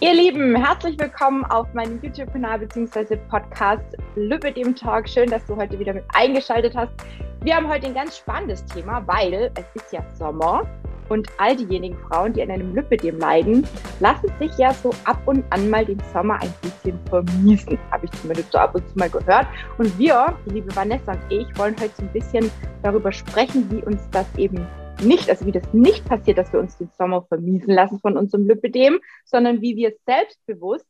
Ihr 0.00 0.12
Lieben, 0.12 0.54
herzlich 0.54 0.98
willkommen 0.98 1.42
auf 1.46 1.72
meinem 1.72 1.98
YouTube-Kanal 2.02 2.58
bzw. 2.58 3.16
Podcast 3.30 3.96
Lübbe 4.14 4.52
dem 4.52 4.76
Talk. 4.76 5.08
Schön, 5.08 5.30
dass 5.30 5.42
du 5.46 5.56
heute 5.56 5.78
wieder 5.78 5.94
mit 5.94 6.04
eingeschaltet 6.14 6.76
hast. 6.76 6.92
Wir 7.40 7.56
haben 7.56 7.66
heute 7.66 7.86
ein 7.86 7.94
ganz 7.94 8.18
spannendes 8.18 8.62
Thema, 8.66 9.02
weil 9.06 9.50
es 9.54 9.64
ist 9.74 9.90
ja 9.94 10.04
Sommer 10.14 10.68
und 11.08 11.26
all 11.38 11.56
diejenigen 11.56 11.96
Frauen, 12.08 12.34
die 12.34 12.42
an 12.42 12.50
einem 12.50 12.74
Lüppedem 12.74 13.18
leiden, 13.18 13.66
lassen 14.00 14.30
sich 14.38 14.52
ja 14.58 14.74
so 14.74 14.90
ab 15.04 15.18
und 15.24 15.42
an 15.48 15.70
mal 15.70 15.86
den 15.86 16.02
Sommer 16.12 16.42
ein 16.42 16.52
bisschen 16.60 17.00
vermiesen. 17.08 17.78
Habe 17.90 18.04
ich 18.04 18.10
zumindest 18.20 18.52
so 18.52 18.58
ab 18.58 18.74
und 18.74 18.86
zu 18.90 18.98
mal 18.98 19.08
gehört. 19.08 19.46
Und 19.78 19.98
wir, 19.98 20.36
die 20.44 20.56
liebe 20.56 20.76
Vanessa 20.76 21.12
und 21.12 21.22
ich, 21.30 21.46
wollen 21.56 21.74
heute 21.80 21.92
so 21.96 22.02
ein 22.02 22.12
bisschen 22.12 22.50
darüber 22.82 23.10
sprechen, 23.10 23.66
wie 23.70 23.82
uns 23.82 24.06
das 24.10 24.26
eben 24.36 24.58
nicht, 25.00 25.28
also 25.28 25.46
wie 25.46 25.52
das 25.52 25.72
nicht 25.72 26.04
passiert, 26.06 26.38
dass 26.38 26.52
wir 26.52 26.60
uns 26.60 26.78
den 26.78 26.90
Sommer 26.96 27.22
vermiesen 27.22 27.72
lassen 27.72 28.00
von 28.00 28.16
unserem 28.16 28.46
Lipidem, 28.46 29.00
sondern 29.24 29.60
wie 29.60 29.76
wir 29.76 29.94
selbstbewusst 30.06 30.86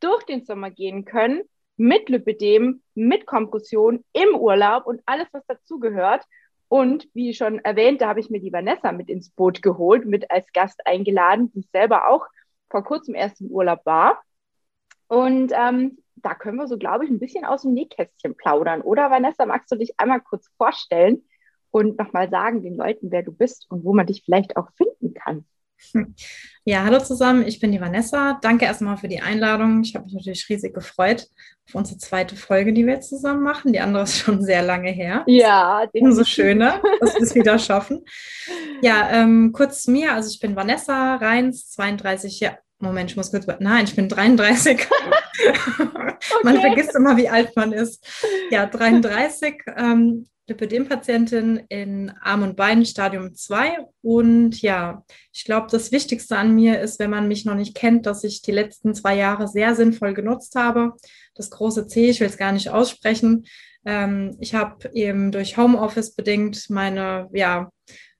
durch 0.00 0.24
den 0.24 0.44
Sommer 0.44 0.70
gehen 0.70 1.04
können, 1.04 1.42
mit 1.76 2.08
Lipidem, 2.08 2.82
mit 2.94 3.26
Kompression, 3.26 4.04
im 4.12 4.34
Urlaub 4.34 4.86
und 4.86 5.00
alles, 5.06 5.28
was 5.32 5.44
dazugehört. 5.46 6.24
Und 6.68 7.08
wie 7.14 7.32
schon 7.32 7.60
erwähnt, 7.60 8.00
da 8.00 8.08
habe 8.08 8.20
ich 8.20 8.30
mir 8.30 8.40
die 8.40 8.52
Vanessa 8.52 8.92
mit 8.92 9.08
ins 9.08 9.30
Boot 9.30 9.62
geholt, 9.62 10.04
mit 10.04 10.30
als 10.30 10.52
Gast 10.52 10.84
eingeladen, 10.84 11.52
die 11.52 11.66
selber 11.72 12.08
auch 12.08 12.26
vor 12.70 12.82
kurzem 12.82 13.14
erst 13.14 13.40
im 13.40 13.48
Urlaub 13.48 13.84
war. 13.84 14.22
Und 15.06 15.52
ähm, 15.54 15.98
da 16.16 16.34
können 16.34 16.56
wir 16.56 16.66
so, 16.66 16.76
glaube 16.76 17.04
ich, 17.04 17.10
ein 17.10 17.20
bisschen 17.20 17.44
aus 17.44 17.62
dem 17.62 17.72
Nähkästchen 17.74 18.34
plaudern. 18.36 18.80
Oder 18.80 19.10
Vanessa, 19.10 19.46
magst 19.46 19.70
du 19.70 19.76
dich 19.76 19.94
einmal 19.98 20.20
kurz 20.20 20.48
vorstellen, 20.56 21.22
und 21.70 21.98
nochmal 21.98 22.30
sagen 22.30 22.62
den 22.62 22.76
Leuten, 22.76 23.10
wer 23.10 23.22
du 23.22 23.32
bist 23.32 23.66
und 23.68 23.84
wo 23.84 23.94
man 23.94 24.06
dich 24.06 24.22
vielleicht 24.24 24.56
auch 24.56 24.68
finden 24.76 25.14
kann. 25.14 25.44
Ja, 26.64 26.84
hallo 26.84 26.98
zusammen, 26.98 27.46
ich 27.46 27.60
bin 27.60 27.70
die 27.70 27.80
Vanessa. 27.80 28.38
Danke 28.42 28.64
erstmal 28.64 28.96
für 28.96 29.08
die 29.08 29.20
Einladung. 29.20 29.82
Ich 29.82 29.94
habe 29.94 30.06
mich 30.06 30.14
natürlich 30.14 30.48
riesig 30.48 30.74
gefreut 30.74 31.28
auf 31.68 31.74
unsere 31.74 31.98
zweite 31.98 32.34
Folge, 32.34 32.72
die 32.72 32.86
wir 32.86 32.94
jetzt 32.94 33.08
zusammen 33.08 33.42
machen. 33.42 33.72
Die 33.72 33.80
andere 33.80 34.04
ist 34.04 34.18
schon 34.18 34.42
sehr 34.42 34.62
lange 34.62 34.90
her. 34.90 35.22
Ja, 35.26 35.86
umso 35.94 36.24
schöner, 36.24 36.80
dass 37.00 37.14
wir 37.14 37.22
es 37.22 37.34
wieder 37.34 37.58
schaffen. 37.58 38.04
Ja, 38.82 39.10
ähm, 39.12 39.52
kurz 39.52 39.82
zu 39.82 39.90
mir. 39.90 40.12
Also 40.12 40.30
ich 40.30 40.40
bin 40.40 40.56
Vanessa 40.56 41.16
Reins, 41.16 41.70
32 41.70 42.40
Jahre. 42.40 42.58
Moment, 42.78 43.10
ich 43.10 43.16
muss 43.16 43.30
kurz. 43.30 43.46
Nein, 43.58 43.84
ich 43.84 43.96
bin 43.96 44.08
33. 44.08 44.86
okay. 45.78 45.88
man 46.42 46.60
vergisst 46.60 46.94
immer, 46.94 47.16
wie 47.16 47.28
alt 47.28 47.56
man 47.56 47.72
ist. 47.72 48.06
Ja, 48.50 48.66
33. 48.66 49.62
Ähm, 49.76 50.26
Lipidem-Patientin 50.48 51.62
in 51.68 52.10
Arm- 52.20 52.42
und 52.42 52.56
Bein 52.56 52.86
Stadium 52.86 53.34
2. 53.34 53.78
Und 54.02 54.62
ja, 54.62 55.04
ich 55.32 55.44
glaube, 55.44 55.66
das 55.70 55.90
Wichtigste 55.90 56.36
an 56.36 56.54
mir 56.54 56.80
ist, 56.80 56.98
wenn 57.00 57.10
man 57.10 57.28
mich 57.28 57.44
noch 57.44 57.56
nicht 57.56 57.74
kennt, 57.74 58.06
dass 58.06 58.22
ich 58.22 58.42
die 58.42 58.52
letzten 58.52 58.94
zwei 58.94 59.16
Jahre 59.16 59.48
sehr 59.48 59.74
sinnvoll 59.74 60.14
genutzt 60.14 60.54
habe. 60.54 60.92
Das 61.34 61.50
große 61.50 61.88
C, 61.88 62.10
ich 62.10 62.20
will 62.20 62.28
es 62.28 62.38
gar 62.38 62.52
nicht 62.52 62.70
aussprechen. 62.70 63.46
Ähm, 63.84 64.36
ich 64.40 64.54
habe 64.54 64.90
eben 64.94 65.32
durch 65.32 65.56
Homeoffice 65.56 66.14
bedingt 66.14 66.70
meine 66.70 67.28
ja, 67.32 67.70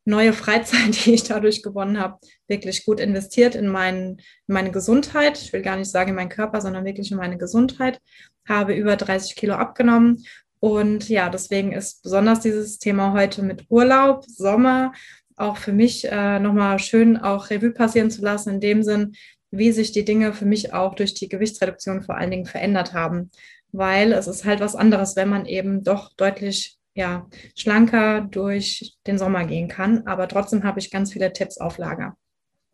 neue 0.05 0.33
Freizeit, 0.33 0.97
die 1.07 1.15
ich 1.15 1.25
dadurch 1.25 1.63
gewonnen 1.63 2.01
habe, 2.01 2.19
wirklich 2.49 2.85
gut 2.85 2.99
investiert 2.99 3.55
in, 3.55 3.69
mein, 3.69 4.17
in 4.47 4.55
meine 4.55 4.73
Gesundheit. 4.73 5.41
Ich 5.41 5.53
will 5.53 5.63
gar 5.63 5.77
nicht 5.77 5.91
sagen 5.91 6.11
in 6.11 6.17
meinen 6.17 6.29
Körper, 6.29 6.61
sondern 6.61 6.85
wirklich 6.85 7.13
in 7.13 7.19
meine 7.19 7.39
Gesundheit. 7.39 8.01
Habe 8.49 8.75
über 8.75 8.97
30 8.97 9.35
Kilo 9.37 9.55
abgenommen 9.55 10.25
und 10.61 11.09
ja, 11.09 11.29
deswegen 11.29 11.73
ist 11.73 12.03
besonders 12.03 12.41
dieses 12.41 12.79
Thema 12.79 13.13
heute 13.13 13.43
mit 13.43 13.67
Urlaub, 13.69 14.25
Sommer 14.27 14.93
auch 15.37 15.59
für 15.59 15.73
mich 15.73 16.11
äh, 16.11 16.39
nochmal 16.39 16.79
schön 16.79 17.17
auch 17.17 17.51
Revue 17.51 17.71
passieren 17.71 18.11
zu 18.11 18.23
lassen, 18.23 18.55
in 18.55 18.61
dem 18.61 18.83
Sinn, 18.83 19.15
wie 19.51 19.71
sich 19.73 19.93
die 19.93 20.05
Dinge 20.05 20.33
für 20.33 20.47
mich 20.47 20.73
auch 20.73 20.95
durch 20.95 21.15
die 21.15 21.29
Gewichtsreduktion 21.29 22.03
vor 22.03 22.17
allen 22.17 22.31
Dingen 22.31 22.47
verändert 22.47 22.95
haben. 22.95 23.31
Weil 23.73 24.13
es 24.13 24.27
ist 24.27 24.45
halt 24.45 24.61
was 24.61 24.75
anderes, 24.75 25.17
wenn 25.17 25.29
man 25.29 25.45
eben 25.45 25.85
doch 25.85 26.13
deutlich 26.17 26.79
ja, 26.95 27.29
schlanker 27.55 28.23
durch 28.23 28.97
den 29.07 29.19
Sommer 29.19 29.45
gehen 29.45 29.69
kann. 29.69 30.07
Aber 30.07 30.29
trotzdem 30.29 30.65
habe 30.65 30.79
ich 30.79 30.91
ganz 30.91 31.13
viele 31.13 31.33
Tipps 31.33 31.59
auf 31.59 31.77
Lager. 31.77 32.17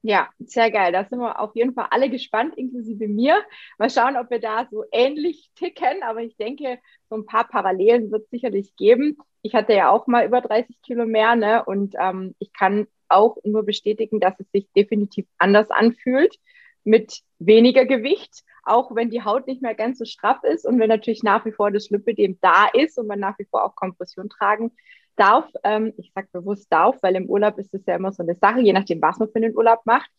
Ja, 0.04 0.28
sehr 0.40 0.70
geil. 0.72 0.90
Da 0.92 1.04
sind 1.04 1.20
wir 1.20 1.38
auf 1.40 1.54
jeden 1.54 1.74
Fall 1.74 1.86
alle 1.90 2.10
gespannt, 2.10 2.56
inklusive 2.56 3.06
mir. 3.06 3.40
Mal 3.78 3.88
schauen, 3.88 4.16
ob 4.16 4.30
wir 4.30 4.40
da 4.40 4.66
so 4.70 4.84
ähnlich 4.90 5.50
ticken. 5.54 6.02
Aber 6.02 6.20
ich 6.22 6.36
denke, 6.36 6.78
so 7.08 7.16
ein 7.16 7.24
paar 7.24 7.46
Parallelen 7.46 8.10
wird 8.10 8.24
es 8.24 8.30
sicherlich 8.30 8.74
geben. 8.76 9.16
Ich 9.42 9.54
hatte 9.54 9.74
ja 9.74 9.90
auch 9.90 10.08
mal 10.08 10.26
über 10.26 10.40
30 10.40 10.82
Kilo 10.82 11.06
mehr, 11.06 11.36
ne? 11.36 11.64
Und 11.64 11.94
ähm, 12.00 12.34
ich 12.40 12.52
kann 12.52 12.88
auch 13.08 13.36
nur 13.44 13.64
bestätigen, 13.64 14.18
dass 14.18 14.34
es 14.40 14.50
sich 14.50 14.66
definitiv 14.76 15.26
anders 15.38 15.70
anfühlt 15.70 16.36
mit 16.84 17.20
weniger 17.38 17.84
Gewicht, 17.86 18.42
auch 18.64 18.94
wenn 18.96 19.10
die 19.10 19.22
Haut 19.22 19.46
nicht 19.46 19.62
mehr 19.62 19.74
ganz 19.74 19.98
so 19.98 20.04
straff 20.04 20.42
ist 20.42 20.66
und 20.66 20.80
wenn 20.80 20.88
natürlich 20.88 21.22
nach 21.22 21.44
wie 21.44 21.52
vor 21.52 21.70
das 21.70 21.90
Lipidem 21.90 22.38
da 22.40 22.66
ist 22.72 22.98
und 22.98 23.06
man 23.06 23.20
nach 23.20 23.38
wie 23.38 23.44
vor 23.44 23.64
auch 23.64 23.76
Kompression 23.76 24.28
tragen 24.28 24.72
darf. 25.16 25.48
Ähm, 25.64 25.92
ich 25.96 26.12
sage 26.14 26.28
bewusst 26.32 26.72
darf, 26.72 26.96
weil 27.02 27.16
im 27.16 27.28
Urlaub 27.28 27.58
ist 27.58 27.74
es 27.74 27.84
ja 27.86 27.96
immer 27.96 28.12
so 28.12 28.22
eine 28.22 28.34
Sache, 28.34 28.60
je 28.60 28.72
nachdem, 28.72 29.00
was 29.02 29.18
man 29.18 29.30
für 29.30 29.40
den 29.40 29.56
Urlaub 29.56 29.80
macht. 29.84 30.10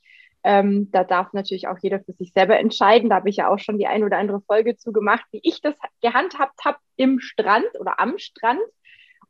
Ähm, 0.44 0.92
da 0.92 1.04
darf 1.04 1.32
natürlich 1.34 1.68
auch 1.68 1.78
jeder 1.82 2.02
für 2.02 2.14
sich 2.14 2.34
selber 2.34 2.60
entscheiden. 2.60 3.10
Da 3.10 3.16
habe 3.16 3.30
ich 3.30 3.38
ja 3.38 3.48
auch 3.50 3.60
schon 3.60 3.78
die 3.78 3.88
ein 3.88 4.04
oder 4.04 4.18
andere 4.18 4.42
Folge 4.42 4.76
zu 4.76 4.92
gemacht, 4.92 5.26
wie 5.32 5.40
ich 5.44 5.62
das 5.62 5.76
gehandhabt 6.02 6.66
habe 6.66 6.78
im 6.98 7.20
Strand 7.20 7.68
oder 7.80 8.00
am 8.00 8.18
Strand. 8.18 8.60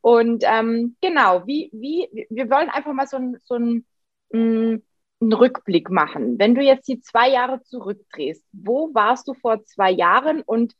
Und 0.01 0.43
ähm, 0.45 0.97
genau, 1.01 1.45
wie, 1.45 1.69
wie, 1.71 2.09
wir 2.29 2.49
wollen 2.49 2.69
einfach 2.69 2.93
mal 2.93 3.07
so, 3.07 3.17
ein, 3.17 3.37
so 3.43 3.55
ein, 3.55 3.85
mm, 4.31 4.81
einen 5.21 5.33
Rückblick 5.33 5.89
machen. 5.89 6.39
Wenn 6.39 6.55
du 6.55 6.61
jetzt 6.61 6.87
die 6.87 6.99
zwei 6.99 7.29
Jahre 7.29 7.61
zurückdrehst, 7.61 8.43
wo 8.51 8.93
warst 8.93 9.27
du 9.27 9.33
vor 9.33 9.63
zwei 9.65 9.91
Jahren 9.91 10.41
und 10.41 10.73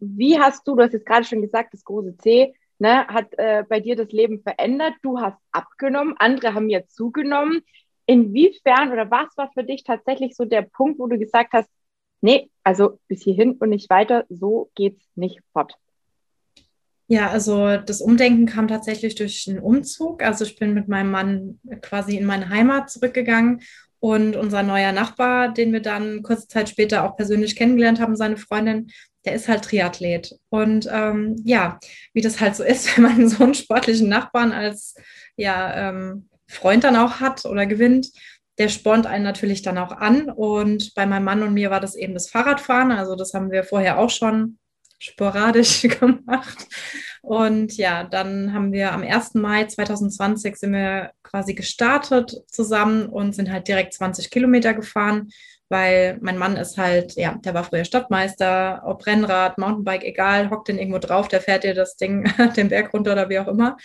wie 0.00 0.40
hast 0.40 0.66
du, 0.66 0.74
du 0.74 0.82
hast 0.82 0.92
jetzt 0.92 1.06
gerade 1.06 1.24
schon 1.24 1.42
gesagt, 1.42 1.72
das 1.72 1.84
große 1.84 2.16
C, 2.18 2.54
ne, 2.78 3.06
hat 3.08 3.36
äh, 3.38 3.64
bei 3.68 3.80
dir 3.80 3.96
das 3.96 4.10
Leben 4.10 4.42
verändert. 4.42 4.94
Du 5.02 5.20
hast 5.20 5.38
abgenommen, 5.52 6.14
andere 6.18 6.54
haben 6.54 6.70
ja 6.70 6.86
zugenommen. 6.86 7.62
Inwiefern 8.06 8.92
oder 8.92 9.10
was 9.10 9.36
war 9.36 9.50
für 9.52 9.64
dich 9.64 9.82
tatsächlich 9.84 10.36
so 10.36 10.44
der 10.44 10.62
Punkt, 10.62 10.98
wo 10.98 11.06
du 11.06 11.18
gesagt 11.18 11.52
hast, 11.52 11.70
nee, 12.20 12.50
also 12.62 12.98
bis 13.08 13.22
hierhin 13.22 13.52
und 13.52 13.70
nicht 13.70 13.88
weiter, 13.90 14.24
so 14.28 14.70
geht's 14.74 15.04
nicht 15.14 15.40
fort? 15.52 15.74
Ja, 17.06 17.30
also 17.30 17.76
das 17.76 18.00
Umdenken 18.00 18.46
kam 18.46 18.66
tatsächlich 18.66 19.14
durch 19.14 19.46
einen 19.48 19.58
Umzug. 19.58 20.22
Also 20.22 20.44
ich 20.44 20.56
bin 20.56 20.72
mit 20.72 20.88
meinem 20.88 21.10
Mann 21.10 21.60
quasi 21.82 22.16
in 22.16 22.24
meine 22.24 22.48
Heimat 22.48 22.90
zurückgegangen 22.90 23.60
und 24.04 24.36
unser 24.36 24.62
neuer 24.62 24.92
Nachbar, 24.92 25.50
den 25.50 25.72
wir 25.72 25.80
dann 25.80 26.22
kurze 26.22 26.46
Zeit 26.46 26.68
später 26.68 27.04
auch 27.04 27.16
persönlich 27.16 27.56
kennengelernt 27.56 28.00
haben, 28.00 28.16
seine 28.16 28.36
Freundin, 28.36 28.90
der 29.24 29.32
ist 29.32 29.48
halt 29.48 29.64
Triathlet. 29.64 30.38
Und 30.50 30.86
ähm, 30.92 31.36
ja, 31.42 31.78
wie 32.12 32.20
das 32.20 32.38
halt 32.38 32.54
so 32.54 32.64
ist, 32.72 32.98
wenn 32.98 33.04
man 33.04 33.28
so 33.30 33.42
einen 33.42 33.54
sportlichen 33.54 34.10
Nachbarn 34.10 34.52
als 34.52 34.94
ja, 35.36 35.88
ähm, 35.88 36.28
Freund 36.46 36.84
dann 36.84 36.96
auch 36.96 37.20
hat 37.20 37.46
oder 37.46 37.64
gewinnt, 37.64 38.10
der 38.58 38.68
spornt 38.68 39.06
einen 39.06 39.24
natürlich 39.24 39.62
dann 39.62 39.78
auch 39.78 39.92
an. 39.92 40.28
Und 40.28 40.92
bei 40.94 41.06
meinem 41.06 41.24
Mann 41.24 41.42
und 41.42 41.54
mir 41.54 41.70
war 41.70 41.80
das 41.80 41.94
eben 41.94 42.12
das 42.12 42.28
Fahrradfahren. 42.28 42.92
Also 42.92 43.16
das 43.16 43.32
haben 43.32 43.50
wir 43.50 43.64
vorher 43.64 43.98
auch 43.98 44.10
schon 44.10 44.58
sporadisch 44.98 45.80
gemacht. 45.98 46.66
Und 47.24 47.76
ja, 47.78 48.04
dann 48.04 48.52
haben 48.52 48.72
wir 48.72 48.92
am 48.92 49.02
1. 49.02 49.34
Mai 49.34 49.64
2020 49.64 50.56
sind 50.56 50.72
wir 50.72 51.12
quasi 51.22 51.54
gestartet 51.54 52.44
zusammen 52.48 53.06
und 53.06 53.34
sind 53.34 53.50
halt 53.50 53.66
direkt 53.66 53.94
20 53.94 54.30
Kilometer 54.30 54.74
gefahren 54.74 55.30
weil 55.68 56.18
mein 56.20 56.38
Mann 56.38 56.56
ist 56.56 56.78
halt, 56.78 57.14
ja, 57.16 57.34
der 57.44 57.54
war 57.54 57.64
früher 57.64 57.84
Stadtmeister, 57.84 58.82
ob 58.84 59.06
Rennrad, 59.06 59.58
Mountainbike, 59.58 60.04
egal, 60.04 60.50
hockt 60.50 60.68
den 60.68 60.78
irgendwo 60.78 60.98
drauf, 60.98 61.28
der 61.28 61.40
fährt 61.40 61.64
dir 61.64 61.74
das 61.74 61.96
Ding 61.96 62.30
den 62.56 62.68
Berg 62.68 62.92
runter 62.92 63.12
oder 63.12 63.28
wie 63.28 63.38
auch 63.38 63.48
immer. 63.48 63.76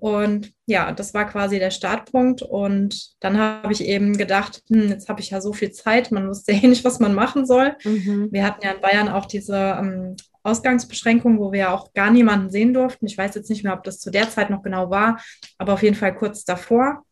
Und 0.00 0.52
ja, 0.66 0.92
das 0.92 1.14
war 1.14 1.26
quasi 1.26 1.58
der 1.58 1.70
Startpunkt. 1.70 2.42
Und 2.42 3.14
dann 3.20 3.38
habe 3.38 3.72
ich 3.72 3.84
eben 3.84 4.16
gedacht, 4.16 4.62
hm, 4.68 4.88
jetzt 4.88 5.08
habe 5.08 5.20
ich 5.20 5.30
ja 5.30 5.40
so 5.40 5.52
viel 5.52 5.70
Zeit, 5.72 6.12
man 6.12 6.28
wusste 6.28 6.52
eh 6.52 6.66
nicht, 6.66 6.84
was 6.84 7.00
man 7.00 7.14
machen 7.14 7.46
soll. 7.46 7.76
Mhm. 7.84 8.28
Wir 8.30 8.44
hatten 8.44 8.64
ja 8.64 8.72
in 8.72 8.80
Bayern 8.80 9.08
auch 9.08 9.26
diese 9.26 9.56
ähm, 9.56 10.16
Ausgangsbeschränkung, 10.42 11.38
wo 11.38 11.52
wir 11.52 11.60
ja 11.60 11.74
auch 11.74 11.92
gar 11.92 12.10
niemanden 12.10 12.50
sehen 12.50 12.74
durften. 12.74 13.06
Ich 13.06 13.18
weiß 13.18 13.34
jetzt 13.34 13.50
nicht 13.50 13.64
mehr, 13.64 13.74
ob 13.74 13.84
das 13.84 14.00
zu 14.00 14.10
der 14.10 14.30
Zeit 14.30 14.50
noch 14.50 14.62
genau 14.62 14.90
war, 14.90 15.20
aber 15.58 15.74
auf 15.74 15.82
jeden 15.82 15.96
Fall 15.96 16.14
kurz 16.14 16.44
davor. 16.44 17.04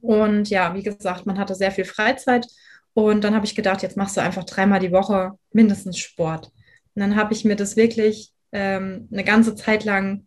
Und 0.00 0.50
ja, 0.50 0.74
wie 0.74 0.82
gesagt, 0.82 1.24
man 1.24 1.38
hatte 1.38 1.54
sehr 1.54 1.70
viel 1.70 1.84
Freizeit 1.84 2.46
und 2.92 3.24
dann 3.24 3.34
habe 3.34 3.46
ich 3.46 3.54
gedacht, 3.54 3.82
jetzt 3.82 3.96
machst 3.96 4.16
du 4.16 4.20
einfach 4.20 4.44
dreimal 4.44 4.80
die 4.80 4.92
Woche 4.92 5.32
mindestens 5.52 5.98
Sport. 5.98 6.52
Und 6.94 7.00
dann 7.00 7.16
habe 7.16 7.32
ich 7.32 7.44
mir 7.44 7.56
das 7.56 7.76
wirklich 7.76 8.32
ähm, 8.52 9.08
eine 9.10 9.24
ganze 9.24 9.54
Zeit 9.54 9.84
lang 9.84 10.26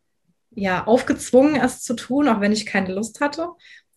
ja 0.57 0.85
aufgezwungen, 0.85 1.55
es 1.55 1.81
zu 1.81 1.93
tun, 1.93 2.27
auch 2.27 2.41
wenn 2.41 2.51
ich 2.51 2.65
keine 2.65 2.93
Lust 2.93 3.21
hatte. 3.21 3.49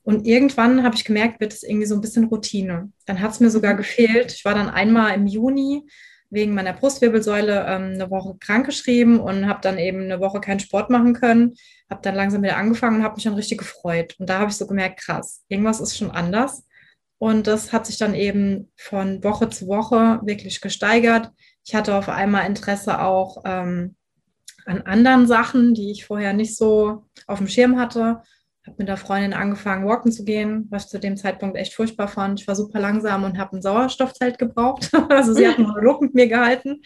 Und 0.02 0.26
irgendwann 0.26 0.82
habe 0.82 0.94
ich 0.94 1.04
gemerkt, 1.04 1.40
wird 1.40 1.52
es 1.52 1.62
irgendwie 1.62 1.86
so 1.86 1.94
ein 1.94 2.00
bisschen 2.00 2.24
Routine. 2.24 2.92
Dann 3.06 3.20
hat 3.20 3.32
es 3.32 3.40
mir 3.40 3.50
sogar 3.50 3.74
gefehlt. 3.74 4.32
Ich 4.32 4.44
war 4.44 4.54
dann 4.54 4.68
einmal 4.68 5.14
im 5.14 5.26
Juni 5.26 5.86
wegen 6.30 6.54
meiner 6.54 6.72
Brustwirbelsäule 6.72 7.66
ähm, 7.66 7.92
eine 7.94 8.10
Woche 8.10 8.36
krankgeschrieben 8.38 9.18
und 9.18 9.48
habe 9.48 9.60
dann 9.62 9.78
eben 9.78 10.02
eine 10.02 10.20
Woche 10.20 10.40
keinen 10.40 10.60
Sport 10.60 10.90
machen 10.90 11.14
können. 11.14 11.54
Habe 11.90 12.02
dann 12.02 12.14
langsam 12.14 12.42
wieder 12.42 12.56
angefangen 12.56 12.98
und 12.98 13.04
habe 13.04 13.16
mich 13.16 13.24
dann 13.24 13.34
richtig 13.34 13.58
gefreut. 13.58 14.14
Und 14.18 14.28
da 14.30 14.38
habe 14.38 14.50
ich 14.50 14.56
so 14.56 14.66
gemerkt, 14.66 15.00
krass, 15.00 15.42
irgendwas 15.48 15.80
ist 15.80 15.96
schon 15.96 16.10
anders. 16.10 16.64
Und 17.18 17.46
das 17.46 17.72
hat 17.72 17.86
sich 17.86 17.98
dann 17.98 18.14
eben 18.14 18.72
von 18.76 19.22
Woche 19.24 19.50
zu 19.50 19.66
Woche 19.66 20.20
wirklich 20.22 20.60
gesteigert. 20.60 21.30
Ich 21.66 21.74
hatte 21.74 21.94
auf 21.94 22.08
einmal 22.08 22.46
Interesse 22.46 23.00
auch 23.02 23.42
ähm, 23.44 23.96
an 24.66 24.82
anderen 24.82 25.26
Sachen, 25.26 25.74
die 25.74 25.90
ich 25.90 26.04
vorher 26.04 26.32
nicht 26.32 26.56
so 26.56 27.04
auf 27.26 27.38
dem 27.38 27.48
Schirm 27.48 27.78
hatte. 27.78 28.22
Habe 28.66 28.76
mit 28.76 28.88
der 28.88 28.96
Freundin 28.96 29.32
angefangen, 29.32 29.86
walken 29.86 30.12
zu 30.12 30.24
gehen, 30.24 30.66
was 30.70 30.84
ich 30.84 30.90
zu 30.90 31.00
dem 31.00 31.16
Zeitpunkt 31.16 31.56
echt 31.56 31.74
furchtbar 31.74 32.08
fand. 32.08 32.40
Ich 32.40 32.48
war 32.48 32.54
super 32.54 32.78
langsam 32.78 33.24
und 33.24 33.38
habe 33.38 33.56
ein 33.56 33.62
Sauerstoffzelt 33.62 34.38
gebraucht. 34.38 34.90
also 35.08 35.32
sie 35.32 35.48
hat 35.48 35.56
einen 35.56 35.66
Monolog 35.66 36.02
mit 36.02 36.14
mir 36.14 36.28
gehalten. 36.28 36.82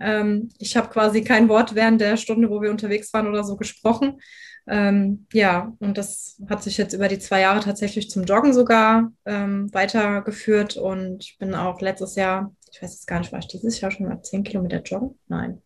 Ähm, 0.00 0.48
ich 0.58 0.76
habe 0.76 0.88
quasi 0.88 1.22
kein 1.22 1.48
Wort 1.48 1.74
während 1.74 2.00
der 2.00 2.16
Stunde, 2.16 2.50
wo 2.50 2.60
wir 2.60 2.70
unterwegs 2.70 3.12
waren 3.12 3.28
oder 3.28 3.44
so 3.44 3.56
gesprochen. 3.56 4.20
Ähm, 4.66 5.26
ja, 5.32 5.74
und 5.80 5.98
das 5.98 6.40
hat 6.48 6.62
sich 6.62 6.76
jetzt 6.76 6.92
über 6.92 7.08
die 7.08 7.18
zwei 7.18 7.40
Jahre 7.40 7.60
tatsächlich 7.60 8.10
zum 8.10 8.24
Joggen 8.24 8.52
sogar 8.52 9.12
ähm, 9.24 9.72
weitergeführt. 9.72 10.76
Und 10.76 11.24
ich 11.24 11.38
bin 11.38 11.54
auch 11.54 11.80
letztes 11.80 12.14
Jahr, 12.14 12.54
ich 12.70 12.82
weiß 12.82 12.92
jetzt 12.92 13.06
gar 13.06 13.18
nicht, 13.18 13.32
war 13.32 13.40
ich 13.40 13.48
dieses 13.48 13.80
Jahr 13.80 13.90
schon 13.90 14.06
mal 14.06 14.22
zehn 14.22 14.44
Kilometer 14.44 14.80
joggen? 14.82 15.18
Nein, 15.28 15.62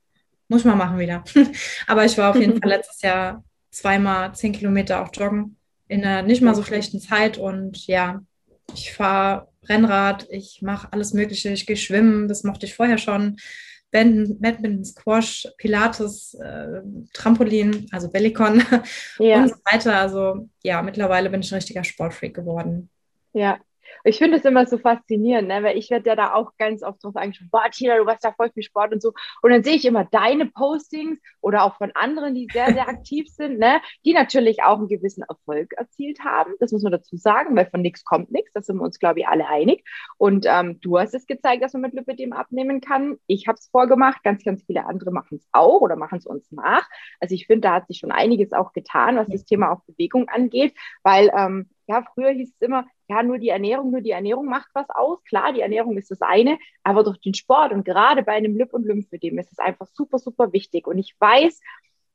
muss 0.48 0.60
ich 0.60 0.66
mal 0.66 0.76
machen 0.76 0.98
wieder. 0.98 1.24
Aber 1.86 2.04
ich 2.04 2.16
war 2.18 2.30
auf 2.30 2.36
jeden 2.36 2.60
Fall 2.60 2.70
letztes 2.70 3.02
Jahr 3.02 3.44
zweimal 3.70 4.34
zehn 4.34 4.52
Kilometer 4.52 5.02
auch 5.02 5.10
joggen 5.12 5.56
in 5.88 6.04
einer 6.04 6.22
nicht 6.22 6.42
mal 6.42 6.54
so 6.54 6.62
schlechten 6.62 7.00
Zeit. 7.00 7.38
Und 7.38 7.86
ja, 7.86 8.22
ich 8.74 8.92
fahre 8.92 9.48
Rennrad, 9.68 10.26
ich 10.30 10.60
mache 10.62 10.92
alles 10.92 11.12
Mögliche, 11.12 11.50
ich 11.50 11.66
gehe 11.66 11.76
schwimmen, 11.76 12.28
das 12.28 12.44
mochte 12.44 12.66
ich 12.66 12.74
vorher 12.74 12.98
schon. 12.98 13.36
Badminton, 13.92 14.84
Squash, 14.84 15.48
Pilates, 15.56 16.34
äh, 16.34 16.82
Trampolin, 17.14 17.86
also 17.92 18.10
Bellicon 18.10 18.62
ja. 19.18 19.36
und 19.36 19.48
so 19.48 19.56
weiter. 19.64 19.98
Also 19.98 20.48
ja, 20.62 20.82
mittlerweile 20.82 21.30
bin 21.30 21.40
ich 21.40 21.50
ein 21.50 21.56
richtiger 21.56 21.84
Sportfreak 21.84 22.34
geworden. 22.34 22.90
Ja, 23.32 23.58
ich 24.06 24.18
finde 24.18 24.38
es 24.38 24.44
immer 24.44 24.66
so 24.66 24.78
faszinierend, 24.78 25.48
ne? 25.48 25.62
weil 25.62 25.76
ich 25.76 25.90
werde 25.90 26.08
ja 26.08 26.16
da 26.16 26.34
auch 26.34 26.52
ganz 26.58 26.82
oft 26.82 27.02
drauf 27.02 27.16
angesprochen, 27.16 27.50
boah, 27.50 27.70
Tina, 27.70 27.96
du 27.96 28.04
machst 28.04 28.24
da 28.24 28.32
voll 28.32 28.50
viel 28.50 28.62
Sport 28.62 28.92
und 28.92 29.02
so. 29.02 29.12
Und 29.42 29.50
dann 29.50 29.64
sehe 29.64 29.74
ich 29.74 29.84
immer 29.84 30.04
deine 30.04 30.46
Postings 30.46 31.18
oder 31.40 31.64
auch 31.64 31.76
von 31.76 31.90
anderen, 31.94 32.34
die 32.34 32.46
sehr, 32.52 32.72
sehr 32.72 32.88
aktiv 32.88 33.28
sind, 33.28 33.58
ne? 33.58 33.80
die 34.04 34.12
natürlich 34.12 34.62
auch 34.62 34.78
einen 34.78 34.88
gewissen 34.88 35.24
Erfolg 35.28 35.72
erzielt 35.72 36.20
haben. 36.20 36.52
Das 36.60 36.70
muss 36.70 36.82
man 36.82 36.92
dazu 36.92 37.16
sagen, 37.16 37.56
weil 37.56 37.66
von 37.66 37.82
nichts 37.82 38.04
kommt 38.04 38.30
nichts. 38.30 38.52
Da 38.54 38.62
sind 38.62 38.76
wir 38.76 38.84
uns, 38.84 38.98
glaube 38.98 39.20
ich, 39.20 39.28
alle 39.28 39.46
einig. 39.48 39.84
Und 40.18 40.46
ähm, 40.48 40.80
du 40.80 40.98
hast 40.98 41.14
es 41.14 41.26
gezeigt, 41.26 41.64
dass 41.64 41.72
man 41.72 41.82
mit 41.82 41.94
Lipidem 41.94 42.32
abnehmen 42.32 42.80
kann. 42.80 43.16
Ich 43.26 43.48
habe 43.48 43.58
es 43.58 43.68
vorgemacht. 43.68 44.22
Ganz, 44.22 44.44
ganz 44.44 44.62
viele 44.64 44.86
andere 44.86 45.10
machen 45.10 45.38
es 45.38 45.48
auch 45.52 45.80
oder 45.80 45.96
machen 45.96 46.18
es 46.18 46.26
uns 46.26 46.50
nach. 46.52 46.88
Also 47.18 47.34
ich 47.34 47.46
finde, 47.46 47.62
da 47.62 47.74
hat 47.74 47.88
sich 47.88 47.98
schon 47.98 48.12
einiges 48.12 48.52
auch 48.52 48.72
getan, 48.72 49.16
was 49.16 49.26
das 49.28 49.44
Thema 49.44 49.72
auch 49.72 49.82
Bewegung 49.86 50.28
angeht, 50.28 50.74
weil 51.02 51.30
ähm, 51.36 51.68
ja, 51.88 52.04
früher 52.14 52.30
hieß 52.30 52.52
es 52.52 52.60
immer, 52.60 52.86
ja, 53.08 53.22
nur 53.22 53.38
die 53.38 53.50
Ernährung, 53.50 53.90
nur 53.90 54.00
die 54.00 54.10
Ernährung 54.10 54.46
macht 54.46 54.68
was 54.74 54.90
aus. 54.90 55.22
Klar, 55.24 55.52
die 55.52 55.60
Ernährung 55.60 55.96
ist 55.96 56.10
das 56.10 56.22
eine, 56.22 56.58
aber 56.82 57.04
durch 57.04 57.20
den 57.20 57.34
Sport 57.34 57.72
und 57.72 57.84
gerade 57.84 58.22
bei 58.22 58.32
einem 58.32 58.56
Lip- 58.56 58.74
und 58.74 58.84
Lymphödem 58.84 59.38
ist 59.38 59.52
es 59.52 59.58
einfach 59.58 59.86
super, 59.86 60.18
super 60.18 60.52
wichtig. 60.52 60.86
Und 60.86 60.98
ich 60.98 61.14
weiß, 61.18 61.60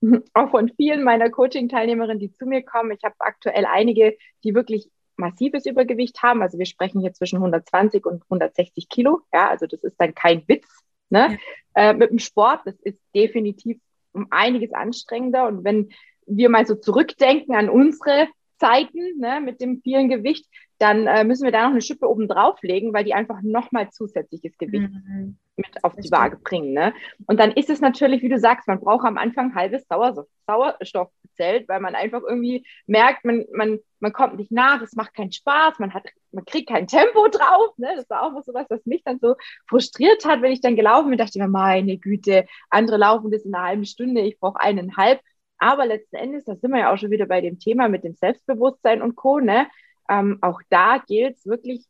auch 0.34 0.52
von 0.52 0.70
vielen 0.76 1.04
meiner 1.04 1.30
Coaching-Teilnehmerinnen, 1.30 2.20
die 2.20 2.32
zu 2.32 2.46
mir 2.46 2.64
kommen, 2.64 2.92
ich 2.92 3.04
habe 3.04 3.16
aktuell 3.20 3.66
einige, 3.66 4.18
die 4.44 4.54
wirklich 4.54 4.90
massives 5.16 5.66
Übergewicht 5.66 6.22
haben. 6.24 6.42
Also 6.42 6.58
wir 6.58 6.66
sprechen 6.66 7.00
hier 7.00 7.14
zwischen 7.14 7.38
120 7.38 8.06
und 8.06 8.24
160 8.24 8.90
Kilo. 8.90 9.22
Ja, 9.32 9.50
also 9.50 9.68
das 9.68 9.84
ist 9.84 9.96
dann 10.00 10.14
kein 10.14 10.48
Witz. 10.48 10.68
Ne? 11.10 11.38
Ja. 11.76 11.92
Äh, 11.92 11.94
mit 11.94 12.10
dem 12.10 12.20
Sport, 12.20 12.62
das 12.66 12.76
ist 12.82 13.00
definitiv 13.16 13.78
um 14.14 14.28
einiges 14.30 14.74
anstrengender. 14.74 15.48
Und 15.48 15.64
wenn 15.64 15.90
wir 16.26 16.50
mal 16.50 16.66
so 16.66 16.76
zurückdenken 16.76 17.56
an 17.56 17.70
unsere 17.70 18.28
Zeiten 18.58 19.20
ne, 19.20 19.42
mit 19.42 19.62
dem 19.62 19.82
vielen 19.82 20.10
Gewicht, 20.10 20.46
dann 20.82 21.06
äh, 21.06 21.24
müssen 21.24 21.44
wir 21.44 21.52
da 21.52 21.64
noch 21.64 21.72
eine 21.72 21.82
Schippe 21.82 22.10
oben 22.10 22.28
drauflegen, 22.28 22.92
weil 22.92 23.04
die 23.04 23.14
einfach 23.14 23.42
nochmal 23.44 23.92
zusätzliches 23.92 24.58
Gewicht 24.58 24.90
mhm. 24.90 25.38
mit 25.56 25.84
auf 25.84 25.96
die 25.96 26.10
Waage 26.10 26.38
bringen. 26.38 26.74
Ne? 26.74 26.94
Und 27.28 27.40
dann 27.40 27.52
ist 27.52 27.70
es 27.70 27.82
natürlich, 27.82 28.24
wie 28.24 28.30
du 28.30 28.40
sagst, 28.40 28.68
man 28.68 28.80
braucht 28.80 29.06
am 29.06 29.18
Anfang 29.18 29.54
halbes 29.54 29.86
Sauerstoff, 29.88 30.26
Sauerstoffzelt, 30.48 31.70
weil 31.70 31.82
man 31.82 31.94
einfach 31.94 32.22
irgendwie 32.28 32.66
merkt, 32.88 33.26
man, 33.26 33.46
man, 33.54 33.78
man 34.00 34.12
kommt 34.12 34.38
nicht 34.38 34.52
nach, 34.52 34.82
es 34.82 34.96
macht 34.96 35.14
keinen 35.14 35.32
Spaß, 35.32 35.78
man, 35.78 35.94
hat, 35.94 36.04
man 36.32 36.46
kriegt 36.46 36.70
kein 36.70 36.88
Tempo 36.88 37.28
drauf. 37.28 37.78
Ne? 37.78 37.94
Das 37.96 38.10
war 38.10 38.24
auch 38.24 38.42
so 38.44 38.52
was, 38.54 38.66
was 38.70 38.84
mich 38.88 39.04
dann 39.04 39.20
so 39.20 39.36
frustriert 39.70 40.26
hat, 40.26 40.42
wenn 40.42 40.52
ich 40.52 40.62
dann 40.62 40.76
gelaufen 40.76 41.10
bin, 41.10 41.20
dachte 41.20 41.34
ich 41.36 41.42
mir, 41.42 41.48
meine 41.48 42.00
Güte, 42.00 42.48
andere 42.72 42.98
laufen 42.98 43.30
das 43.30 43.46
in 43.46 43.54
einer 43.54 43.68
halben 43.68 43.86
Stunde, 43.86 44.22
ich 44.22 44.40
brauche 44.40 44.60
eineinhalb. 44.60 45.20
Aber 45.60 45.86
letzten 45.86 46.16
Endes, 46.16 46.46
da 46.46 46.56
sind 46.56 46.72
wir 46.72 46.80
ja 46.80 46.92
auch 46.92 46.98
schon 46.98 47.12
wieder 47.12 47.28
bei 47.28 47.40
dem 47.40 47.60
Thema 47.60 47.88
mit 47.88 48.04
dem 48.04 48.16
Selbstbewusstsein 48.16 49.04
und 49.04 49.16
Co. 49.16 49.40
Ne? 49.40 49.68
Ähm, 50.12 50.38
auch 50.42 50.62
da 50.70 50.98
gilt 50.98 51.38
es 51.38 51.46
wirklich 51.46 51.86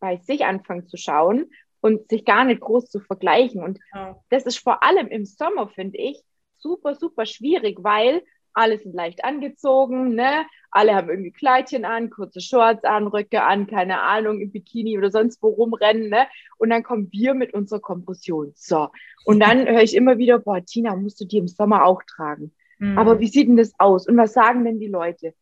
bei 0.00 0.16
sich 0.16 0.44
anfangen 0.44 0.86
zu 0.86 0.96
schauen 0.96 1.50
und 1.80 2.08
sich 2.08 2.24
gar 2.24 2.44
nicht 2.44 2.62
groß 2.62 2.88
zu 2.88 3.00
vergleichen. 3.00 3.62
Und 3.62 3.78
ja. 3.94 4.18
das 4.30 4.46
ist 4.46 4.58
vor 4.58 4.82
allem 4.82 5.08
im 5.08 5.26
Sommer, 5.26 5.68
finde 5.68 5.98
ich, 5.98 6.22
super, 6.58 6.94
super 6.94 7.26
schwierig, 7.26 7.78
weil 7.82 8.22
alle 8.54 8.78
sind 8.78 8.94
leicht 8.94 9.22
angezogen, 9.22 10.14
ne? 10.14 10.46
Alle 10.70 10.94
haben 10.94 11.10
irgendwie 11.10 11.30
Kleidchen 11.30 11.84
an, 11.84 12.08
kurze 12.08 12.40
Shorts 12.40 12.84
an, 12.84 13.06
Röcke 13.06 13.42
an, 13.42 13.66
keine 13.66 14.00
Ahnung, 14.00 14.40
im 14.40 14.50
Bikini 14.50 14.96
oder 14.96 15.10
sonst 15.10 15.42
wo 15.42 15.48
rumrennen, 15.48 16.08
ne? 16.08 16.26
Und 16.56 16.70
dann 16.70 16.82
kommen 16.82 17.08
wir 17.12 17.34
mit 17.34 17.52
unserer 17.52 17.80
Kompression. 17.80 18.52
So. 18.54 18.88
Und 19.26 19.40
dann 19.40 19.66
höre 19.68 19.82
ich 19.82 19.94
immer 19.94 20.16
wieder, 20.16 20.38
boah, 20.38 20.64
Tina, 20.64 20.96
musst 20.96 21.20
du 21.20 21.26
die 21.26 21.36
im 21.36 21.48
Sommer 21.48 21.84
auch 21.84 22.02
tragen. 22.04 22.54
Mhm. 22.78 22.96
Aber 22.96 23.20
wie 23.20 23.28
sieht 23.28 23.48
denn 23.48 23.58
das 23.58 23.74
aus? 23.78 24.08
Und 24.08 24.16
was 24.16 24.32
sagen 24.32 24.64
denn 24.64 24.80
die 24.80 24.88
Leute? 24.88 25.34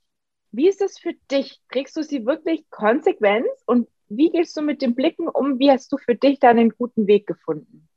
Wie 0.56 0.68
ist 0.68 0.80
das 0.80 0.98
für 0.98 1.14
dich? 1.30 1.60
Kriegst 1.68 1.96
du 1.96 2.02
sie 2.02 2.26
wirklich 2.26 2.64
konsequent? 2.70 3.46
Und 3.66 3.88
wie 4.08 4.30
gehst 4.30 4.56
du 4.56 4.62
mit 4.62 4.82
den 4.82 4.94
Blicken 4.94 5.26
um? 5.26 5.58
Wie 5.58 5.70
hast 5.70 5.90
du 5.90 5.96
für 5.96 6.14
dich 6.14 6.38
da 6.38 6.50
einen 6.50 6.70
guten 6.70 7.08
Weg 7.08 7.26
gefunden? 7.26 7.88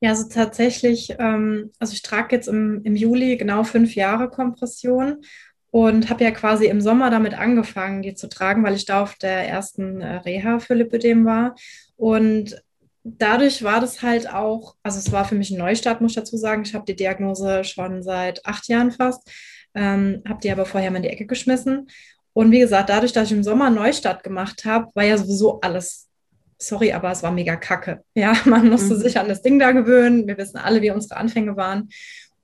Ja, 0.00 0.10
also 0.10 0.28
tatsächlich, 0.28 1.14
ähm, 1.18 1.72
also 1.80 1.92
ich 1.92 2.02
trage 2.02 2.36
jetzt 2.36 2.46
im, 2.46 2.82
im 2.84 2.94
Juli 2.94 3.36
genau 3.36 3.64
fünf 3.64 3.96
Jahre 3.96 4.30
Kompression 4.30 5.22
und 5.70 6.08
habe 6.08 6.22
ja 6.22 6.30
quasi 6.30 6.66
im 6.66 6.80
Sommer 6.80 7.10
damit 7.10 7.34
angefangen, 7.34 8.02
die 8.02 8.14
zu 8.14 8.28
tragen, 8.28 8.62
weil 8.62 8.76
ich 8.76 8.84
da 8.84 9.02
auf 9.02 9.16
der 9.16 9.48
ersten 9.48 10.00
äh, 10.00 10.16
Reha 10.16 10.60
für 10.60 10.74
Lipödem 10.74 11.24
war. 11.24 11.56
Und 11.96 12.62
dadurch 13.02 13.64
war 13.64 13.80
das 13.80 14.02
halt 14.02 14.32
auch, 14.32 14.76
also 14.84 14.98
es 14.98 15.10
war 15.10 15.24
für 15.24 15.34
mich 15.34 15.50
ein 15.50 15.58
Neustart, 15.58 16.00
muss 16.00 16.12
ich 16.12 16.16
dazu 16.16 16.36
sagen. 16.36 16.62
Ich 16.64 16.74
habe 16.74 16.84
die 16.84 16.96
Diagnose 16.96 17.64
schon 17.64 18.02
seit 18.02 18.46
acht 18.46 18.68
Jahren 18.68 18.92
fast, 18.92 19.28
ähm, 19.74 20.22
habe 20.28 20.40
die 20.42 20.50
aber 20.50 20.66
vorher 20.66 20.90
mal 20.90 20.98
in 20.98 21.04
die 21.04 21.08
Ecke 21.08 21.26
geschmissen. 21.26 21.88
Und 22.32 22.50
wie 22.50 22.60
gesagt, 22.60 22.90
dadurch, 22.90 23.12
dass 23.12 23.30
ich 23.30 23.36
im 23.36 23.42
Sommer 23.42 23.70
Neustart 23.70 24.22
gemacht 24.22 24.64
habe, 24.64 24.88
war 24.94 25.04
ja 25.04 25.18
sowieso 25.18 25.60
alles, 25.60 26.08
sorry, 26.58 26.92
aber 26.92 27.10
es 27.10 27.22
war 27.22 27.30
mega 27.30 27.56
kacke. 27.56 28.02
Ja, 28.14 28.34
man 28.44 28.70
musste 28.70 28.94
mhm. 28.94 29.00
sich 29.00 29.18
an 29.18 29.28
das 29.28 29.42
Ding 29.42 29.58
da 29.58 29.72
gewöhnen. 29.72 30.26
Wir 30.26 30.38
wissen 30.38 30.58
alle, 30.58 30.82
wie 30.82 30.90
unsere 30.90 31.16
Anfänge 31.16 31.56
waren. 31.56 31.88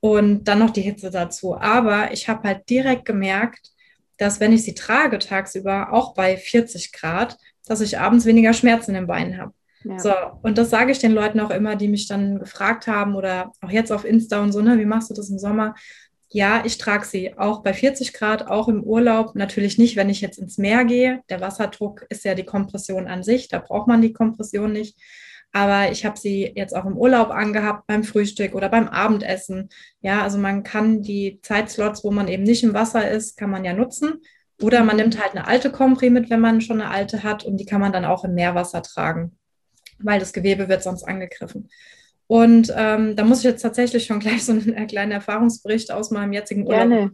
Und 0.00 0.44
dann 0.44 0.60
noch 0.60 0.70
die 0.70 0.82
Hitze 0.82 1.10
dazu. 1.10 1.56
Aber 1.56 2.12
ich 2.12 2.28
habe 2.28 2.46
halt 2.46 2.68
direkt 2.68 3.04
gemerkt, 3.04 3.72
dass 4.16 4.40
wenn 4.40 4.52
ich 4.52 4.64
sie 4.64 4.74
trage 4.74 5.18
tagsüber, 5.18 5.92
auch 5.92 6.14
bei 6.14 6.36
40 6.36 6.92
Grad, 6.92 7.38
dass 7.66 7.80
ich 7.80 7.98
abends 7.98 8.24
weniger 8.24 8.52
Schmerzen 8.52 8.90
in 8.90 8.96
den 8.96 9.06
Beinen 9.06 9.38
habe. 9.38 9.52
Ja. 9.84 9.98
So, 9.98 10.12
und 10.42 10.58
das 10.58 10.70
sage 10.70 10.92
ich 10.92 10.98
den 10.98 11.12
Leuten 11.12 11.40
auch 11.40 11.50
immer, 11.50 11.76
die 11.76 11.88
mich 11.88 12.08
dann 12.08 12.38
gefragt 12.38 12.88
haben 12.88 13.14
oder 13.14 13.52
auch 13.60 13.70
jetzt 13.70 13.92
auf 13.92 14.04
Insta 14.04 14.42
und 14.42 14.52
so, 14.52 14.60
ne, 14.60 14.78
wie 14.78 14.84
machst 14.84 15.10
du 15.10 15.14
das 15.14 15.30
im 15.30 15.38
Sommer? 15.38 15.74
Ja, 16.30 16.62
ich 16.64 16.76
trage 16.76 17.06
sie 17.06 17.38
auch 17.38 17.62
bei 17.62 17.72
40 17.72 18.12
Grad, 18.12 18.48
auch 18.48 18.68
im 18.68 18.82
Urlaub. 18.82 19.34
Natürlich 19.34 19.78
nicht, 19.78 19.96
wenn 19.96 20.10
ich 20.10 20.20
jetzt 20.20 20.38
ins 20.38 20.58
Meer 20.58 20.84
gehe. 20.84 21.22
Der 21.30 21.40
Wasserdruck 21.40 22.06
ist 22.10 22.24
ja 22.24 22.34
die 22.34 22.44
Kompression 22.44 23.06
an 23.06 23.22
sich, 23.22 23.48
da 23.48 23.58
braucht 23.58 23.88
man 23.88 24.02
die 24.02 24.12
Kompression 24.12 24.72
nicht. 24.72 24.98
Aber 25.52 25.90
ich 25.90 26.04
habe 26.04 26.18
sie 26.18 26.52
jetzt 26.54 26.76
auch 26.76 26.84
im 26.84 26.98
Urlaub 26.98 27.30
angehabt, 27.30 27.86
beim 27.86 28.04
Frühstück 28.04 28.54
oder 28.54 28.68
beim 28.68 28.88
Abendessen. 28.88 29.70
Ja, 30.02 30.22
also 30.22 30.36
man 30.36 30.62
kann 30.62 31.00
die 31.02 31.40
Zeitslots, 31.42 32.04
wo 32.04 32.10
man 32.10 32.28
eben 32.28 32.42
nicht 32.42 32.62
im 32.62 32.74
Wasser 32.74 33.10
ist, 33.10 33.38
kann 33.38 33.50
man 33.50 33.64
ja 33.64 33.72
nutzen. 33.72 34.20
Oder 34.60 34.84
man 34.84 34.96
nimmt 34.96 35.18
halt 35.20 35.32
eine 35.32 35.46
alte 35.46 35.70
Kompri 35.72 36.10
mit, 36.10 36.28
wenn 36.28 36.40
man 36.40 36.60
schon 36.60 36.82
eine 36.82 36.90
alte 36.90 37.22
hat 37.22 37.44
und 37.44 37.56
die 37.58 37.64
kann 37.64 37.80
man 37.80 37.92
dann 37.92 38.04
auch 38.04 38.24
im 38.24 38.34
Meerwasser 38.34 38.82
tragen 38.82 39.38
weil 39.98 40.20
das 40.20 40.32
Gewebe 40.32 40.68
wird 40.68 40.82
sonst 40.82 41.04
angegriffen. 41.04 41.68
Und 42.28 42.72
ähm, 42.76 43.16
da 43.16 43.24
muss 43.24 43.38
ich 43.38 43.44
jetzt 43.44 43.62
tatsächlich 43.62 44.06
schon 44.06 44.20
gleich 44.20 44.44
so 44.44 44.52
einen 44.52 44.86
kleinen 44.86 45.12
Erfahrungsbericht 45.12 45.90
aus 45.90 46.12
meinem 46.12 46.32
jetzigen 46.32 46.66
Urlaub 46.66 46.88
Gerne. 46.88 47.12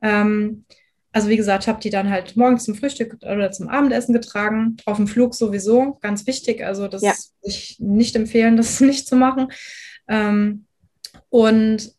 Ähm, 0.00 0.64
also 1.12 1.30
wie 1.30 1.36
gesagt, 1.36 1.64
ich 1.64 1.68
habe 1.68 1.80
die 1.80 1.90
dann 1.90 2.10
halt 2.10 2.36
morgens 2.36 2.64
zum 2.64 2.74
Frühstück 2.74 3.16
oder 3.22 3.50
zum 3.50 3.68
Abendessen 3.68 4.12
getragen. 4.12 4.76
Auf 4.84 4.98
dem 4.98 5.08
Flug 5.08 5.34
sowieso, 5.34 5.98
ganz 6.02 6.26
wichtig. 6.26 6.62
Also 6.62 6.88
das 6.88 7.02
ja. 7.02 7.14
ich 7.42 7.76
nicht 7.80 8.14
empfehlen, 8.16 8.56
das 8.56 8.80
nicht 8.82 9.08
zu 9.08 9.16
machen. 9.16 9.48
Ähm, 10.08 10.66
und 11.30 11.92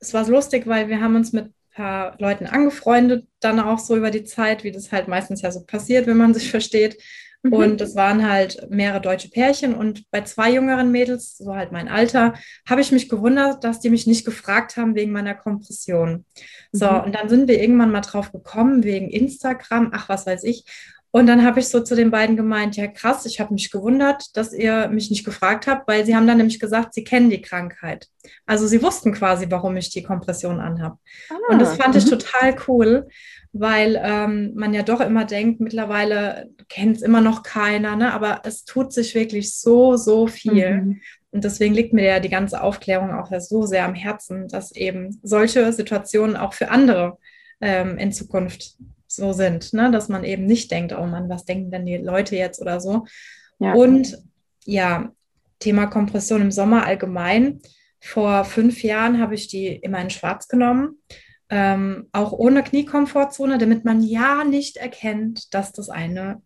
es 0.00 0.12
war 0.12 0.24
so 0.24 0.32
lustig, 0.32 0.66
weil 0.66 0.88
wir 0.88 1.00
haben 1.00 1.16
uns 1.16 1.32
mit 1.32 1.46
ein 1.46 1.54
paar 1.72 2.16
Leuten 2.18 2.46
angefreundet, 2.46 3.26
dann 3.40 3.60
auch 3.60 3.78
so 3.78 3.96
über 3.96 4.10
die 4.10 4.24
Zeit, 4.24 4.64
wie 4.64 4.72
das 4.72 4.92
halt 4.92 5.08
meistens 5.08 5.42
ja 5.42 5.50
so 5.50 5.64
passiert, 5.64 6.06
wenn 6.06 6.16
man 6.16 6.34
sich 6.34 6.50
versteht. 6.50 7.00
Mhm. 7.44 7.52
Und 7.52 7.80
es 7.82 7.94
waren 7.94 8.28
halt 8.28 8.66
mehrere 8.70 9.00
deutsche 9.00 9.28
Pärchen. 9.28 9.74
Und 9.74 10.10
bei 10.10 10.22
zwei 10.22 10.50
jüngeren 10.50 10.90
Mädels, 10.90 11.36
so 11.36 11.54
halt 11.54 11.72
mein 11.72 11.88
Alter, 11.88 12.34
habe 12.68 12.80
ich 12.80 12.90
mich 12.90 13.08
gewundert, 13.08 13.62
dass 13.62 13.80
die 13.80 13.90
mich 13.90 14.06
nicht 14.06 14.24
gefragt 14.24 14.76
haben 14.76 14.94
wegen 14.94 15.12
meiner 15.12 15.34
Kompression. 15.34 16.24
So, 16.72 16.90
mhm. 16.90 17.00
und 17.00 17.14
dann 17.14 17.28
sind 17.28 17.46
wir 17.46 17.60
irgendwann 17.60 17.92
mal 17.92 18.00
drauf 18.00 18.32
gekommen, 18.32 18.82
wegen 18.82 19.10
Instagram, 19.10 19.90
ach, 19.92 20.08
was 20.08 20.26
weiß 20.26 20.42
ich. 20.44 20.64
Und 21.14 21.28
dann 21.28 21.44
habe 21.44 21.60
ich 21.60 21.68
so 21.68 21.78
zu 21.78 21.94
den 21.94 22.10
beiden 22.10 22.36
gemeint, 22.36 22.74
ja 22.74 22.88
krass, 22.88 23.24
ich 23.24 23.38
habe 23.38 23.54
mich 23.54 23.70
gewundert, 23.70 24.36
dass 24.36 24.52
ihr 24.52 24.88
mich 24.88 25.10
nicht 25.10 25.24
gefragt 25.24 25.68
habt, 25.68 25.86
weil 25.86 26.04
sie 26.04 26.16
haben 26.16 26.26
dann 26.26 26.38
nämlich 26.38 26.58
gesagt, 26.58 26.92
sie 26.92 27.04
kennen 27.04 27.30
die 27.30 27.40
Krankheit. 27.40 28.08
Also 28.46 28.66
sie 28.66 28.82
wussten 28.82 29.12
quasi, 29.12 29.46
warum 29.48 29.76
ich 29.76 29.90
die 29.90 30.02
Kompression 30.02 30.58
anhabe. 30.58 30.98
Ah, 31.30 31.52
und 31.52 31.60
das 31.60 31.76
fand 31.76 31.94
ich 31.94 32.06
mhm. 32.06 32.18
total 32.18 32.56
cool, 32.66 33.06
weil 33.52 33.96
ähm, 34.02 34.54
man 34.56 34.74
ja 34.74 34.82
doch 34.82 35.00
immer 35.00 35.24
denkt, 35.24 35.60
mittlerweile 35.60 36.50
kennt 36.68 36.96
es 36.96 37.02
immer 37.02 37.20
noch 37.20 37.44
keiner, 37.44 37.94
ne? 37.94 38.12
aber 38.12 38.40
es 38.42 38.64
tut 38.64 38.92
sich 38.92 39.14
wirklich 39.14 39.54
so, 39.54 39.94
so 39.94 40.26
viel. 40.26 40.80
Mhm. 40.80 41.00
Und 41.30 41.44
deswegen 41.44 41.74
liegt 41.74 41.92
mir 41.92 42.06
ja 42.06 42.18
die 42.18 42.28
ganze 42.28 42.60
Aufklärung 42.60 43.12
auch 43.12 43.30
so 43.38 43.66
sehr 43.66 43.84
am 43.84 43.94
Herzen, 43.94 44.48
dass 44.48 44.72
eben 44.72 45.20
solche 45.22 45.72
Situationen 45.72 46.34
auch 46.34 46.54
für 46.54 46.72
andere 46.72 47.18
ähm, 47.60 47.98
in 47.98 48.10
Zukunft 48.10 48.78
so 49.16 49.32
sind, 49.32 49.72
ne? 49.72 49.90
dass 49.90 50.08
man 50.08 50.24
eben 50.24 50.46
nicht 50.46 50.70
denkt, 50.70 50.92
oh 50.92 51.06
Mann, 51.06 51.28
was 51.28 51.44
denken 51.44 51.70
denn 51.70 51.86
die 51.86 51.96
Leute 51.96 52.36
jetzt 52.36 52.60
oder 52.60 52.80
so. 52.80 53.06
Ja. 53.58 53.74
Und 53.74 54.18
ja, 54.64 55.12
Thema 55.58 55.86
Kompression 55.86 56.42
im 56.42 56.50
Sommer 56.50 56.86
allgemein. 56.86 57.60
Vor 58.00 58.44
fünf 58.44 58.82
Jahren 58.82 59.20
habe 59.20 59.34
ich 59.34 59.48
die 59.48 59.68
immer 59.68 60.00
in 60.00 60.10
Schwarz 60.10 60.48
genommen, 60.48 60.98
ähm, 61.48 62.08
auch 62.12 62.32
ohne 62.32 62.62
Kniekomfortzone, 62.62 63.58
damit 63.58 63.84
man 63.84 64.02
ja 64.02 64.44
nicht 64.44 64.76
erkennt, 64.76 65.54
dass 65.54 65.72
das 65.72 65.88
eine 65.88 66.42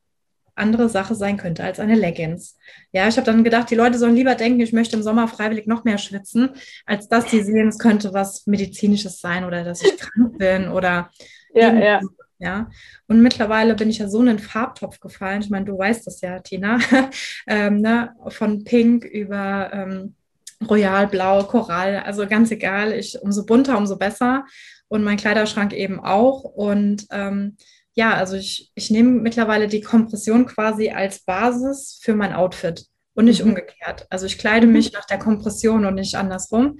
andere 0.58 0.88
Sache 0.88 1.14
sein 1.14 1.37
könnte 1.37 1.64
als 1.64 1.80
eine 1.80 1.94
Leggings. 1.94 2.56
Ja, 2.92 3.08
ich 3.08 3.16
habe 3.16 3.25
dann 3.25 3.44
gedacht, 3.44 3.70
die 3.70 3.76
Leute 3.76 3.98
sollen 3.98 4.16
lieber 4.16 4.34
denken, 4.34 4.60
ich 4.60 4.72
möchte 4.72 4.96
im 4.96 5.02
Sommer 5.02 5.28
freiwillig 5.28 5.66
noch 5.66 5.84
mehr 5.84 5.98
schwitzen, 5.98 6.50
als 6.84 7.08
dass 7.08 7.30
sie 7.30 7.42
sehen, 7.42 7.68
es 7.68 7.78
könnte 7.78 8.12
was 8.12 8.46
Medizinisches 8.46 9.20
sein 9.20 9.44
oder 9.44 9.64
dass 9.64 9.82
ich 9.82 9.96
krank 9.98 10.38
bin 10.38 10.68
oder 10.68 11.10
ja, 11.54 11.72
ja. 11.72 12.00
Ja, 12.40 12.71
und 13.09 13.21
mittlerweile 13.21 13.75
bin 13.75 13.90
ich 13.90 13.99
ja 13.99 14.09
so 14.09 14.21
in 14.21 14.26
den 14.26 14.38
Farbtopf 14.38 15.00
gefallen. 15.00 15.42
Ich 15.42 15.50
meine, 15.50 15.64
du 15.64 15.76
weißt 15.76 16.07
das 16.07 16.21
ja, 16.21 16.38
Tina, 16.38 16.78
ähm, 17.49 17.80
ne? 17.80 18.14
von 18.28 18.62
Pink 18.62 19.04
über 19.04 19.71
ähm, 19.73 20.14
Royal, 20.68 21.09
Blau, 21.09 21.45
Korall, 21.45 21.97
also 21.97 22.26
ganz 22.26 22.50
egal. 22.50 22.92
Ich, 22.92 23.21
umso 23.21 23.45
bunter, 23.45 23.76
umso 23.76 23.97
besser. 23.97 24.45
Und 24.88 25.04
mein 25.04 25.16
Kleiderschrank 25.16 25.73
eben 25.73 26.00
auch. 26.00 26.45
Und 26.45 27.07
ähm, 27.11 27.57
ja, 27.95 28.14
also 28.14 28.37
ich, 28.37 28.71
ich 28.75 28.90
nehme 28.90 29.11
mittlerweile 29.11 29.66
die 29.66 29.80
Kompression 29.80 30.47
quasi 30.47 30.90
als 30.90 31.25
Basis 31.25 31.99
für 32.00 32.14
mein 32.14 32.33
Outfit 32.33 32.87
und 33.14 33.25
nicht 33.25 33.42
mhm. 33.42 33.50
umgekehrt. 33.50 34.07
Also 34.11 34.26
ich 34.26 34.38
kleide 34.38 34.68
mich 34.68 34.92
nach 34.92 35.04
der 35.04 35.18
Kompression 35.18 35.85
und 35.85 35.97
nicht 35.97 36.14
andersrum. 36.14 36.78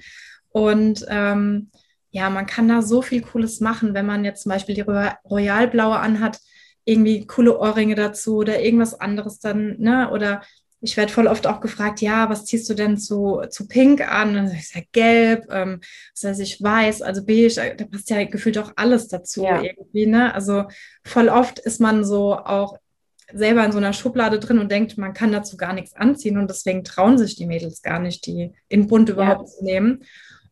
Und 0.50 1.05
ähm, 1.09 1.71
ja, 2.19 2.31
man 2.31 2.47
kann 2.47 2.69
da 2.69 2.83
so 2.83 3.01
viel 3.01 3.23
Cooles 3.23 3.61
machen, 3.61 3.95
wenn 3.95 4.07
man 4.07 4.25
jetzt 4.25 4.43
zum 4.43 4.51
Beispiel 4.51 4.75
die 4.75 4.85
Royalblaue 5.31 5.97
anhat, 5.97 6.39
irgendwie 6.85 7.27
coole 7.27 7.59
Ohrringe 7.59 7.95
dazu 7.95 8.39
oder 8.39 8.61
irgendwas 8.61 8.99
anderes 8.99 9.39
dann, 9.39 9.77
ne? 9.79 10.11
Oder 10.11 10.43
ich 10.81 10.97
werde 10.97 11.13
voll 11.13 11.27
oft 11.27 11.47
auch 11.47 11.61
gefragt, 11.61 12.01
ja, 12.01 12.31
was 12.31 12.45
ziehst 12.45 12.69
du 12.71 12.75
denn 12.75 12.97
zu, 12.97 13.43
zu 13.51 13.67
Pink 13.67 14.01
an? 14.01 14.31
Und 14.31 14.35
dann 14.37 14.49
sage 14.49 14.61
ich, 14.61 14.75
ja, 14.75 14.83
gelb, 14.93 15.47
ähm, 15.51 15.81
das 16.15 16.31
heißt, 16.31 16.41
ich 16.41 16.63
weiß, 16.63 17.03
also 17.03 17.25
beige, 17.25 17.75
da 17.77 17.85
passt 17.85 18.11
ja 18.11 18.25
gefühlt 18.25 18.59
auch 18.59 18.73
alles 18.77 19.09
dazu 19.09 19.43
ja. 19.43 19.63
irgendwie, 19.63 20.07
ne? 20.07 20.35
Also 20.35 20.65
voll 21.05 21.29
oft 21.29 21.59
ist 21.59 21.81
man 21.81 22.05
so 22.05 22.35
auch 22.35 22.79
selber 23.33 23.65
in 23.65 23.73
so 23.73 23.79
einer 23.79 23.93
Schublade 23.93 24.39
drin 24.39 24.59
und 24.59 24.71
denkt, 24.71 24.97
man 24.97 25.13
kann 25.13 25.33
dazu 25.33 25.57
gar 25.57 25.73
nichts 25.73 25.95
anziehen 25.95 26.39
und 26.39 26.49
deswegen 26.49 26.85
trauen 26.85 27.19
sich 27.19 27.37
die 27.37 27.47
Mädels 27.47 27.83
gar 27.83 27.99
nicht, 27.99 28.27
die 28.27 28.53
in 28.69 28.87
Bunt 28.87 29.11
überhaupt 29.11 29.43
ja. 29.43 29.47
zu 29.47 29.65
nehmen. 29.65 30.05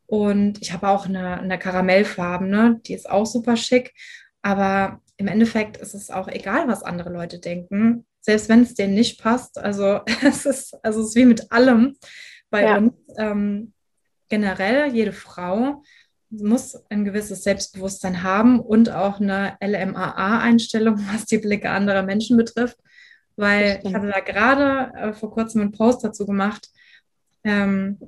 Und 0.06 0.62
ich 0.62 0.72
habe 0.72 0.88
auch 0.88 1.06
eine, 1.06 1.40
eine 1.40 1.58
Karamellfarbene, 1.58 2.80
die 2.86 2.94
ist 2.94 3.10
auch 3.10 3.26
super 3.26 3.56
schick. 3.56 3.92
Aber 4.42 5.00
im 5.16 5.28
Endeffekt 5.28 5.76
ist 5.76 5.94
es 5.94 6.10
auch 6.10 6.28
egal, 6.28 6.68
was 6.68 6.82
andere 6.82 7.10
Leute 7.10 7.38
denken, 7.38 8.06
selbst 8.20 8.48
wenn 8.48 8.62
es 8.62 8.74
denen 8.74 8.94
nicht 8.94 9.20
passt. 9.20 9.58
Also 9.58 10.00
es 10.24 10.46
ist, 10.46 10.76
also 10.84 11.00
es 11.00 11.08
ist 11.08 11.16
wie 11.16 11.24
mit 11.24 11.50
allem 11.50 11.96
bei 12.50 12.62
ja. 12.62 12.76
uns. 12.78 12.92
Ähm, 13.18 13.72
generell, 14.28 14.92
jede 14.92 15.12
Frau 15.12 15.82
muss 16.30 16.76
ein 16.90 17.04
gewisses 17.04 17.44
Selbstbewusstsein 17.44 18.22
haben 18.22 18.60
und 18.60 18.90
auch 18.90 19.20
eine 19.20 19.56
LMAA-Einstellung, 19.62 20.98
was 21.12 21.24
die 21.26 21.38
Blicke 21.38 21.70
anderer 21.70 22.02
Menschen 22.02 22.36
betrifft. 22.36 22.78
Weil 23.36 23.80
ich 23.84 23.94
hatte 23.94 24.08
da 24.08 24.20
gerade 24.20 24.96
äh, 24.96 25.12
vor 25.12 25.30
kurzem 25.30 25.60
einen 25.60 25.72
Post 25.72 26.02
dazu 26.04 26.24
gemacht. 26.26 26.68
Ähm, 27.44 27.98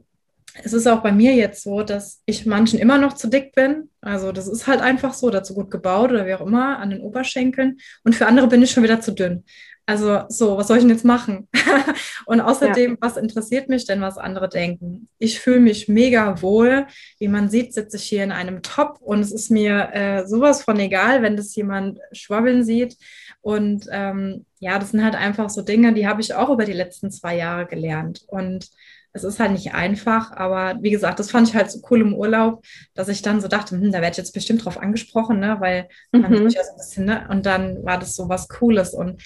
es 0.64 0.72
ist 0.72 0.86
auch 0.86 1.02
bei 1.02 1.12
mir 1.12 1.34
jetzt 1.34 1.62
so, 1.62 1.82
dass 1.82 2.22
ich 2.26 2.46
manchen 2.46 2.78
immer 2.78 2.98
noch 2.98 3.14
zu 3.14 3.28
dick 3.28 3.54
bin. 3.54 3.90
Also 4.00 4.32
das 4.32 4.48
ist 4.48 4.66
halt 4.66 4.80
einfach 4.80 5.14
so, 5.14 5.30
dazu 5.30 5.54
gut 5.54 5.70
gebaut 5.70 6.10
oder 6.10 6.26
wie 6.26 6.34
auch 6.34 6.46
immer, 6.46 6.78
an 6.78 6.90
den 6.90 7.00
Oberschenkeln. 7.00 7.78
Und 8.04 8.14
für 8.14 8.26
andere 8.26 8.48
bin 8.48 8.62
ich 8.62 8.70
schon 8.70 8.82
wieder 8.82 9.00
zu 9.00 9.12
dünn. 9.12 9.44
Also 9.88 10.24
so, 10.28 10.58
was 10.58 10.68
soll 10.68 10.76
ich 10.76 10.82
denn 10.82 10.92
jetzt 10.92 11.06
machen? 11.06 11.48
und 12.26 12.42
außerdem, 12.42 12.90
ja. 12.90 12.96
was 13.00 13.16
interessiert 13.16 13.70
mich 13.70 13.86
denn, 13.86 14.02
was 14.02 14.18
andere 14.18 14.50
denken? 14.50 15.08
Ich 15.18 15.40
fühle 15.40 15.60
mich 15.60 15.88
mega 15.88 16.42
wohl. 16.42 16.86
Wie 17.18 17.28
man 17.28 17.48
sieht, 17.48 17.72
sitze 17.72 17.96
ich 17.96 18.04
hier 18.04 18.22
in 18.22 18.30
einem 18.30 18.60
Top 18.60 18.98
und 19.00 19.20
es 19.20 19.32
ist 19.32 19.50
mir 19.50 19.88
äh, 19.94 20.26
sowas 20.26 20.62
von 20.62 20.78
egal, 20.78 21.22
wenn 21.22 21.38
das 21.38 21.56
jemand 21.56 22.00
schwabbeln 22.12 22.64
sieht. 22.64 22.98
Und 23.40 23.86
ähm, 23.90 24.44
ja, 24.58 24.78
das 24.78 24.90
sind 24.90 25.02
halt 25.02 25.14
einfach 25.14 25.48
so 25.48 25.62
Dinge, 25.62 25.94
die 25.94 26.06
habe 26.06 26.20
ich 26.20 26.34
auch 26.34 26.50
über 26.50 26.66
die 26.66 26.74
letzten 26.74 27.10
zwei 27.10 27.36
Jahre 27.38 27.64
gelernt. 27.64 28.24
Und 28.26 28.68
es 29.18 29.24
ist 29.24 29.40
halt 29.40 29.52
nicht 29.52 29.74
einfach, 29.74 30.32
aber 30.32 30.78
wie 30.80 30.90
gesagt, 30.90 31.18
das 31.18 31.30
fand 31.30 31.48
ich 31.48 31.54
halt 31.54 31.70
so 31.70 31.80
cool 31.90 32.00
im 32.00 32.14
Urlaub, 32.14 32.64
dass 32.94 33.08
ich 33.08 33.22
dann 33.22 33.40
so 33.40 33.48
dachte, 33.48 33.76
hm, 33.76 33.92
da 33.92 34.00
werde 34.00 34.12
ich 34.12 34.16
jetzt 34.16 34.32
bestimmt 34.32 34.64
drauf 34.64 34.78
angesprochen, 34.78 35.40
ne? 35.40 35.56
weil 35.60 35.88
man 36.12 36.30
mhm. 36.30 36.48
ja 36.48 36.62
so 36.62 36.70
ein 36.70 36.76
bisschen, 36.76 37.04
ne? 37.04 37.26
Und 37.30 37.46
dann 37.46 37.84
war 37.84 37.98
das 37.98 38.14
so 38.14 38.28
was 38.28 38.48
Cooles. 38.48 38.94
Und 38.94 39.22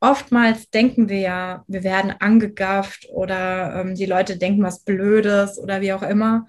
oftmals 0.00 0.70
denken 0.70 1.08
wir 1.08 1.18
ja, 1.18 1.64
wir 1.66 1.82
werden 1.82 2.14
angegafft 2.18 3.08
oder 3.10 3.80
ähm, 3.80 3.94
die 3.94 4.06
Leute 4.06 4.36
denken 4.36 4.62
was 4.62 4.80
Blödes 4.80 5.58
oder 5.58 5.80
wie 5.80 5.92
auch 5.92 6.02
immer. 6.02 6.46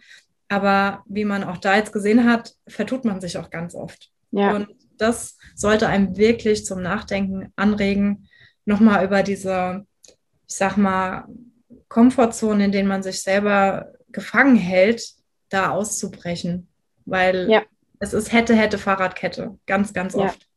Aber 0.49 1.03
wie 1.07 1.25
man 1.25 1.43
auch 1.43 1.57
da 1.57 1.75
jetzt 1.75 1.91
gesehen 1.91 2.29
hat, 2.29 2.53
vertut 2.67 3.05
man 3.05 3.19
sich 3.21 3.37
auch 3.37 3.49
ganz 3.49 3.75
oft. 3.75 4.11
Ja. 4.31 4.55
Und 4.55 4.67
das 4.97 5.37
sollte 5.55 5.87
einem 5.87 6.17
wirklich 6.17 6.65
zum 6.65 6.81
Nachdenken 6.81 7.51
anregen, 7.55 8.27
nochmal 8.65 9.05
über 9.05 9.23
diese, 9.23 9.85
ich 10.05 10.55
sag 10.55 10.77
mal, 10.77 11.25
Komfortzonen, 11.89 12.61
in 12.61 12.71
denen 12.71 12.87
man 12.87 13.03
sich 13.03 13.21
selber 13.21 13.93
gefangen 14.09 14.55
hält, 14.55 15.13
da 15.49 15.71
auszubrechen. 15.71 16.67
Weil 17.05 17.49
ja. 17.49 17.63
es 17.99 18.13
ist 18.13 18.31
hätte, 18.31 18.55
hätte 18.55 18.77
Fahrradkette. 18.77 19.57
Ganz, 19.65 19.93
ganz 19.93 20.15
oft. 20.15 20.47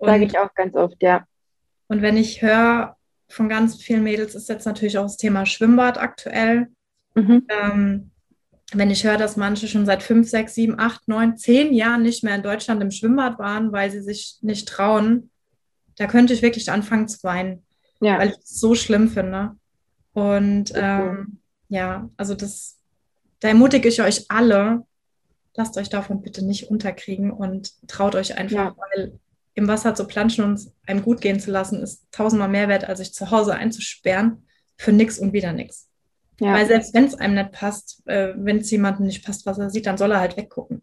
Ja. 0.00 0.06
Sage 0.06 0.24
ich 0.24 0.38
auch 0.38 0.52
ganz 0.54 0.74
oft, 0.74 1.02
ja. 1.02 1.26
Und 1.88 2.02
wenn 2.02 2.16
ich 2.16 2.42
höre 2.42 2.96
von 3.28 3.48
ganz 3.48 3.76
vielen 3.82 4.02
Mädels, 4.02 4.34
ist 4.34 4.48
jetzt 4.48 4.66
natürlich 4.66 4.98
auch 4.98 5.04
das 5.04 5.16
Thema 5.16 5.46
Schwimmbad 5.46 5.98
aktuell. 5.98 6.68
Mhm. 7.14 7.46
Ähm, 7.48 8.10
wenn 8.72 8.90
ich 8.90 9.04
höre, 9.04 9.16
dass 9.16 9.36
manche 9.36 9.68
schon 9.68 9.86
seit 9.86 10.02
fünf, 10.02 10.28
sechs, 10.28 10.54
sieben, 10.54 10.78
acht, 10.78 11.06
neun, 11.08 11.36
zehn 11.36 11.72
Jahren 11.72 12.02
nicht 12.02 12.24
mehr 12.24 12.34
in 12.34 12.42
Deutschland 12.42 12.82
im 12.82 12.90
Schwimmbad 12.90 13.38
waren, 13.38 13.72
weil 13.72 13.90
sie 13.90 14.02
sich 14.02 14.38
nicht 14.42 14.68
trauen, 14.68 15.30
da 15.96 16.06
könnte 16.06 16.32
ich 16.32 16.42
wirklich 16.42 16.70
anfangen 16.70 17.08
zu 17.08 17.22
weinen, 17.22 17.64
ja. 18.00 18.18
weil 18.18 18.30
ich 18.30 18.38
es 18.38 18.58
so 18.60 18.74
schlimm 18.74 19.08
finde. 19.08 19.56
Und 20.16 20.72
ähm, 20.74 21.40
ja, 21.68 22.08
also 22.16 22.34
das, 22.34 22.78
da 23.40 23.48
ermutige 23.48 23.86
ich 23.86 24.00
euch 24.00 24.24
alle, 24.30 24.82
lasst 25.54 25.76
euch 25.76 25.90
davon 25.90 26.22
bitte 26.22 26.42
nicht 26.42 26.70
unterkriegen 26.70 27.30
und 27.30 27.74
traut 27.86 28.14
euch 28.14 28.38
einfach, 28.38 28.56
ja. 28.56 28.76
weil 28.94 29.20
im 29.52 29.68
Wasser 29.68 29.94
zu 29.94 30.06
planschen 30.06 30.42
und 30.42 30.72
einem 30.86 31.02
gut 31.02 31.20
gehen 31.20 31.38
zu 31.38 31.50
lassen, 31.50 31.82
ist 31.82 32.10
tausendmal 32.12 32.48
mehr 32.48 32.66
wert, 32.66 32.88
als 32.88 33.00
sich 33.00 33.12
zu 33.12 33.30
Hause 33.30 33.56
einzusperren 33.56 34.46
für 34.78 34.90
nichts 34.90 35.18
und 35.18 35.34
wieder 35.34 35.52
nichts. 35.52 35.90
Ja. 36.40 36.54
Weil 36.54 36.64
selbst 36.64 36.94
wenn 36.94 37.04
es 37.04 37.14
einem 37.14 37.34
nicht 37.34 37.52
passt, 37.52 38.02
äh, 38.06 38.32
wenn 38.36 38.56
es 38.56 38.70
jemandem 38.70 39.04
nicht 39.04 39.22
passt, 39.22 39.44
was 39.44 39.58
er 39.58 39.68
sieht, 39.68 39.84
dann 39.84 39.98
soll 39.98 40.12
er 40.12 40.20
halt 40.20 40.38
weggucken. 40.38 40.80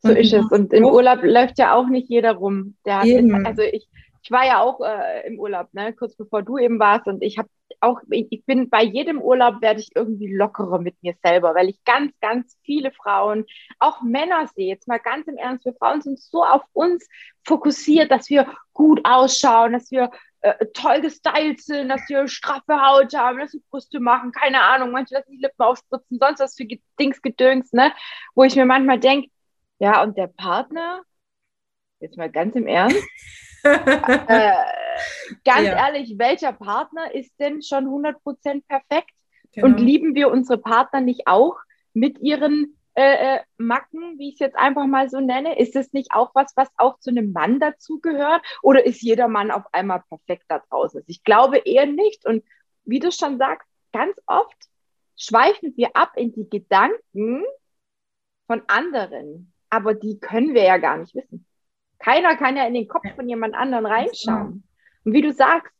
So 0.00 0.08
und 0.08 0.16
ist 0.16 0.32
es. 0.32 0.44
Und 0.50 0.72
im 0.72 0.84
Urlaub 0.84 1.20
läuft 1.22 1.60
ja 1.60 1.72
auch 1.72 1.86
nicht 1.86 2.08
jeder 2.08 2.32
rum. 2.32 2.74
Der 2.84 2.98
hat, 2.98 3.46
also 3.46 3.62
ich, 3.62 3.88
ich 4.22 4.30
war 4.32 4.44
ja 4.44 4.60
auch 4.60 4.80
äh, 4.80 5.24
im 5.28 5.38
Urlaub, 5.38 5.72
ne, 5.72 5.92
kurz 5.92 6.16
bevor 6.16 6.42
du 6.42 6.58
eben 6.58 6.80
warst, 6.80 7.06
und 7.06 7.22
ich 7.22 7.38
habe 7.38 7.48
auch, 7.80 8.00
ich 8.10 8.44
bin 8.44 8.68
bei 8.70 8.82
jedem 8.82 9.20
Urlaub 9.20 9.60
werde 9.60 9.80
ich 9.80 9.90
irgendwie 9.94 10.32
lockerer 10.32 10.78
mit 10.78 11.00
mir 11.02 11.14
selber, 11.22 11.54
weil 11.54 11.68
ich 11.68 11.82
ganz, 11.84 12.12
ganz 12.20 12.56
viele 12.62 12.90
Frauen, 12.92 13.46
auch 13.78 14.02
Männer 14.02 14.46
sehe, 14.54 14.68
jetzt 14.68 14.88
mal 14.88 14.98
ganz 14.98 15.26
im 15.26 15.36
Ernst, 15.36 15.64
wir 15.64 15.74
Frauen 15.74 16.02
sind 16.02 16.18
so 16.18 16.44
auf 16.44 16.62
uns 16.72 17.06
fokussiert, 17.44 18.10
dass 18.10 18.28
wir 18.30 18.52
gut 18.72 19.00
ausschauen, 19.04 19.72
dass 19.72 19.90
wir 19.90 20.10
äh, 20.40 20.66
toll 20.74 21.00
gestylt 21.00 21.60
sind, 21.60 21.88
dass 21.88 22.02
wir 22.08 22.28
straffe 22.28 22.80
Haut 22.80 23.14
haben, 23.14 23.38
dass 23.38 23.52
wir 23.52 23.60
Brüste 23.70 24.00
machen, 24.00 24.32
keine 24.32 24.62
Ahnung, 24.62 24.92
manche 24.92 25.14
lassen 25.14 25.32
die 25.32 25.42
Lippen 25.42 25.62
aufspritzen, 25.62 26.18
sonst 26.20 26.40
was 26.40 26.56
für 26.56 26.66
Dings 27.00 27.20
gedöns, 27.22 27.72
ne, 27.72 27.92
wo 28.34 28.44
ich 28.44 28.56
mir 28.56 28.66
manchmal 28.66 29.00
denke, 29.00 29.28
ja, 29.78 30.02
und 30.02 30.16
der 30.16 30.28
Partner, 30.28 31.02
jetzt 32.00 32.16
mal 32.16 32.30
ganz 32.30 32.54
im 32.54 32.66
Ernst, 32.66 33.02
äh, 33.62 34.52
ganz 35.44 35.66
ja. 35.66 35.86
ehrlich, 35.86 36.18
welcher 36.18 36.52
Partner 36.52 37.14
ist 37.14 37.32
denn 37.38 37.62
schon 37.62 37.86
100% 37.86 38.62
perfekt? 38.68 39.10
Genau. 39.52 39.66
Und 39.66 39.80
lieben 39.80 40.14
wir 40.14 40.30
unsere 40.30 40.58
Partner 40.58 41.00
nicht 41.00 41.26
auch 41.26 41.56
mit 41.94 42.18
ihren 42.18 42.76
äh, 42.94 43.36
äh, 43.36 43.40
Macken, 43.58 44.18
wie 44.18 44.28
ich 44.28 44.34
es 44.34 44.40
jetzt 44.40 44.56
einfach 44.56 44.86
mal 44.86 45.10
so 45.10 45.20
nenne? 45.20 45.58
Ist 45.58 45.76
es 45.76 45.92
nicht 45.92 46.12
auch 46.12 46.34
was, 46.34 46.56
was 46.56 46.68
auch 46.78 46.98
zu 46.98 47.10
einem 47.10 47.32
Mann 47.32 47.60
dazugehört? 47.60 48.42
Oder 48.62 48.86
ist 48.86 49.02
jeder 49.02 49.28
Mann 49.28 49.50
auf 49.50 49.64
einmal 49.72 50.02
perfekt 50.08 50.44
da 50.48 50.60
draußen? 50.60 51.00
Also 51.00 51.06
ich 51.08 51.22
glaube 51.22 51.58
eher 51.58 51.84
nicht. 51.86 52.24
Und 52.26 52.42
wie 52.84 52.98
du 52.98 53.12
schon 53.12 53.36
sagst, 53.36 53.68
ganz 53.92 54.16
oft 54.26 54.56
schweifen 55.14 55.74
wir 55.76 55.94
ab 55.94 56.12
in 56.16 56.32
die 56.32 56.48
Gedanken 56.48 57.44
von 58.46 58.62
anderen. 58.66 59.52
Aber 59.68 59.92
die 59.92 60.18
können 60.18 60.54
wir 60.54 60.64
ja 60.64 60.78
gar 60.78 60.96
nicht 60.96 61.14
wissen. 61.14 61.44
Keiner 61.98 62.36
kann 62.36 62.56
ja 62.56 62.66
in 62.66 62.74
den 62.74 62.88
Kopf 62.88 63.06
von 63.14 63.28
jemand 63.28 63.54
anderen 63.54 63.84
reinschauen. 63.84 64.65
Und 65.06 65.12
wie 65.12 65.22
du 65.22 65.32
sagst, 65.32 65.72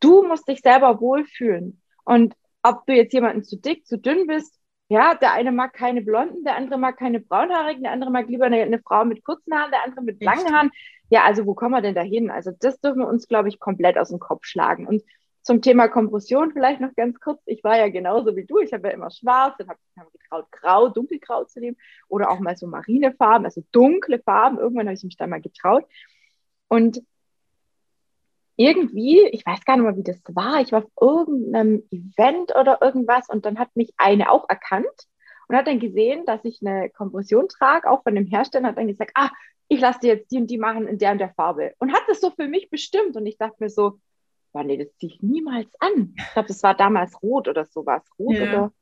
du 0.00 0.24
musst 0.24 0.48
dich 0.48 0.60
selber 0.60 1.00
wohlfühlen. 1.00 1.80
Und 2.04 2.34
ob 2.62 2.84
du 2.86 2.92
jetzt 2.92 3.14
jemanden 3.14 3.44
zu 3.44 3.56
dick, 3.56 3.86
zu 3.86 3.98
dünn 3.98 4.26
bist, 4.26 4.58
ja, 4.88 5.14
der 5.14 5.32
eine 5.32 5.52
mag 5.52 5.72
keine 5.72 6.02
Blonden, 6.02 6.44
der 6.44 6.56
andere 6.56 6.78
mag 6.78 6.98
keine 6.98 7.20
Braunhaarigen, 7.20 7.84
der 7.84 7.92
andere 7.92 8.10
mag 8.10 8.28
lieber 8.28 8.46
eine, 8.46 8.60
eine 8.60 8.80
Frau 8.80 9.04
mit 9.04 9.24
kurzen 9.24 9.54
Haaren, 9.54 9.70
der 9.70 9.84
andere 9.84 10.02
mit 10.02 10.22
langen 10.22 10.52
Haaren. 10.52 10.70
Ja, 11.08 11.22
also 11.22 11.46
wo 11.46 11.54
kommen 11.54 11.72
wir 11.72 11.82
denn 11.82 11.94
da 11.94 12.02
hin? 12.02 12.30
Also 12.30 12.50
das 12.58 12.80
dürfen 12.80 12.98
wir 12.98 13.08
uns, 13.08 13.28
glaube 13.28 13.48
ich, 13.48 13.60
komplett 13.60 13.96
aus 13.96 14.08
dem 14.08 14.18
Kopf 14.18 14.44
schlagen. 14.44 14.86
Und 14.86 15.02
zum 15.42 15.62
Thema 15.62 15.88
Kompression 15.88 16.52
vielleicht 16.52 16.80
noch 16.80 16.94
ganz 16.96 17.20
kurz. 17.20 17.40
Ich 17.46 17.62
war 17.62 17.78
ja 17.78 17.88
genauso 17.88 18.34
wie 18.34 18.44
du. 18.44 18.58
Ich 18.58 18.72
habe 18.72 18.88
ja 18.88 18.94
immer 18.94 19.10
schwarz, 19.10 19.54
dann 19.58 19.68
habe 19.68 19.78
ich 19.80 20.02
mir 20.02 20.10
getraut, 20.10 20.50
grau, 20.50 20.88
dunkelgrau 20.88 21.44
zu 21.44 21.60
nehmen 21.60 21.76
oder 22.08 22.30
auch 22.30 22.40
mal 22.40 22.56
so 22.56 22.66
marine 22.66 23.12
Farben, 23.12 23.44
also 23.44 23.62
dunkle 23.70 24.18
Farben. 24.18 24.58
Irgendwann 24.58 24.86
habe 24.86 24.94
ich 24.96 25.04
mich 25.04 25.16
da 25.16 25.26
mal 25.26 25.42
getraut. 25.42 25.84
Und 26.68 27.02
irgendwie, 28.56 29.26
ich 29.32 29.44
weiß 29.44 29.64
gar 29.64 29.76
nicht 29.76 29.84
mehr, 29.84 29.96
wie 29.96 30.02
das 30.02 30.20
war. 30.28 30.60
Ich 30.60 30.72
war 30.72 30.84
auf 30.84 30.90
irgendeinem 31.00 31.82
Event 31.90 32.54
oder 32.54 32.80
irgendwas 32.80 33.28
und 33.28 33.44
dann 33.44 33.58
hat 33.58 33.74
mich 33.74 33.92
eine 33.96 34.30
auch 34.30 34.48
erkannt 34.48 34.86
und 35.48 35.56
hat 35.56 35.66
dann 35.66 35.80
gesehen, 35.80 36.24
dass 36.24 36.44
ich 36.44 36.60
eine 36.62 36.90
Kompression 36.90 37.48
trage, 37.48 37.90
auch 37.90 38.02
von 38.02 38.14
dem 38.14 38.26
Hersteller, 38.26 38.68
hat 38.68 38.78
dann 38.78 38.86
gesagt, 38.86 39.12
ah, 39.14 39.30
ich 39.68 39.80
lasse 39.80 40.00
dir 40.00 40.14
jetzt 40.14 40.30
die 40.30 40.38
und 40.38 40.48
die 40.48 40.58
machen 40.58 40.86
in 40.86 40.98
der 40.98 41.12
und 41.12 41.18
der 41.18 41.34
Farbe. 41.34 41.74
Und 41.78 41.92
hat 41.92 42.02
das 42.06 42.20
so 42.20 42.30
für 42.30 42.48
mich 42.48 42.70
bestimmt. 42.70 43.16
Und 43.16 43.26
ich 43.26 43.38
dachte 43.38 43.56
mir 43.60 43.70
so, 43.70 43.98
boah, 44.52 44.62
nee, 44.62 44.76
das 44.76 44.94
ziehe 44.96 45.12
ich 45.12 45.22
niemals 45.22 45.68
an. 45.80 46.14
Ich 46.16 46.32
glaube, 46.32 46.48
das 46.48 46.62
war 46.62 46.74
damals 46.74 47.20
rot 47.22 47.48
oder 47.48 47.64
sowas. 47.64 48.02
Rot 48.18 48.36
ja. 48.36 48.42
oder 48.42 48.72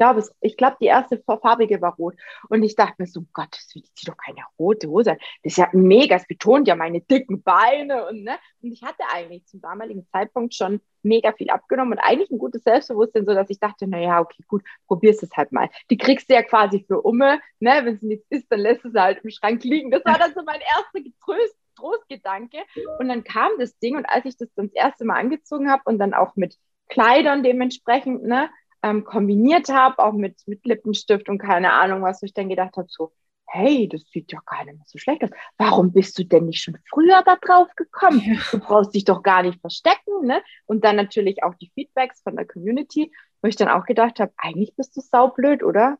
glaube, 0.00 0.24
ich 0.40 0.56
glaube, 0.56 0.78
die 0.80 0.86
erste 0.86 1.22
farbige 1.26 1.82
war 1.82 1.94
rot. 1.96 2.14
Und 2.48 2.62
ich 2.62 2.74
dachte 2.74 2.94
mir 2.98 3.06
so, 3.06 3.22
Gott, 3.34 3.48
das 3.52 3.68
ist 3.74 4.08
doch 4.08 4.16
keine 4.16 4.42
rote 4.58 4.88
Hose. 4.88 5.18
Das 5.42 5.52
ist 5.52 5.58
ja 5.58 5.68
mega, 5.72 6.16
es 6.16 6.26
betont 6.26 6.66
ja 6.66 6.74
meine 6.74 7.02
dicken 7.02 7.42
Beine. 7.42 8.08
Und, 8.08 8.24
ne? 8.24 8.38
und 8.62 8.72
ich 8.72 8.82
hatte 8.82 9.02
eigentlich 9.12 9.44
zum 9.46 9.60
damaligen 9.60 10.06
Zeitpunkt 10.06 10.54
schon 10.54 10.80
mega 11.02 11.32
viel 11.32 11.50
abgenommen 11.50 11.92
und 11.92 11.98
eigentlich 11.98 12.30
ein 12.30 12.38
gutes 12.38 12.62
Selbstbewusstsein, 12.62 13.26
so 13.26 13.34
dass 13.34 13.50
ich 13.50 13.60
dachte, 13.60 13.86
naja, 13.86 14.20
okay, 14.20 14.42
gut, 14.48 14.62
probierst 14.86 15.22
es 15.22 15.30
halt 15.36 15.52
mal. 15.52 15.68
Die 15.90 15.98
kriegst 15.98 16.30
du 16.30 16.34
ja 16.34 16.42
quasi 16.42 16.82
für 16.86 17.02
Umme, 17.02 17.40
ne? 17.58 17.82
wenn 17.84 17.96
es 17.96 18.02
nichts 18.02 18.26
ist, 18.30 18.50
dann 18.50 18.60
lässt 18.60 18.84
es 18.86 18.94
halt 18.94 19.22
im 19.22 19.30
Schrank 19.30 19.62
liegen. 19.64 19.90
Das 19.90 20.04
war 20.06 20.18
dann 20.18 20.32
so 20.34 20.42
mein 20.44 20.60
erster 20.60 21.00
Getröst, 21.02 21.56
Trostgedanke. 21.76 22.58
Und 22.98 23.08
dann 23.08 23.22
kam 23.22 23.50
das 23.58 23.78
Ding 23.78 23.96
und 23.96 24.06
als 24.06 24.24
ich 24.24 24.36
das 24.38 24.48
dann 24.54 24.66
das 24.68 24.74
erste 24.74 25.04
Mal 25.04 25.18
angezogen 25.18 25.70
habe 25.70 25.82
und 25.84 25.98
dann 25.98 26.14
auch 26.14 26.36
mit 26.36 26.56
Kleidern 26.88 27.42
dementsprechend, 27.42 28.24
ne, 28.24 28.50
ähm, 28.82 29.04
kombiniert 29.04 29.68
habe, 29.68 29.98
auch 29.98 30.12
mit, 30.12 30.40
mit 30.46 30.64
Lippenstift 30.64 31.28
und 31.28 31.38
keine 31.38 31.72
Ahnung 31.72 32.02
was, 32.02 32.22
wo 32.22 32.26
ich 32.26 32.34
dann 32.34 32.48
gedacht 32.48 32.76
habe, 32.76 32.88
so, 32.88 33.12
hey, 33.46 33.88
das 33.88 34.02
sieht 34.10 34.32
ja 34.32 34.38
gar 34.46 34.64
nicht 34.64 34.76
mehr 34.76 34.86
so 34.86 34.98
schlecht 34.98 35.24
aus. 35.24 35.30
Warum 35.58 35.92
bist 35.92 36.18
du 36.18 36.24
denn 36.24 36.46
nicht 36.46 36.62
schon 36.62 36.78
früher 36.88 37.22
da 37.24 37.36
drauf 37.36 37.68
gekommen? 37.74 38.22
Ja. 38.24 38.40
Du 38.52 38.58
brauchst 38.60 38.94
dich 38.94 39.04
doch 39.04 39.22
gar 39.22 39.42
nicht 39.42 39.60
verstecken, 39.60 40.24
ne? 40.26 40.42
Und 40.66 40.84
dann 40.84 40.96
natürlich 40.96 41.42
auch 41.42 41.54
die 41.56 41.70
Feedbacks 41.74 42.22
von 42.22 42.36
der 42.36 42.46
Community, 42.46 43.12
wo 43.42 43.48
ich 43.48 43.56
dann 43.56 43.68
auch 43.68 43.84
gedacht 43.86 44.20
habe, 44.20 44.32
eigentlich 44.36 44.74
bist 44.76 44.96
du 44.96 45.00
saublöd, 45.00 45.62
oder? 45.62 45.98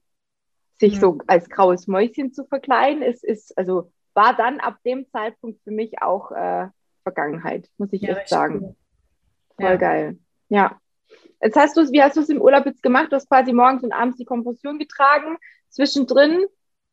Sich 0.78 0.94
ja. 0.94 1.00
so 1.00 1.18
als 1.26 1.48
graues 1.50 1.88
Mäuschen 1.88 2.32
zu 2.32 2.46
verkleiden, 2.46 3.02
ist, 3.02 3.24
ist, 3.24 3.56
also 3.58 3.92
war 4.14 4.36
dann 4.36 4.60
ab 4.60 4.78
dem 4.84 5.08
Zeitpunkt 5.10 5.60
für 5.62 5.70
mich 5.70 6.00
auch 6.02 6.30
äh, 6.30 6.68
Vergangenheit, 7.02 7.68
muss 7.78 7.92
ich 7.92 8.02
ja, 8.02 8.16
echt 8.16 8.28
sagen. 8.28 8.60
Cool. 8.60 9.66
Voll 9.66 9.78
geil. 9.78 10.18
Ja. 10.48 10.80
Jetzt 11.42 11.56
hast 11.56 11.76
du 11.76 11.90
wie 11.90 12.02
hast 12.02 12.16
du 12.16 12.20
es 12.20 12.28
im 12.28 12.40
Urlaub 12.40 12.66
jetzt 12.66 12.82
gemacht? 12.82 13.08
Du 13.10 13.16
hast 13.16 13.28
quasi 13.28 13.52
morgens 13.52 13.82
und 13.82 13.92
abends 13.92 14.18
die 14.18 14.24
Kompression 14.24 14.78
getragen. 14.78 15.36
Zwischendrin 15.70 16.46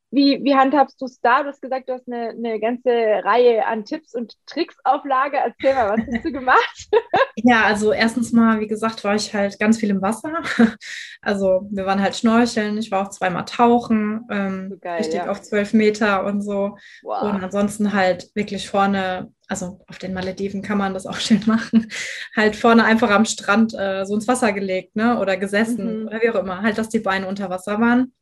wie, 0.09 0.41
wie 0.43 0.55
handhabst 0.55 1.01
du 1.01 1.05
es 1.05 1.19
da? 1.19 1.43
Du 1.43 1.49
hast 1.49 1.61
gesagt, 1.61 1.89
du 1.89 1.93
hast 1.93 2.07
eine, 2.07 2.29
eine 2.29 2.59
ganze 2.59 2.89
Reihe 2.89 3.65
an 3.65 3.83
Tipps 3.83 4.15
und 4.15 4.35
Tricks 4.45 4.75
auf 4.85 5.03
Lager. 5.03 5.39
Erzähl 5.39 5.73
mal, 5.73 5.97
was 5.97 6.05
hast 6.15 6.25
du 6.25 6.31
gemacht? 6.31 6.87
ja, 7.35 7.63
also 7.63 7.91
erstens 7.91 8.31
mal, 8.31 8.61
wie 8.61 8.67
gesagt, 8.67 9.03
war 9.03 9.15
ich 9.15 9.33
halt 9.33 9.59
ganz 9.59 9.77
viel 9.77 9.89
im 9.89 10.01
Wasser. 10.01 10.31
Also 11.21 11.67
wir 11.71 11.85
waren 11.85 12.01
halt 12.01 12.15
schnorcheln, 12.15 12.77
ich 12.77 12.91
war 12.91 13.05
auch 13.05 13.09
zweimal 13.09 13.43
tauchen, 13.43 14.25
ähm, 14.29 14.69
so 14.69 14.77
geil, 14.77 14.97
richtig 14.99 15.15
ja. 15.15 15.29
auf 15.29 15.41
zwölf 15.41 15.73
Meter 15.73 16.23
und 16.25 16.41
so. 16.41 16.77
Wow. 17.01 17.23
Und 17.23 17.43
ansonsten 17.43 17.91
halt 17.91 18.29
wirklich 18.35 18.69
vorne, 18.69 19.33
also 19.47 19.79
auf 19.87 19.97
den 19.97 20.13
Malediven 20.13 20.61
kann 20.61 20.77
man 20.77 20.93
das 20.93 21.05
auch 21.05 21.17
schön 21.19 21.41
machen, 21.47 21.89
halt 22.35 22.55
vorne 22.55 22.85
einfach 22.85 23.09
am 23.09 23.25
Strand 23.25 23.73
äh, 23.73 24.05
so 24.05 24.13
ins 24.13 24.27
Wasser 24.27 24.53
gelegt, 24.53 24.95
ne? 24.95 25.19
Oder 25.19 25.35
gesessen 25.37 26.01
mhm. 26.01 26.07
oder 26.07 26.21
wie 26.21 26.29
auch 26.29 26.35
immer. 26.35 26.61
Halt, 26.61 26.77
dass 26.77 26.89
die 26.89 26.99
Beine 26.99 27.27
unter 27.27 27.49
Wasser 27.49 27.81
waren. 27.81 28.13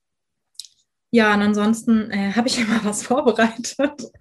Ja, 1.16 1.34
und 1.34 1.44
ansonsten 1.44 2.12
äh, 2.12 2.34
habe 2.34 2.50
ich 2.50 2.60
immer 2.62 2.84
was 2.84 3.04
vorbereitet, 3.04 4.12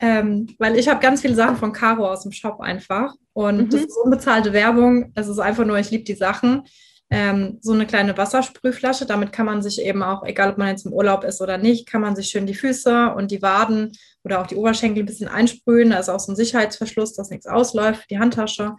ähm, 0.00 0.46
weil 0.58 0.78
ich 0.78 0.88
habe 0.88 1.00
ganz 1.00 1.20
viele 1.20 1.34
Sachen 1.34 1.56
von 1.56 1.74
Caro 1.74 2.10
aus 2.10 2.22
dem 2.22 2.32
Shop 2.32 2.60
einfach. 2.60 3.12
Und 3.34 3.58
mhm. 3.58 3.68
das 3.68 3.82
ist 3.82 3.98
unbezahlte 4.02 4.54
Werbung. 4.54 5.12
Es 5.14 5.28
ist 5.28 5.38
einfach 5.38 5.66
nur, 5.66 5.78
ich 5.78 5.90
liebe 5.90 6.04
die 6.04 6.14
Sachen. 6.14 6.62
Ähm, 7.10 7.58
so 7.60 7.72
eine 7.72 7.86
kleine 7.86 8.16
Wassersprühflasche, 8.16 9.04
damit 9.06 9.32
kann 9.32 9.46
man 9.46 9.62
sich 9.62 9.80
eben 9.82 10.02
auch, 10.02 10.24
egal 10.24 10.50
ob 10.50 10.58
man 10.58 10.68
jetzt 10.68 10.84
im 10.84 10.92
Urlaub 10.92 11.24
ist 11.24 11.40
oder 11.40 11.56
nicht, 11.56 11.86
kann 11.86 12.02
man 12.02 12.16
sich 12.16 12.28
schön 12.28 12.46
die 12.46 12.54
Füße 12.54 13.14
und 13.14 13.30
die 13.30 13.40
Waden 13.40 13.92
oder 14.24 14.40
auch 14.40 14.46
die 14.46 14.56
Oberschenkel 14.56 15.02
ein 15.02 15.06
bisschen 15.06 15.28
einsprühen. 15.28 15.90
Da 15.90 15.98
ist 15.98 16.08
auch 16.08 16.20
so 16.20 16.32
ein 16.32 16.36
Sicherheitsverschluss, 16.36 17.14
dass 17.14 17.30
nichts 17.30 17.46
ausläuft, 17.46 18.10
die 18.10 18.18
Handtasche. 18.18 18.76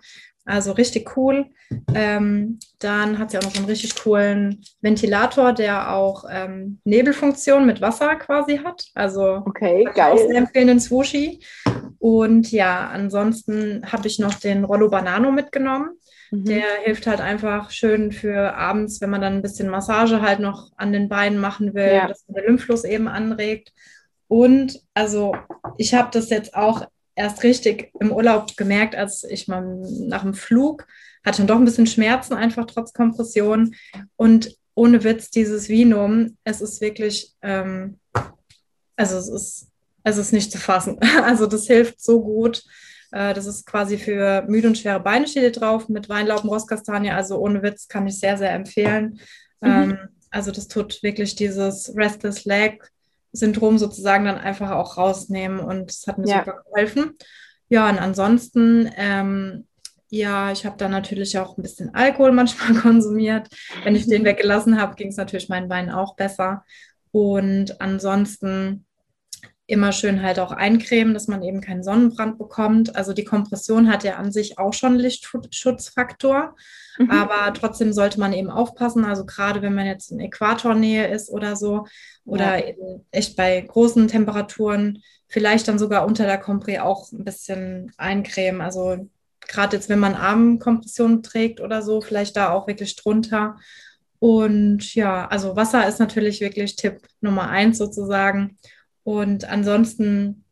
Also 0.49 0.71
richtig 0.71 1.15
cool. 1.15 1.45
Ähm, 1.93 2.57
dann 2.79 3.19
hat 3.19 3.29
sie 3.29 3.37
auch 3.37 3.43
noch 3.43 3.51
so 3.51 3.59
einen 3.59 3.69
richtig 3.69 3.95
coolen 3.95 4.63
Ventilator, 4.81 5.53
der 5.53 5.93
auch 5.93 6.25
ähm, 6.27 6.79
Nebelfunktion 6.85 7.67
mit 7.67 7.81
Wasser 7.81 8.15
quasi 8.15 8.57
hat. 8.57 8.87
Also 8.95 9.43
okay, 9.45 9.87
geil. 9.93 10.17
Sehr 10.17 10.37
empfehlenden 10.37 10.79
Swooshi. 10.79 11.43
Und 11.99 12.51
ja, 12.51 12.87
ansonsten 12.87 13.83
habe 13.91 14.07
ich 14.07 14.17
noch 14.17 14.33
den 14.33 14.63
Rollo 14.63 14.89
Banano 14.89 15.31
mitgenommen. 15.31 15.91
Mhm. 16.31 16.45
Der 16.45 16.65
hilft 16.83 17.05
halt 17.05 17.21
einfach 17.21 17.69
schön 17.69 18.11
für 18.11 18.55
abends, 18.55 19.01
wenn 19.01 19.11
man 19.11 19.21
dann 19.21 19.33
ein 19.33 19.41
bisschen 19.43 19.69
Massage 19.69 20.19
halt 20.19 20.39
noch 20.39 20.71
an 20.77 20.91
den 20.91 21.09
Beinen 21.09 21.37
machen 21.37 21.75
will, 21.75 21.93
ja. 21.93 22.07
dass 22.07 22.25
man 22.27 22.41
den 22.41 22.45
Lymphfluss 22.45 22.85
eben 22.85 23.07
anregt. 23.07 23.71
Und 24.27 24.81
also 24.95 25.35
ich 25.77 25.93
habe 25.93 26.09
das 26.11 26.31
jetzt 26.31 26.55
auch 26.55 26.87
erst 27.19 27.43
richtig 27.43 27.91
im 27.99 28.11
Urlaub 28.11 28.55
gemerkt, 28.55 28.95
als 28.95 29.23
ich 29.23 29.47
mal 29.47 29.61
nach 30.07 30.23
dem 30.23 30.33
Flug 30.33 30.87
hatte 31.25 31.43
doch 31.43 31.57
ein 31.57 31.65
bisschen 31.65 31.85
Schmerzen, 31.85 32.33
einfach 32.33 32.65
trotz 32.65 32.93
Kompression. 32.93 33.75
Und 34.15 34.55
ohne 34.73 35.03
Witz, 35.03 35.29
dieses 35.29 35.67
Vinum, 35.67 36.37
es 36.45 36.61
ist 36.61 36.79
wirklich, 36.79 37.33
ähm, 37.41 37.99
also 38.95 39.17
es 39.17 39.27
ist, 39.27 39.67
es 40.03 40.17
ist 40.17 40.31
nicht 40.31 40.51
zu 40.51 40.57
fassen. 40.57 40.97
Also 41.23 41.45
das 41.45 41.67
hilft 41.67 42.01
so 42.01 42.21
gut. 42.21 42.63
Äh, 43.11 43.33
das 43.33 43.45
ist 43.45 43.65
quasi 43.65 43.97
für 43.97 44.43
müde 44.47 44.69
und 44.69 44.77
schwere 44.77 45.01
Beine 45.01 45.27
steht 45.27 45.59
drauf 45.59 45.89
mit 45.89 46.07
Weinlauben, 46.07 46.49
Rosskastanie. 46.49 47.11
Also 47.11 47.37
ohne 47.37 47.61
Witz 47.61 47.89
kann 47.89 48.07
ich 48.07 48.17
sehr, 48.17 48.37
sehr 48.37 48.53
empfehlen. 48.53 49.19
Mhm. 49.59 49.69
Ähm, 49.69 49.97
also 50.31 50.51
das 50.51 50.69
tut 50.69 51.03
wirklich 51.03 51.35
dieses 51.35 51.93
Restless 51.95 52.45
Leg 52.45 52.89
Syndrom 53.31 53.77
sozusagen 53.77 54.25
dann 54.25 54.37
einfach 54.37 54.71
auch 54.71 54.97
rausnehmen 54.97 55.59
und 55.59 55.91
es 55.91 56.07
hat 56.07 56.17
mir 56.17 56.27
ja. 56.27 56.39
super 56.39 56.63
geholfen. 56.63 57.17
Ja, 57.69 57.89
und 57.89 57.99
ansonsten, 57.99 58.89
ähm, 58.97 59.67
ja, 60.09 60.51
ich 60.51 60.65
habe 60.65 60.77
dann 60.77 60.91
natürlich 60.91 61.37
auch 61.37 61.57
ein 61.57 61.61
bisschen 61.61 61.93
Alkohol 61.93 62.31
manchmal 62.33 62.79
konsumiert. 62.81 63.47
Wenn 63.83 63.95
ich 63.95 64.07
den 64.07 64.23
weggelassen 64.25 64.81
habe, 64.81 64.95
ging 64.95 65.09
es 65.09 65.17
natürlich 65.17 65.49
meinen 65.49 65.69
Beinen 65.69 65.91
auch 65.91 66.15
besser. 66.15 66.63
Und 67.11 67.79
ansonsten 67.81 68.85
immer 69.69 69.91
schön 69.91 70.23
halt 70.23 70.39
auch 70.39 70.51
eincremen, 70.51 71.13
dass 71.13 71.27
man 71.27 71.43
eben 71.43 71.61
keinen 71.61 71.83
Sonnenbrand 71.83 72.39
bekommt. 72.39 72.95
Also 72.95 73.13
die 73.13 73.23
Kompression 73.23 73.89
hat 73.89 74.03
ja 74.03 74.15
an 74.15 74.31
sich 74.31 74.57
auch 74.57 74.73
schon 74.73 74.95
Lichtschutzfaktor, 74.95 76.55
mhm. 76.99 77.09
aber 77.09 77.53
trotzdem 77.53 77.93
sollte 77.93 78.19
man 78.19 78.33
eben 78.33 78.51
aufpassen. 78.51 79.05
Also 79.05 79.25
gerade 79.25 79.61
wenn 79.61 79.73
man 79.73 79.85
jetzt 79.85 80.11
in 80.11 80.19
Äquatornähe 80.19 81.07
ist 81.07 81.29
oder 81.29 81.55
so 81.55 81.87
oder 82.25 82.67
ja. 82.67 82.75
echt 83.11 83.35
bei 83.35 83.59
großen 83.61 84.07
Temperaturen, 84.07 85.01
vielleicht 85.27 85.67
dann 85.67 85.79
sogar 85.79 86.05
unter 86.05 86.25
der 86.25 86.37
Compre 86.37 86.83
auch 86.83 87.11
ein 87.11 87.23
bisschen 87.23 87.91
eincremen. 87.97 88.61
Also 88.61 89.09
gerade 89.47 89.77
jetzt, 89.77 89.89
wenn 89.89 89.99
man 89.99 90.15
Armkompression 90.15 91.23
trägt 91.23 91.61
oder 91.61 91.81
so, 91.81 92.01
vielleicht 92.01 92.35
da 92.35 92.51
auch 92.51 92.67
wirklich 92.67 92.95
drunter. 92.95 93.57
Und 94.19 94.93
ja, 94.95 95.27
also 95.27 95.55
Wasser 95.55 95.87
ist 95.87 95.99
natürlich 95.99 96.41
wirklich 96.41 96.75
Tipp 96.75 97.01
Nummer 97.21 97.49
eins 97.49 97.77
sozusagen. 97.77 98.57
Und 99.03 99.45
ansonsten 99.45 100.43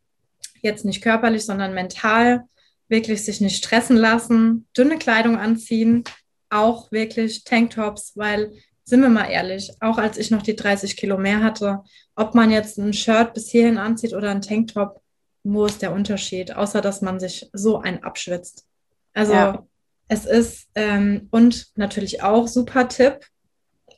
jetzt 0.62 0.84
nicht 0.84 1.02
körperlich, 1.02 1.44
sondern 1.44 1.74
mental 1.74 2.44
wirklich 2.88 3.24
sich 3.24 3.40
nicht 3.40 3.56
stressen 3.62 3.96
lassen, 3.96 4.66
dünne 4.76 4.98
Kleidung 4.98 5.36
anziehen, 5.36 6.04
auch 6.50 6.90
wirklich 6.92 7.44
Tanktops, 7.44 8.12
weil 8.16 8.52
sind 8.84 9.02
wir 9.02 9.10
mal 9.10 9.30
ehrlich, 9.30 9.70
auch 9.80 9.98
als 9.98 10.16
ich 10.16 10.30
noch 10.30 10.40
die 10.40 10.56
30 10.56 10.96
Kilo 10.96 11.18
mehr 11.18 11.42
hatte, 11.42 11.80
ob 12.16 12.34
man 12.34 12.50
jetzt 12.50 12.78
ein 12.78 12.94
Shirt 12.94 13.34
bis 13.34 13.50
hierhin 13.50 13.76
anzieht 13.76 14.14
oder 14.14 14.30
ein 14.30 14.40
Tanktop, 14.40 15.02
wo 15.44 15.66
ist 15.66 15.82
der 15.82 15.92
Unterschied? 15.92 16.56
Außer, 16.56 16.80
dass 16.80 17.02
man 17.02 17.20
sich 17.20 17.50
so 17.52 17.80
ein 17.80 18.02
abschwitzt. 18.02 18.66
Also 19.12 19.34
ja. 19.34 19.66
es 20.08 20.24
ist, 20.24 20.68
ähm, 20.74 21.28
und 21.30 21.66
natürlich 21.76 22.22
auch 22.22 22.48
super 22.48 22.88
Tipp, 22.88 23.20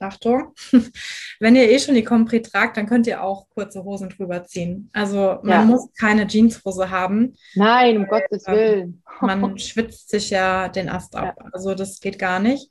Achtung, 0.01 0.55
wenn 1.41 1.57
ihr 1.57 1.71
eh 1.71 1.79
schon 1.79 1.95
die 1.95 2.05
Compris 2.05 2.51
tragt, 2.51 2.77
dann 2.77 2.87
könnt 2.87 3.07
ihr 3.07 3.23
auch 3.23 3.49
kurze 3.51 3.85
Hosen 3.85 4.09
drüber 4.09 4.45
ziehen. 4.45 4.91
Also 4.93 5.39
man 5.43 5.51
ja. 5.51 5.65
muss 5.65 5.89
keine 5.99 6.27
Jeanshose 6.27 6.91
haben. 6.91 7.35
Nein, 7.55 7.99
um 7.99 8.07
Gottes 8.07 8.45
ähm, 8.47 8.55
Willen. 8.55 9.03
Man 9.21 9.59
schwitzt 9.59 10.11
sich 10.11 10.31
ja 10.31 10.69
den 10.69 10.89
Ast 10.89 11.15
ab. 11.17 11.37
Ja. 11.39 11.47
Also 11.53 11.75
das 11.75 12.01
geht 12.01 12.19
gar 12.19 12.41
nicht. 12.41 12.71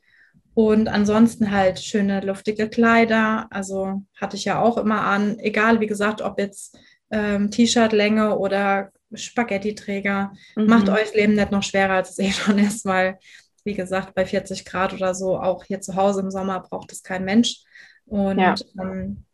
Und 0.54 0.88
ansonsten 0.88 1.52
halt 1.52 1.80
schöne 1.80 2.22
luftige 2.22 2.68
Kleider. 2.68 3.48
Also 3.50 4.04
hatte 4.20 4.36
ich 4.36 4.46
ja 4.46 4.62
auch 4.62 4.78
immer 4.78 5.02
an, 5.02 5.40
egal 5.40 5.80
wie 5.80 5.88
gesagt, 5.88 6.22
ob 6.22 6.40
jetzt 6.40 6.78
ähm, 7.12 7.50
T-Shirt-Länge 7.52 8.38
oder 8.38 8.92
Spaghetti-Träger. 9.14 10.34
Mhm. 10.56 10.66
Macht 10.66 10.90
euch 10.90 11.14
Leben 11.14 11.36
nicht 11.36 11.52
noch 11.52 11.64
schwerer, 11.64 11.94
als 11.94 12.12
es 12.12 12.20
eh 12.20 12.32
schon 12.32 12.58
ist, 12.58 12.86
weil, 12.86 13.18
wie 13.70 13.76
gesagt, 13.76 14.16
bei 14.16 14.26
40 14.26 14.66
Grad 14.66 14.94
oder 14.94 15.14
so, 15.14 15.38
auch 15.38 15.64
hier 15.64 15.80
zu 15.80 15.96
Hause 15.96 16.22
im 16.22 16.32
Sommer 16.32 16.60
braucht 16.60 16.92
es 16.92 17.04
kein 17.04 17.24
Mensch. 17.24 17.62
Und 18.08 18.40
ja, 18.40 18.56
ähm, 18.82 19.26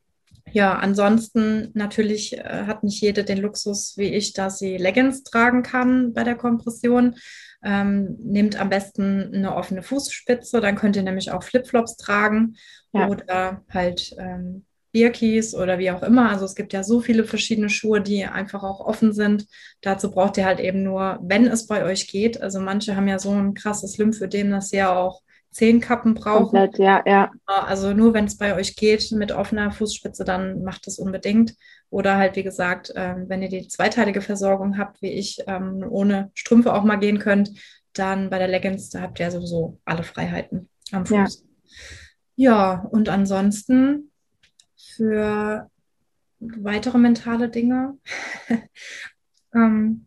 ja 0.51 0.73
ansonsten 0.73 1.71
natürlich 1.73 2.37
äh, 2.37 2.65
hat 2.67 2.83
nicht 2.83 2.99
jede 2.99 3.23
den 3.23 3.37
Luxus 3.37 3.93
wie 3.97 4.13
ich, 4.13 4.33
dass 4.33 4.59
sie 4.59 4.75
Leggings 4.75 5.23
tragen 5.23 5.63
kann 5.63 6.13
bei 6.13 6.25
der 6.25 6.35
Kompression. 6.35 7.15
Ähm, 7.63 8.17
nehmt 8.19 8.59
am 8.59 8.69
besten 8.69 9.33
eine 9.33 9.55
offene 9.55 9.81
Fußspitze, 9.81 10.59
dann 10.59 10.75
könnt 10.75 10.97
ihr 10.97 11.03
nämlich 11.03 11.31
auch 11.31 11.41
Flipflops 11.41 11.95
tragen 11.95 12.57
ja. 12.91 13.07
oder 13.07 13.63
halt 13.69 14.13
ähm, 14.19 14.65
Birkis 14.95 15.53
oder 15.53 15.77
wie 15.77 15.91
auch 15.91 16.03
immer. 16.03 16.29
Also 16.29 16.45
es 16.45 16.55
gibt 16.55 16.71
ja 16.71 16.81
so 16.81 17.01
viele 17.01 17.25
verschiedene 17.25 17.67
Schuhe, 17.67 17.99
die 17.99 18.23
einfach 18.23 18.63
auch 18.63 18.79
offen 18.79 19.11
sind. 19.11 19.45
Dazu 19.81 20.09
braucht 20.09 20.37
ihr 20.37 20.45
halt 20.45 20.61
eben 20.61 20.83
nur, 20.83 21.19
wenn 21.21 21.47
es 21.47 21.67
bei 21.67 21.83
euch 21.83 22.07
geht. 22.07 22.41
Also 22.41 22.61
manche 22.61 22.95
haben 22.95 23.09
ja 23.09 23.19
so 23.19 23.31
ein 23.31 23.55
krasses 23.55 23.97
Lymphödem, 23.97 24.51
dass 24.51 24.69
sie 24.69 24.77
ja 24.77 24.95
auch 24.95 25.21
zehn 25.51 25.81
Kappen 25.81 26.13
brauchen. 26.13 26.59
Komplett, 26.59 26.79
ja, 26.79 27.03
ja. 27.05 27.29
Also 27.45 27.93
nur 27.93 28.13
wenn 28.13 28.23
es 28.23 28.37
bei 28.37 28.55
euch 28.55 28.77
geht 28.77 29.11
mit 29.11 29.33
offener 29.33 29.69
Fußspitze, 29.73 30.23
dann 30.23 30.63
macht 30.63 30.87
es 30.87 30.97
unbedingt. 30.97 31.55
Oder 31.89 32.15
halt, 32.15 32.37
wie 32.37 32.43
gesagt, 32.43 32.93
ähm, 32.95 33.25
wenn 33.27 33.41
ihr 33.41 33.49
die 33.49 33.67
zweiteilige 33.67 34.21
Versorgung 34.21 34.77
habt, 34.77 35.01
wie 35.01 35.11
ich, 35.11 35.43
ähm, 35.47 35.85
ohne 35.89 36.31
Strümpfe 36.35 36.73
auch 36.73 36.85
mal 36.85 36.95
gehen 36.95 37.19
könnt, 37.19 37.51
dann 37.91 38.29
bei 38.29 38.39
der 38.39 38.47
Leggings, 38.47 38.89
da 38.91 39.01
habt 39.01 39.19
ihr 39.19 39.29
sowieso 39.29 39.77
alle 39.83 40.03
Freiheiten 40.03 40.69
am 40.93 41.05
Fuß. 41.05 41.43
Ja, 42.37 42.53
ja 42.73 42.87
und 42.91 43.09
ansonsten 43.09 44.11
für 44.95 45.69
weitere 46.39 46.97
mentale 46.97 47.49
Dinge 47.49 47.97
ähm, 49.53 50.05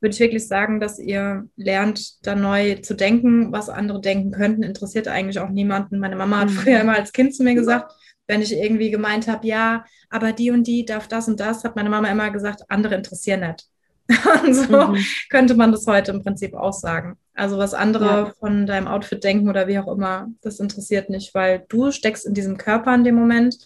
würde 0.00 0.14
ich 0.14 0.20
wirklich 0.20 0.46
sagen, 0.48 0.80
dass 0.80 0.98
ihr 0.98 1.46
lernt, 1.56 2.26
da 2.26 2.34
neu 2.34 2.76
zu 2.76 2.94
denken, 2.94 3.52
was 3.52 3.68
andere 3.68 4.00
denken 4.00 4.30
könnten, 4.30 4.62
interessiert 4.62 5.08
eigentlich 5.08 5.38
auch 5.40 5.50
niemanden. 5.50 5.98
Meine 5.98 6.16
Mama 6.16 6.40
hat 6.40 6.50
mhm. 6.50 6.54
früher 6.54 6.80
immer 6.80 6.96
als 6.96 7.12
Kind 7.12 7.34
zu 7.34 7.42
mir 7.42 7.54
gesagt, 7.54 7.92
wenn 8.26 8.40
ich 8.40 8.52
irgendwie 8.52 8.90
gemeint 8.90 9.28
habe, 9.28 9.46
ja, 9.46 9.84
aber 10.08 10.32
die 10.32 10.50
und 10.50 10.66
die 10.66 10.84
darf 10.84 11.08
das 11.08 11.28
und 11.28 11.38
das, 11.38 11.64
hat 11.64 11.76
meine 11.76 11.90
Mama 11.90 12.08
immer 12.08 12.30
gesagt, 12.30 12.62
andere 12.68 12.94
interessieren 12.94 13.40
nicht. 13.40 13.66
Und 14.44 14.54
so 14.54 14.88
mhm. 14.88 15.04
könnte 15.28 15.54
man 15.54 15.70
das 15.70 15.86
heute 15.86 16.10
im 16.10 16.24
Prinzip 16.24 16.54
auch 16.54 16.72
sagen. 16.72 17.16
Also 17.32 17.58
was 17.58 17.74
andere 17.74 18.04
ja. 18.04 18.32
von 18.40 18.66
deinem 18.66 18.88
Outfit 18.88 19.22
denken 19.22 19.48
oder 19.48 19.68
wie 19.68 19.78
auch 19.78 19.86
immer, 19.86 20.26
das 20.42 20.58
interessiert 20.58 21.10
nicht, 21.10 21.32
weil 21.32 21.64
du 21.68 21.92
steckst 21.92 22.26
in 22.26 22.34
diesem 22.34 22.56
Körper 22.56 22.92
in 22.92 23.04
dem 23.04 23.14
Moment. 23.14 23.56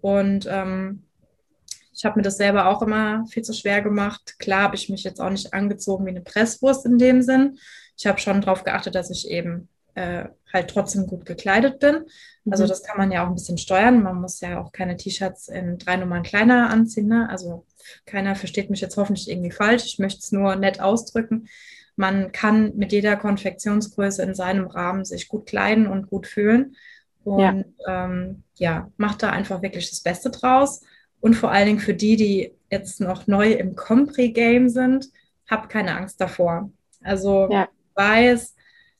Und 0.00 0.46
ähm, 0.50 1.04
ich 1.94 2.04
habe 2.04 2.16
mir 2.16 2.22
das 2.22 2.36
selber 2.36 2.68
auch 2.68 2.80
immer 2.82 3.26
viel 3.26 3.42
zu 3.42 3.52
schwer 3.52 3.82
gemacht. 3.82 4.36
Klar 4.38 4.62
habe 4.62 4.76
ich 4.76 4.88
mich 4.88 5.02
jetzt 5.02 5.20
auch 5.20 5.30
nicht 5.30 5.52
angezogen 5.52 6.06
wie 6.06 6.10
eine 6.10 6.20
Presswurst 6.20 6.86
in 6.86 6.96
dem 6.98 7.22
Sinn. 7.22 7.58
Ich 7.96 8.06
habe 8.06 8.20
schon 8.20 8.40
darauf 8.40 8.62
geachtet, 8.62 8.94
dass 8.94 9.10
ich 9.10 9.28
eben 9.28 9.68
äh, 9.94 10.26
halt 10.52 10.70
trotzdem 10.70 11.08
gut 11.08 11.26
gekleidet 11.26 11.80
bin. 11.80 12.04
Also 12.48 12.64
mhm. 12.64 12.68
das 12.68 12.84
kann 12.84 12.98
man 12.98 13.10
ja 13.10 13.24
auch 13.24 13.28
ein 13.28 13.34
bisschen 13.34 13.58
steuern. 13.58 14.02
Man 14.02 14.20
muss 14.20 14.40
ja 14.40 14.60
auch 14.60 14.70
keine 14.70 14.96
T-Shirts 14.96 15.48
in 15.48 15.78
drei 15.78 15.96
Nummern 15.96 16.22
kleiner 16.22 16.70
anziehen. 16.70 17.08
Ne? 17.08 17.28
Also 17.28 17.66
keiner 18.06 18.36
versteht 18.36 18.70
mich 18.70 18.80
jetzt 18.80 18.96
hoffentlich 18.96 19.28
irgendwie 19.28 19.50
falsch. 19.50 19.84
Ich 19.86 19.98
möchte 19.98 20.20
es 20.20 20.30
nur 20.30 20.54
nett 20.54 20.80
ausdrücken. 20.80 21.48
Man 21.96 22.30
kann 22.30 22.76
mit 22.76 22.92
jeder 22.92 23.16
Konfektionsgröße 23.16 24.22
in 24.22 24.36
seinem 24.36 24.68
Rahmen 24.68 25.04
sich 25.04 25.26
gut 25.26 25.46
kleiden 25.46 25.88
und 25.88 26.08
gut 26.08 26.28
fühlen. 26.28 26.76
Und 27.24 27.40
ja, 27.40 28.04
ähm, 28.04 28.44
ja 28.58 28.90
macht 28.96 29.22
da 29.22 29.30
einfach 29.30 29.62
wirklich 29.62 29.90
das 29.90 30.00
Beste 30.00 30.30
draus. 30.30 30.82
Und 31.20 31.34
vor 31.34 31.50
allen 31.50 31.66
Dingen 31.66 31.80
für 31.80 31.94
die, 31.94 32.16
die 32.16 32.52
jetzt 32.70 33.00
noch 33.00 33.26
neu 33.26 33.52
im 33.52 33.74
Compri-Game 33.74 34.68
sind, 34.68 35.08
habt 35.48 35.70
keine 35.70 35.96
Angst 35.96 36.20
davor. 36.20 36.70
Also 37.02 37.48
ja. 37.50 37.68
weiß, 37.94 38.54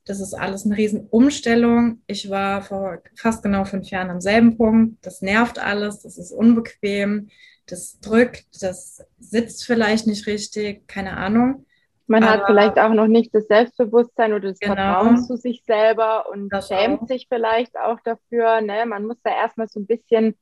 das 0.04 0.20
ist 0.20 0.34
alles 0.34 0.64
eine 0.64 0.76
Riesenumstellung. 0.76 2.02
Ich 2.06 2.30
war 2.30 2.62
vor 2.62 3.02
fast 3.14 3.42
genau 3.42 3.64
fünf 3.64 3.90
Jahren 3.90 4.10
am 4.10 4.20
selben 4.20 4.56
Punkt. 4.56 5.04
Das 5.04 5.22
nervt 5.22 5.58
alles, 5.58 6.00
das 6.00 6.16
ist 6.18 6.32
unbequem, 6.32 7.28
das 7.66 8.00
drückt, 8.00 8.46
das 8.62 9.04
sitzt 9.18 9.64
vielleicht 9.64 10.06
nicht 10.06 10.26
richtig, 10.26 10.88
keine 10.88 11.16
Ahnung. 11.18 11.66
Man 12.08 12.24
Aber, 12.24 12.32
hat 12.32 12.46
vielleicht 12.46 12.78
auch 12.78 12.94
noch 12.94 13.06
nicht 13.06 13.34
das 13.34 13.46
Selbstbewusstsein 13.48 14.32
oder 14.32 14.48
das 14.48 14.58
genau, 14.58 14.74
Vertrauen 14.74 15.18
zu 15.18 15.36
sich 15.36 15.62
selber 15.64 16.28
und 16.30 16.50
schämt 16.66 17.02
auch. 17.02 17.06
sich 17.06 17.26
vielleicht 17.28 17.78
auch 17.78 18.00
dafür. 18.00 18.62
Ne? 18.62 18.86
Man 18.86 19.06
muss 19.06 19.18
da 19.22 19.30
erstmal 19.30 19.68
so 19.68 19.78
ein 19.78 19.86
bisschen 19.86 20.34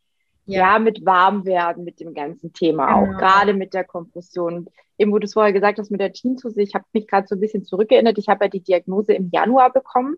ja. 0.44 0.74
ja. 0.74 0.78
mit 0.78 1.04
warm 1.04 1.44
werden 1.44 1.82
mit 1.82 1.98
dem 1.98 2.14
ganzen 2.14 2.52
Thema, 2.52 2.86
genau. 2.86 3.12
auch 3.14 3.18
gerade 3.18 3.52
mit 3.52 3.74
der 3.74 3.82
Kompression. 3.82 4.68
Eben, 4.96 5.12
wo 5.12 5.18
du 5.18 5.24
es 5.24 5.34
vorher 5.34 5.52
gesagt 5.52 5.78
hast 5.78 5.90
mit 5.90 6.00
der 6.00 6.12
Jeanshose, 6.12 6.62
ich 6.62 6.74
habe 6.74 6.84
mich 6.92 7.08
gerade 7.08 7.26
so 7.26 7.34
ein 7.34 7.40
bisschen 7.40 7.64
zurückerinnert. 7.64 8.16
Ich 8.16 8.28
habe 8.28 8.44
ja 8.44 8.48
die 8.48 8.62
Diagnose 8.62 9.12
im 9.12 9.30
Januar 9.32 9.72
bekommen 9.72 10.16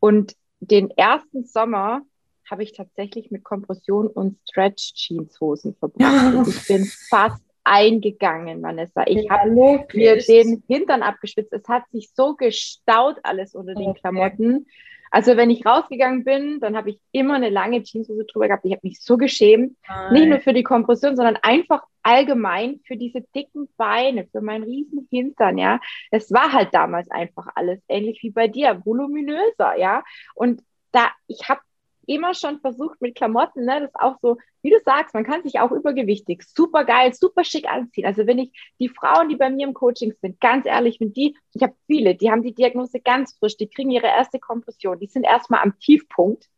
und 0.00 0.34
den 0.58 0.90
ersten 0.90 1.44
Sommer 1.44 2.02
habe 2.50 2.62
ich 2.62 2.72
tatsächlich 2.72 3.30
mit 3.30 3.44
Kompression 3.44 4.08
und 4.08 4.38
Stretch-Jeanshosen 4.50 5.76
verbracht. 5.76 6.48
Ich 6.48 6.66
bin 6.66 6.84
fast 7.08 7.43
eingegangen, 7.64 8.62
Vanessa. 8.62 9.04
Ich 9.06 9.24
ja, 9.24 9.30
habe 9.30 9.50
mir 9.50 10.16
den 10.18 10.62
Hintern 10.68 11.02
abgeschwitzt. 11.02 11.52
Es 11.52 11.66
hat 11.68 11.84
sich 11.90 12.10
so 12.14 12.34
gestaut 12.34 13.16
alles 13.22 13.54
unter 13.54 13.74
den 13.74 13.88
okay. 13.88 14.00
Klamotten. 14.00 14.66
Also 15.10 15.36
wenn 15.36 15.50
ich 15.50 15.64
rausgegangen 15.64 16.24
bin, 16.24 16.58
dann 16.60 16.76
habe 16.76 16.90
ich 16.90 17.00
immer 17.12 17.34
eine 17.34 17.48
lange 17.48 17.82
Jeanshose 17.82 18.24
drüber 18.24 18.48
gehabt. 18.48 18.64
Ich 18.64 18.72
habe 18.72 18.80
mich 18.82 19.00
so 19.00 19.16
geschämt. 19.16 19.76
Nein. 19.86 20.12
Nicht 20.12 20.28
nur 20.28 20.40
für 20.40 20.52
die 20.52 20.64
Kompression, 20.64 21.14
sondern 21.14 21.36
einfach 21.36 21.84
allgemein 22.02 22.80
für 22.84 22.96
diese 22.96 23.20
dicken 23.34 23.68
Beine, 23.76 24.26
für 24.26 24.40
meinen 24.40 24.64
riesen 24.64 25.06
Hintern, 25.10 25.56
ja. 25.56 25.80
Es 26.10 26.32
war 26.32 26.52
halt 26.52 26.74
damals 26.74 27.10
einfach 27.10 27.46
alles 27.54 27.80
ähnlich 27.88 28.22
wie 28.22 28.30
bei 28.30 28.48
dir, 28.48 28.82
voluminöser, 28.84 29.78
ja. 29.78 30.02
Und 30.34 30.62
da, 30.90 31.10
ich 31.28 31.48
habe 31.48 31.60
immer 32.06 32.34
schon 32.34 32.60
versucht 32.60 33.00
mit 33.00 33.14
Klamotten, 33.14 33.64
ne, 33.64 33.80
das 33.80 33.94
auch 33.94 34.16
so, 34.20 34.38
wie 34.62 34.70
du 34.70 34.78
sagst, 34.84 35.14
man 35.14 35.24
kann 35.24 35.42
sich 35.42 35.60
auch 35.60 35.70
übergewichtig, 35.70 36.42
super 36.42 36.84
geil, 36.84 37.12
super 37.12 37.44
schick 37.44 37.68
anziehen. 37.68 38.06
Also 38.06 38.26
wenn 38.26 38.38
ich 38.38 38.50
die 38.80 38.88
Frauen, 38.88 39.28
die 39.28 39.36
bei 39.36 39.50
mir 39.50 39.66
im 39.66 39.74
Coaching 39.74 40.12
sind, 40.20 40.40
ganz 40.40 40.66
ehrlich, 40.66 41.00
wenn 41.00 41.12
die, 41.12 41.36
ich 41.52 41.62
habe 41.62 41.74
viele, 41.86 42.14
die 42.14 42.30
haben 42.30 42.42
die 42.42 42.54
Diagnose 42.54 43.00
ganz 43.00 43.36
frisch, 43.38 43.56
die 43.56 43.68
kriegen 43.68 43.90
ihre 43.90 44.06
erste 44.06 44.38
Kompression, 44.38 44.98
die 44.98 45.06
sind 45.06 45.24
erstmal 45.24 45.60
am 45.62 45.78
Tiefpunkt. 45.78 46.48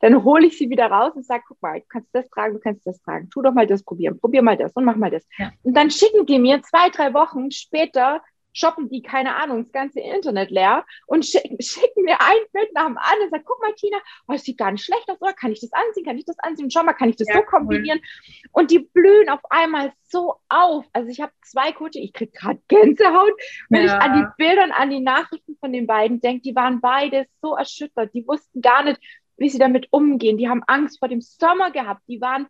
Dann 0.00 0.24
hole 0.24 0.46
ich 0.46 0.56
sie 0.56 0.70
wieder 0.70 0.86
raus 0.86 1.12
und 1.14 1.26
sage, 1.26 1.44
guck 1.46 1.60
mal, 1.60 1.80
du 1.80 1.86
kannst 1.88 2.08
das 2.14 2.28
tragen, 2.30 2.54
du 2.54 2.60
kannst 2.60 2.86
das 2.86 3.00
tragen. 3.02 3.28
Tu 3.30 3.42
doch 3.42 3.52
mal 3.52 3.66
das 3.66 3.82
probieren, 3.82 4.18
probier 4.18 4.42
mal 4.42 4.56
das 4.56 4.72
und 4.72 4.84
mach 4.84 4.96
mal 4.96 5.10
das. 5.10 5.26
Ja. 5.36 5.52
Und 5.62 5.74
dann 5.74 5.90
schicken 5.90 6.24
die 6.24 6.38
mir 6.38 6.62
zwei, 6.62 6.88
drei 6.88 7.12
Wochen 7.12 7.50
später 7.50 8.22
shoppen 8.56 8.88
die, 8.88 9.02
keine 9.02 9.36
Ahnung, 9.36 9.62
das 9.62 9.72
ganze 9.72 10.00
Internet 10.00 10.50
leer 10.50 10.84
und 11.06 11.24
schicken, 11.26 11.58
schicken 11.60 12.04
mir 12.04 12.20
ein 12.20 12.38
Bild 12.52 12.72
nach 12.74 12.86
dem 12.86 12.96
anderen 12.96 13.24
und 13.24 13.30
sagen, 13.30 13.44
guck 13.46 13.60
mal, 13.60 13.74
Tina, 13.74 13.98
oh, 14.26 14.32
das 14.32 14.42
sieht 14.42 14.58
gar 14.58 14.72
nicht 14.72 14.84
schlecht 14.84 15.08
aus, 15.08 15.20
oder? 15.20 15.34
Kann 15.34 15.52
ich 15.52 15.60
das 15.60 15.72
anziehen? 15.72 16.04
Kann 16.04 16.16
ich 16.16 16.24
das 16.24 16.38
anziehen? 16.38 16.70
Schau 16.70 16.82
mal, 16.82 16.94
kann 16.94 17.10
ich 17.10 17.16
das 17.16 17.28
ja, 17.28 17.34
so 17.34 17.42
kombinieren? 17.42 17.98
Cool. 17.98 18.50
Und 18.52 18.70
die 18.70 18.78
blühen 18.78 19.28
auf 19.28 19.40
einmal 19.50 19.92
so 20.08 20.36
auf. 20.48 20.86
Also 20.92 21.10
ich 21.10 21.20
habe 21.20 21.32
zwei 21.42 21.72
Coaches, 21.72 21.96
ich 21.96 22.12
kriege 22.14 22.32
gerade 22.32 22.60
Gänsehaut, 22.68 23.34
wenn 23.68 23.84
ja. 23.84 23.96
ich 23.96 24.02
an 24.02 24.14
die 24.14 24.26
Bilder 24.42 24.64
und 24.64 24.72
an 24.72 24.90
die 24.90 25.00
Nachrichten 25.00 25.56
von 25.60 25.72
den 25.72 25.86
beiden 25.86 26.20
denke, 26.20 26.42
die 26.42 26.56
waren 26.56 26.80
beide 26.80 27.26
so 27.42 27.56
erschüttert, 27.56 28.14
die 28.14 28.26
wussten 28.26 28.62
gar 28.62 28.82
nicht, 28.84 29.00
wie 29.36 29.50
sie 29.50 29.58
damit 29.58 29.88
umgehen. 29.90 30.38
Die 30.38 30.48
haben 30.48 30.62
Angst 30.66 30.98
vor 30.98 31.08
dem 31.08 31.20
Sommer 31.20 31.70
gehabt, 31.70 32.02
die 32.08 32.20
waren 32.20 32.46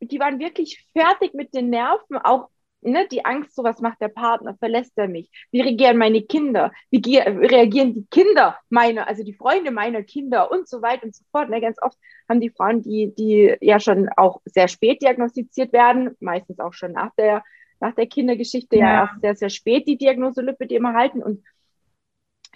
die 0.00 0.20
waren 0.20 0.38
wirklich 0.38 0.86
fertig 0.92 1.34
mit 1.34 1.54
den 1.54 1.70
Nerven, 1.70 2.18
auch 2.18 2.50
ne, 2.80 3.06
die 3.10 3.24
Angst, 3.24 3.54
so 3.54 3.64
was 3.64 3.80
macht 3.80 4.00
der 4.00 4.08
Partner, 4.08 4.56
verlässt 4.58 4.96
er 4.96 5.08
mich? 5.08 5.30
Wie 5.50 5.60
reagieren 5.60 5.96
meine 5.96 6.22
Kinder? 6.22 6.72
Wie 6.90 7.18
reagieren 7.18 7.94
die 7.94 8.06
Kinder 8.10 8.58
meiner, 8.68 9.08
also 9.08 9.22
die 9.22 9.34
Freunde 9.34 9.70
meiner 9.70 10.02
Kinder 10.02 10.50
und 10.50 10.68
so 10.68 10.82
weiter 10.82 11.04
und 11.04 11.14
so 11.14 11.24
fort. 11.30 11.50
Ne? 11.50 11.60
Ganz 11.60 11.78
oft 11.82 11.98
haben 12.28 12.40
die 12.40 12.50
Frauen, 12.50 12.82
die, 12.82 13.14
die 13.14 13.56
ja 13.60 13.80
schon 13.80 14.08
auch 14.16 14.40
sehr 14.44 14.68
spät 14.68 15.02
diagnostiziert 15.02 15.72
werden, 15.72 16.16
meistens 16.20 16.60
auch 16.60 16.72
schon 16.72 16.92
nach 16.92 17.10
der, 17.16 17.42
nach 17.80 17.94
der 17.94 18.06
Kindergeschichte, 18.06 18.76
ja, 18.76 18.86
ja 18.86 19.00
erst 19.00 19.20
sehr, 19.20 19.34
sehr 19.36 19.50
spät 19.50 19.86
die 19.86 19.98
Diagnose 19.98 20.42
Lipödem 20.42 20.84
erhalten 20.84 21.22
und 21.22 21.44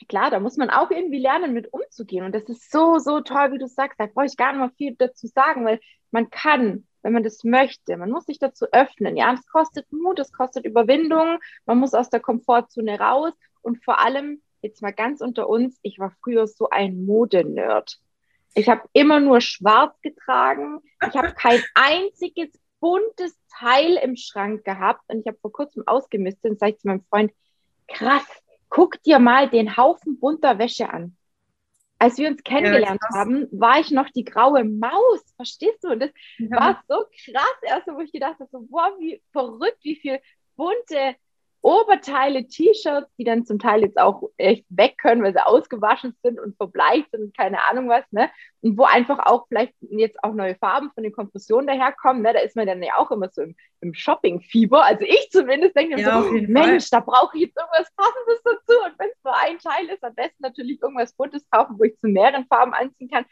klar, 0.09 0.31
da 0.31 0.41
muss 0.41 0.57
man 0.57 0.71
auch 0.71 0.91
irgendwie 0.91 1.19
lernen, 1.19 1.53
mit 1.53 1.73
umzugehen. 1.73 2.25
Und 2.25 2.35
das 2.35 2.45
ist 2.45 2.71
so, 2.71 2.99
so 2.99 3.21
toll, 3.21 3.53
wie 3.53 3.59
du 3.59 3.67
sagst. 3.67 3.99
Da 3.99 4.07
brauche 4.07 4.27
ich 4.27 4.37
gar 4.37 4.53
nicht 4.53 4.61
mal 4.61 4.71
viel 4.77 4.95
dazu 4.97 5.27
sagen, 5.27 5.65
weil 5.65 5.81
man 6.11 6.31
kann, 6.31 6.87
wenn 7.03 7.13
man 7.13 7.23
das 7.23 7.45
möchte, 7.45 7.97
man 7.97 8.11
muss 8.11 8.27
sich 8.27 8.39
dazu 8.39 8.67
öffnen. 8.73 9.17
Ja, 9.17 9.33
es 9.33 9.47
kostet 9.47 9.91
Mut, 9.93 10.19
es 10.19 10.33
kostet 10.33 10.65
Überwindung, 10.65 11.39
man 11.67 11.79
muss 11.79 11.95
aus 11.95 12.11
der 12.11 12.21
Komfortzone 12.21 12.99
raus 12.99 13.33
und 13.63 13.85
vor 13.85 13.99
allem, 13.99 14.43
jetzt 14.61 14.83
mal 14.83 14.93
ganz 14.93 15.21
unter 15.21 15.49
uns, 15.49 15.79
ich 15.83 15.99
war 15.99 16.15
früher 16.23 16.47
so 16.47 16.69
ein 16.71 17.05
Modenerd. 17.05 17.99
Ich 18.55 18.69
habe 18.69 18.83
immer 18.93 19.19
nur 19.19 19.41
schwarz 19.41 19.99
getragen. 20.03 20.81
Ich 21.09 21.17
habe 21.17 21.33
kein 21.33 21.61
einziges 21.75 22.51
buntes 22.81 23.37
Teil 23.59 23.97
im 24.03 24.17
Schrank 24.17 24.65
gehabt 24.65 25.03
und 25.09 25.21
ich 25.21 25.27
habe 25.27 25.39
vor 25.41 25.53
kurzem 25.53 25.85
ausgemistet 25.87 26.51
und 26.51 26.59
sage 26.59 26.77
zu 26.77 26.89
meinem 26.89 27.05
Freund, 27.09 27.33
krass, 27.89 28.27
guck 28.73 29.03
dir 29.03 29.19
mal 29.19 29.49
den 29.49 29.77
Haufen 29.77 30.19
bunter 30.19 30.59
Wäsche 30.59 30.89
an. 30.89 31.15
Als 31.99 32.19
wir 32.19 32.29
uns 32.29 32.43
kennengelernt 32.43 33.01
ja, 33.11 33.17
haben, 33.17 33.47
war 33.53 33.79
ich 33.79 33.91
noch 33.91 34.09
die 34.09 34.25
graue 34.25 34.65
Maus, 34.65 35.21
verstehst 35.37 35.85
du? 35.85 35.91
Und 35.91 36.01
das 36.01 36.11
ja. 36.39 36.51
war 36.51 36.83
so 36.89 37.05
krass, 37.25 37.57
erst 37.63 37.87
wo 37.87 38.01
ich 38.01 38.11
gedacht 38.11 38.41
habe, 38.41 38.49
so, 38.51 38.67
wow, 38.71 38.99
wie 38.99 39.23
verrückt, 39.31 39.79
wie 39.83 39.97
viel 39.97 40.21
bunte 40.57 41.15
Oberteile, 41.63 42.49
T-Shirts, 42.49 43.09
die 43.17 43.25
dann 43.25 43.47
zum 43.47 43.61
Teil 43.61 43.83
jetzt 43.83 43.99
auch 43.99 44.31
echt 44.37 44.67
weg 44.69 44.99
können, 44.99 45.23
weil 45.23 45.33
sie 45.33 45.47
ausgewaschen 45.47 46.13
sind 46.21 46.41
und 46.41 46.57
verbleicht 46.57 47.11
sind 47.13 47.23
und 47.23 47.37
keine 47.37 47.59
Ahnung 47.71 47.89
was, 47.89 48.05
ne? 48.11 48.31
Und 48.63 48.77
wo 48.77 48.85
einfach 48.85 49.21
auch 49.21 49.47
vielleicht 49.47 49.73
jetzt 49.81 50.23
auch 50.25 50.35
neue 50.35 50.57
Farben 50.57 50.91
von 50.93 51.05
den 51.05 51.13
Kompressionen 51.13 51.69
daherkommen, 51.69 52.23
ne? 52.23 52.33
Da 52.33 52.41
ist 52.41 52.57
man 52.57 52.67
dann 52.67 52.83
ja 52.83 52.97
auch 52.99 53.13
immer 53.13 53.29
so 53.31 53.43
im, 53.43 53.55
im 53.81 53.95
Shopping-Fieber. 53.95 54.85
Also 54.85 55.05
ich 55.05 55.29
zumindest 55.31 55.77
denke 55.77 55.95
mir 55.95 56.03
ja, 56.03 56.23
so, 56.23 56.33
Mensch, 56.33 56.89
Fall. 56.89 57.01
da 57.01 57.01
brauche 57.01 57.37
ich 57.37 57.45
jetzt 57.45 57.57
irgendwas 57.57 57.93
Passendes 57.97 58.43
dazu. 58.45 58.81
Und 58.85 58.99
wenn 58.99 59.11
es 59.11 59.25
nur 59.25 59.37
ein 59.39 59.59
Teil 59.59 59.89
ist, 59.95 60.03
am 60.03 60.15
besten 60.17 60.43
natürlich 60.43 60.83
irgendwas 60.83 61.13
Buntes 61.13 61.49
kaufen, 61.49 61.77
wo 61.79 61.85
ich 61.85 61.97
zu 62.01 62.09
mehreren 62.09 62.47
Farben 62.47 62.75
anziehen 62.75 63.09
kann. 63.09 63.25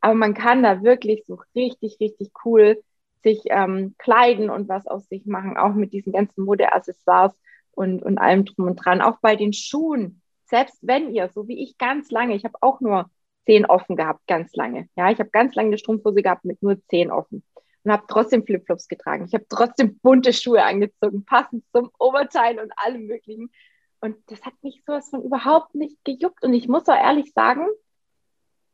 Aber 0.00 0.14
man 0.14 0.34
kann 0.34 0.64
da 0.64 0.82
wirklich 0.82 1.24
so 1.24 1.38
richtig, 1.54 1.98
richtig 2.00 2.32
cool 2.44 2.82
sich 3.22 3.42
ähm, 3.46 3.94
kleiden 3.98 4.50
und 4.50 4.68
was 4.68 4.86
aus 4.86 5.08
sich 5.08 5.24
machen, 5.26 5.56
auch 5.56 5.74
mit 5.74 5.92
diesen 5.92 6.12
ganzen 6.12 6.44
Modeaccessoires 6.44 7.32
und, 7.76 8.02
und 8.02 8.18
allem 8.18 8.44
drum 8.44 8.66
und 8.66 8.76
dran. 8.76 9.00
Auch 9.00 9.18
bei 9.20 9.36
den 9.36 9.52
Schuhen, 9.52 10.22
selbst 10.44 10.78
wenn 10.82 11.14
ihr, 11.14 11.28
so 11.28 11.46
wie 11.46 11.62
ich 11.62 11.78
ganz 11.78 12.10
lange, 12.10 12.34
ich 12.34 12.44
habe 12.44 12.58
auch 12.60 12.80
nur 12.80 13.10
zehn 13.46 13.66
offen 13.66 13.96
gehabt, 13.96 14.26
ganz 14.26 14.54
lange. 14.54 14.88
Ja, 14.96 15.10
ich 15.10 15.18
habe 15.20 15.30
ganz 15.30 15.54
lange 15.54 15.68
eine 15.68 15.78
Strumpfhose 15.78 16.22
gehabt 16.22 16.44
mit 16.44 16.62
nur 16.62 16.80
zehn 16.88 17.10
offen 17.10 17.44
und 17.84 17.92
habe 17.92 18.04
trotzdem 18.08 18.44
Flipflops 18.44 18.88
getragen. 18.88 19.26
Ich 19.26 19.34
habe 19.34 19.46
trotzdem 19.48 19.98
bunte 20.00 20.32
Schuhe 20.32 20.64
angezogen, 20.64 21.24
passend 21.24 21.64
zum 21.72 21.90
Oberteil 21.98 22.58
und 22.58 22.72
allem 22.76 23.06
Möglichen. 23.06 23.50
Und 24.00 24.16
das 24.26 24.44
hat 24.44 24.54
mich 24.62 24.82
sowas 24.84 25.08
von 25.08 25.22
überhaupt 25.22 25.74
nicht 25.74 26.04
gejuckt. 26.04 26.42
Und 26.42 26.52
ich 26.52 26.66
muss 26.66 26.88
auch 26.88 26.96
ehrlich 26.96 27.32
sagen, 27.32 27.66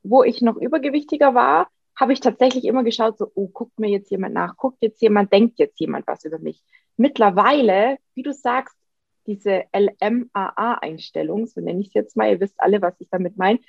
wo 0.03 0.23
ich 0.23 0.41
noch 0.41 0.57
übergewichtiger 0.57 1.35
war, 1.35 1.69
habe 1.95 2.15
ich 2.15 2.21
tatsächlich 2.21 2.65
immer 2.65 2.85
geschaut, 2.85 3.19
so, 3.19 3.31
oh, 3.35 3.49
guckt 3.49 3.79
mir 3.79 3.91
jetzt 3.91 4.11
jemand 4.11 4.35
nach, 4.35 4.57
guckt 4.57 4.79
jetzt 4.81 5.03
jemand, 5.03 5.31
denkt 5.33 5.59
jetzt 5.59 5.79
jemand 5.79 6.07
was 6.07 6.25
über 6.25 6.39
mich. 6.39 6.63
Mittlerweile, 6.97 7.99
wie 8.15 8.23
du 8.23 8.33
sagst, 8.33 8.77
diese 9.27 9.65
LMAA-Einstellung, 9.73 11.47
so 11.47 11.61
nenne 11.61 11.81
ich 11.81 11.89
es 11.89 11.95
jetzt 11.95 12.17
mal, 12.17 12.31
ihr 12.31 12.41
wisst 12.41 12.59
alle, 12.59 12.83
was 12.83 12.95
ich 13.01 13.09
damit 13.11 13.37
meine, 13.37 13.61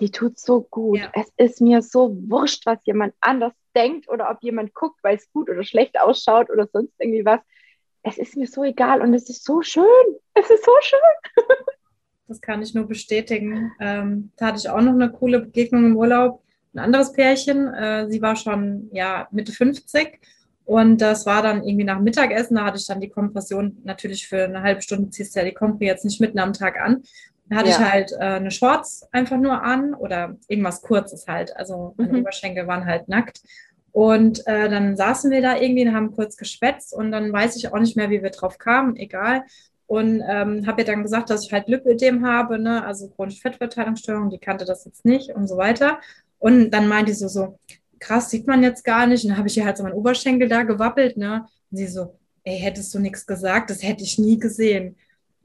die 0.00 0.10
tut 0.10 0.38
so 0.38 0.62
gut. 0.62 0.98
Ja. 0.98 1.10
Es 1.14 1.32
ist 1.36 1.60
mir 1.60 1.82
so 1.82 2.16
wurscht, 2.28 2.66
was 2.66 2.78
jemand 2.84 3.14
anders 3.20 3.52
denkt 3.74 4.08
oder 4.08 4.30
ob 4.30 4.42
jemand 4.42 4.74
guckt, 4.74 5.02
weil 5.02 5.16
es 5.16 5.30
gut 5.32 5.48
oder 5.48 5.64
schlecht 5.64 5.98
ausschaut 5.98 6.50
oder 6.50 6.66
sonst 6.66 6.94
irgendwie 6.98 7.24
was. 7.24 7.40
Es 8.02 8.18
ist 8.18 8.36
mir 8.36 8.46
so 8.46 8.62
egal 8.62 9.00
und 9.00 9.14
es 9.14 9.28
ist 9.28 9.44
so 9.44 9.62
schön. 9.62 9.84
Es 10.34 10.50
ist 10.50 10.64
so 10.64 10.72
schön. 10.80 11.44
Das 12.28 12.40
kann 12.40 12.60
ich 12.60 12.74
nur 12.74 12.88
bestätigen. 12.88 13.70
Ähm, 13.78 14.32
da 14.36 14.46
hatte 14.46 14.58
ich 14.58 14.68
auch 14.68 14.80
noch 14.80 14.94
eine 14.94 15.12
coole 15.12 15.38
Begegnung 15.38 15.84
im 15.84 15.96
Urlaub. 15.96 16.42
Ein 16.74 16.80
anderes 16.80 17.12
Pärchen, 17.12 17.72
äh, 17.72 18.10
sie 18.10 18.20
war 18.20 18.34
schon 18.34 18.90
ja, 18.92 19.28
Mitte 19.30 19.52
50 19.52 20.18
und 20.66 21.00
das 21.00 21.26
war 21.26 21.42
dann 21.42 21.62
irgendwie 21.62 21.84
nach 21.84 22.00
Mittagessen, 22.00 22.56
da 22.56 22.64
hatte 22.64 22.78
ich 22.78 22.86
dann 22.86 23.00
die 23.00 23.08
Kompression 23.08 23.78
natürlich 23.84 24.26
für 24.26 24.44
eine 24.44 24.62
halbe 24.62 24.82
Stunde 24.82 25.10
ziehst 25.10 25.34
du 25.34 25.40
ja 25.40 25.46
die 25.46 25.54
Kompre 25.54 25.84
jetzt 25.84 26.04
nicht 26.04 26.20
mitten 26.20 26.40
am 26.40 26.52
Tag 26.52 26.80
an. 26.80 27.04
Da 27.48 27.58
hatte 27.58 27.70
ja. 27.70 27.76
ich 27.76 27.92
halt 27.92 28.12
äh, 28.12 28.16
eine 28.16 28.50
Shorts 28.50 29.08
einfach 29.12 29.36
nur 29.36 29.62
an 29.62 29.94
oder 29.94 30.36
irgendwas 30.48 30.82
Kurzes 30.82 31.28
halt. 31.28 31.56
Also 31.56 31.94
meine 31.96 32.14
mhm. 32.14 32.18
Oberschenkel 32.18 32.66
waren 32.66 32.84
halt 32.84 33.08
nackt. 33.08 33.42
Und 33.92 34.44
äh, 34.48 34.68
dann 34.68 34.96
saßen 34.96 35.30
wir 35.30 35.40
da 35.40 35.56
irgendwie 35.56 35.86
und 35.86 35.94
haben 35.94 36.12
kurz 36.12 36.36
geschwätzt 36.36 36.92
und 36.92 37.12
dann 37.12 37.32
weiß 37.32 37.54
ich 37.56 37.72
auch 37.72 37.78
nicht 37.78 37.96
mehr, 37.96 38.10
wie 38.10 38.22
wir 38.22 38.30
drauf 38.30 38.58
kamen, 38.58 38.96
egal. 38.96 39.44
Und 39.86 40.20
ähm, 40.28 40.66
habe 40.66 40.82
ihr 40.82 40.84
dann 40.84 41.04
gesagt, 41.04 41.30
dass 41.30 41.46
ich 41.46 41.52
halt 41.52 41.68
Lipödem 41.68 42.26
habe, 42.26 42.58
ne? 42.58 42.84
also 42.84 43.08
chronische 43.08 43.40
Fettverteilungsstörung, 43.40 44.30
die 44.30 44.38
kannte 44.38 44.64
das 44.64 44.84
jetzt 44.84 45.04
nicht 45.04 45.30
und 45.30 45.46
so 45.46 45.56
weiter. 45.56 46.00
Und 46.40 46.72
dann 46.72 46.88
meinte 46.88 47.14
sie 47.14 47.20
so, 47.20 47.28
so, 47.28 47.58
krass, 47.98 48.30
sieht 48.30 48.46
man 48.46 48.62
jetzt 48.62 48.84
gar 48.84 49.06
nicht. 49.06 49.24
Und 49.24 49.30
dann 49.30 49.38
habe 49.38 49.48
ich 49.48 49.56
ihr 49.56 49.64
halt 49.64 49.76
so 49.76 49.82
meinen 49.82 49.94
Oberschenkel 49.94 50.48
da 50.48 50.62
gewappelt, 50.62 51.16
ne? 51.16 51.46
Und 51.70 51.76
sie 51.76 51.86
so, 51.86 52.18
ey, 52.44 52.58
hättest 52.58 52.94
du 52.94 52.98
nichts 52.98 53.26
gesagt, 53.26 53.70
das 53.70 53.82
hätte 53.82 54.04
ich 54.04 54.18
nie 54.18 54.38
gesehen. 54.38 54.96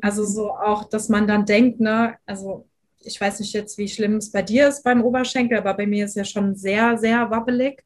Also 0.01 0.25
so 0.25 0.51
auch, 0.51 0.89
dass 0.89 1.09
man 1.09 1.27
dann 1.27 1.45
denkt, 1.45 1.79
ne, 1.79 2.17
also 2.25 2.67
ich 2.99 3.19
weiß 3.19 3.39
nicht 3.39 3.53
jetzt, 3.53 3.77
wie 3.77 3.87
schlimm 3.87 4.17
es 4.17 4.31
bei 4.31 4.41
dir 4.41 4.67
ist 4.67 4.83
beim 4.83 5.03
Oberschenkel, 5.03 5.57
aber 5.57 5.73
bei 5.73 5.87
mir 5.87 6.05
ist 6.05 6.15
ja 6.15 6.23
schon 6.23 6.55
sehr, 6.55 6.97
sehr 6.97 7.29
wabbelig 7.31 7.83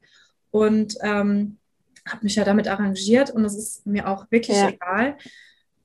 und 0.51 0.95
ähm, 1.01 1.58
habe 2.08 2.23
mich 2.23 2.36
ja 2.36 2.43
damit 2.43 2.67
arrangiert 2.67 3.32
und 3.32 3.45
es 3.45 3.58
ist 3.58 3.86
mir 3.86 4.08
auch 4.08 4.30
wirklich 4.30 4.58
ja. 4.58 4.69
egal. 4.69 5.17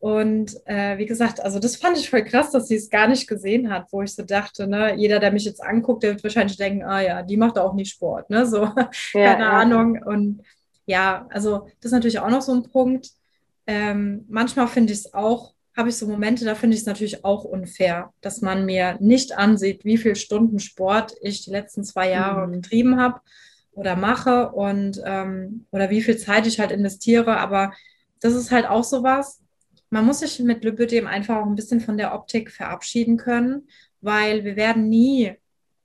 Und 0.00 0.56
äh, 0.64 0.96
wie 0.96 1.04
gesagt, 1.04 1.40
also 1.40 1.58
das 1.58 1.76
fand 1.76 1.98
ich 1.98 2.08
voll 2.08 2.24
krass, 2.24 2.50
dass 2.50 2.68
sie 2.68 2.76
es 2.76 2.88
gar 2.88 3.06
nicht 3.06 3.28
gesehen 3.28 3.70
hat, 3.70 3.88
wo 3.92 4.00
ich 4.00 4.14
so 4.14 4.22
dachte, 4.22 4.66
ne, 4.66 4.94
jeder, 4.96 5.20
der 5.20 5.30
mich 5.30 5.44
jetzt 5.44 5.62
anguckt, 5.62 6.02
der 6.02 6.12
wird 6.12 6.24
wahrscheinlich 6.24 6.56
denken, 6.56 6.84
ah 6.84 7.02
ja, 7.02 7.22
die 7.22 7.36
macht 7.36 7.58
auch 7.58 7.74
nicht 7.74 7.92
Sport, 7.92 8.30
ne? 8.30 8.46
So, 8.46 8.62
ja, 8.64 8.88
keine 9.12 9.44
ja. 9.44 9.50
Ahnung. 9.50 10.02
Und 10.02 10.42
ja, 10.86 11.26
also 11.28 11.68
das 11.80 11.86
ist 11.86 11.92
natürlich 11.92 12.18
auch 12.18 12.30
noch 12.30 12.40
so 12.40 12.52
ein 12.52 12.62
Punkt. 12.62 13.10
Ähm, 13.66 14.24
manchmal 14.30 14.68
finde 14.68 14.94
ich 14.94 15.00
es 15.00 15.12
auch, 15.12 15.52
habe 15.76 15.90
ich 15.90 15.96
so 15.96 16.06
Momente, 16.06 16.46
da 16.46 16.54
finde 16.54 16.76
ich 16.76 16.80
es 16.80 16.86
natürlich 16.86 17.22
auch 17.22 17.44
unfair, 17.44 18.10
dass 18.22 18.40
man 18.40 18.64
mir 18.64 18.96
nicht 19.00 19.36
ansieht, 19.36 19.84
wie 19.84 19.98
viele 19.98 20.16
Stunden 20.16 20.60
Sport 20.60 21.12
ich 21.20 21.44
die 21.44 21.50
letzten 21.50 21.84
zwei 21.84 22.10
Jahre 22.10 22.46
mhm. 22.46 22.52
getrieben 22.52 22.98
habe 22.98 23.20
oder 23.72 23.96
mache 23.96 24.48
und 24.52 24.98
ähm, 25.04 25.66
oder 25.70 25.90
wie 25.90 26.00
viel 26.00 26.16
Zeit 26.16 26.46
ich 26.46 26.58
halt 26.58 26.70
investiere. 26.70 27.36
Aber 27.36 27.74
das 28.20 28.32
ist 28.32 28.50
halt 28.50 28.66
auch 28.66 28.84
so 28.84 29.02
was 29.02 29.40
man 29.90 30.06
muss 30.06 30.20
sich 30.20 30.38
mit 30.38 30.64
Lipödem 30.64 31.06
einfach 31.06 31.36
auch 31.36 31.46
ein 31.46 31.56
bisschen 31.56 31.80
von 31.80 31.98
der 31.98 32.14
Optik 32.14 32.50
verabschieden 32.50 33.16
können, 33.16 33.68
weil 34.00 34.44
wir 34.44 34.56
werden 34.56 34.88
nie, 34.88 35.34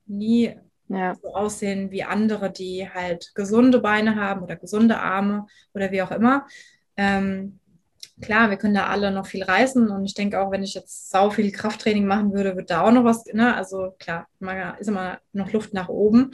nie 0.05 0.55
ja. 0.87 1.15
so 1.15 1.33
aussehen 1.33 1.91
wie 1.91 2.03
andere, 2.03 2.51
die 2.51 2.87
halt 2.89 3.33
gesunde 3.35 3.79
Beine 3.79 4.15
haben 4.15 4.43
oder 4.43 4.55
gesunde 4.55 4.99
Arme 4.99 5.47
oder 5.73 5.91
wie 5.91 6.03
auch 6.03 6.11
immer. 6.11 6.45
Ähm, 6.95 7.59
klar, 8.21 8.49
wir 8.49 8.57
können 8.57 8.75
da 8.75 8.87
alle 8.87 9.11
noch 9.11 9.25
viel 9.25 9.43
reißen 9.43 9.89
und 9.89 10.05
ich 10.05 10.13
denke 10.13 10.39
auch, 10.39 10.51
wenn 10.51 10.63
ich 10.63 10.75
jetzt 10.75 11.09
sau 11.09 11.31
viel 11.31 11.51
Krafttraining 11.51 12.05
machen 12.05 12.33
würde, 12.33 12.55
wird 12.55 12.69
da 12.69 12.81
auch 12.81 12.91
noch 12.91 13.03
was, 13.03 13.25
ne? 13.25 13.55
Also 13.55 13.93
klar, 13.99 14.27
ist 14.79 14.87
immer 14.87 15.19
noch 15.33 15.51
Luft 15.51 15.73
nach 15.73 15.89
oben, 15.89 16.31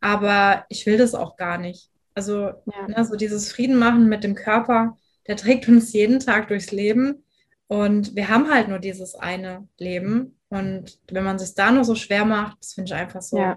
aber 0.00 0.64
ich 0.68 0.84
will 0.86 0.98
das 0.98 1.14
auch 1.14 1.36
gar 1.36 1.58
nicht. 1.58 1.88
Also 2.14 2.46
ja. 2.46 2.88
ne, 2.88 3.04
so 3.04 3.16
dieses 3.16 3.50
Frieden 3.50 3.78
machen 3.78 4.08
mit 4.08 4.24
dem 4.24 4.34
Körper, 4.34 4.98
der 5.26 5.36
trägt 5.36 5.68
uns 5.68 5.92
jeden 5.92 6.20
Tag 6.20 6.48
durchs 6.48 6.72
Leben. 6.72 7.24
Und 7.68 8.14
wir 8.16 8.28
haben 8.28 8.50
halt 8.50 8.68
nur 8.68 8.78
dieses 8.78 9.14
eine 9.14 9.66
Leben. 9.78 10.38
Und 10.48 10.98
wenn 11.10 11.24
man 11.24 11.38
sich 11.38 11.54
da 11.54 11.70
nur 11.70 11.84
so 11.84 11.94
schwer 11.94 12.24
macht, 12.24 12.58
das 12.60 12.74
finde 12.74 12.92
ich 12.92 12.94
einfach 12.94 13.22
so. 13.22 13.38
Ja, 13.38 13.56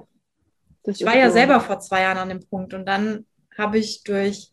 ich 0.86 1.06
war 1.06 1.18
ja 1.18 1.28
so. 1.28 1.34
selber 1.34 1.60
vor 1.60 1.80
zwei 1.80 2.02
Jahren 2.02 2.18
an 2.18 2.30
dem 2.30 2.48
Punkt 2.48 2.74
und 2.74 2.86
dann 2.86 3.26
habe 3.58 3.78
ich 3.78 4.04
durch, 4.04 4.52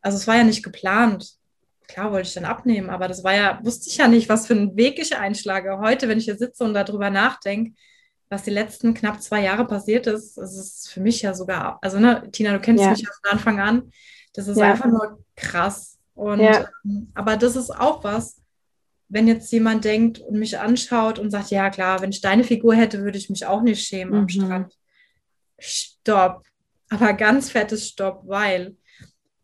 also 0.00 0.16
es 0.16 0.26
war 0.26 0.36
ja 0.36 0.44
nicht 0.44 0.62
geplant. 0.62 1.34
Klar 1.88 2.12
wollte 2.12 2.28
ich 2.28 2.34
dann 2.34 2.44
abnehmen, 2.44 2.90
aber 2.90 3.08
das 3.08 3.22
war 3.24 3.34
ja, 3.34 3.60
wusste 3.62 3.88
ich 3.88 3.96
ja 3.96 4.08
nicht, 4.08 4.28
was 4.28 4.46
für 4.46 4.54
einen 4.54 4.76
Weg 4.76 4.98
ich 4.98 5.16
einschlage. 5.16 5.78
Heute, 5.78 6.08
wenn 6.08 6.18
ich 6.18 6.24
hier 6.24 6.36
sitze 6.36 6.64
und 6.64 6.74
darüber 6.74 7.10
nachdenke, 7.10 7.74
was 8.28 8.42
die 8.42 8.50
letzten 8.50 8.94
knapp 8.94 9.22
zwei 9.22 9.42
Jahre 9.42 9.66
passiert 9.66 10.06
ist, 10.06 10.36
ist 10.36 10.88
für 10.90 11.00
mich 11.00 11.22
ja 11.22 11.32
sogar, 11.32 11.78
also 11.80 11.98
ne, 11.98 12.28
Tina, 12.32 12.52
du 12.52 12.60
kennst 12.60 12.82
ja. 12.82 12.90
mich 12.90 13.00
ja 13.00 13.10
von 13.22 13.32
Anfang 13.32 13.60
an, 13.60 13.90
das 14.34 14.48
ist 14.48 14.58
ja. 14.58 14.64
einfach 14.64 14.86
nur 14.86 15.22
krass. 15.36 15.95
Und 16.16 16.40
ja. 16.40 16.68
Ähm, 16.84 17.12
aber 17.14 17.36
das 17.36 17.54
ist 17.54 17.70
auch 17.70 18.02
was, 18.02 18.42
wenn 19.08 19.28
jetzt 19.28 19.52
jemand 19.52 19.84
denkt 19.84 20.18
und 20.18 20.38
mich 20.38 20.58
anschaut 20.58 21.20
und 21.20 21.30
sagt, 21.30 21.50
ja 21.50 21.70
klar, 21.70 22.00
wenn 22.02 22.10
ich 22.10 22.20
deine 22.20 22.42
Figur 22.42 22.74
hätte, 22.74 23.02
würde 23.04 23.18
ich 23.18 23.30
mich 23.30 23.46
auch 23.46 23.62
nicht 23.62 23.86
schämen 23.86 24.14
mhm. 24.14 24.20
am 24.20 24.28
Strand. 24.28 24.74
Stopp. 25.58 26.42
Aber 26.88 27.12
ganz 27.12 27.50
fettes 27.50 27.88
Stopp, 27.88 28.22
weil 28.26 28.76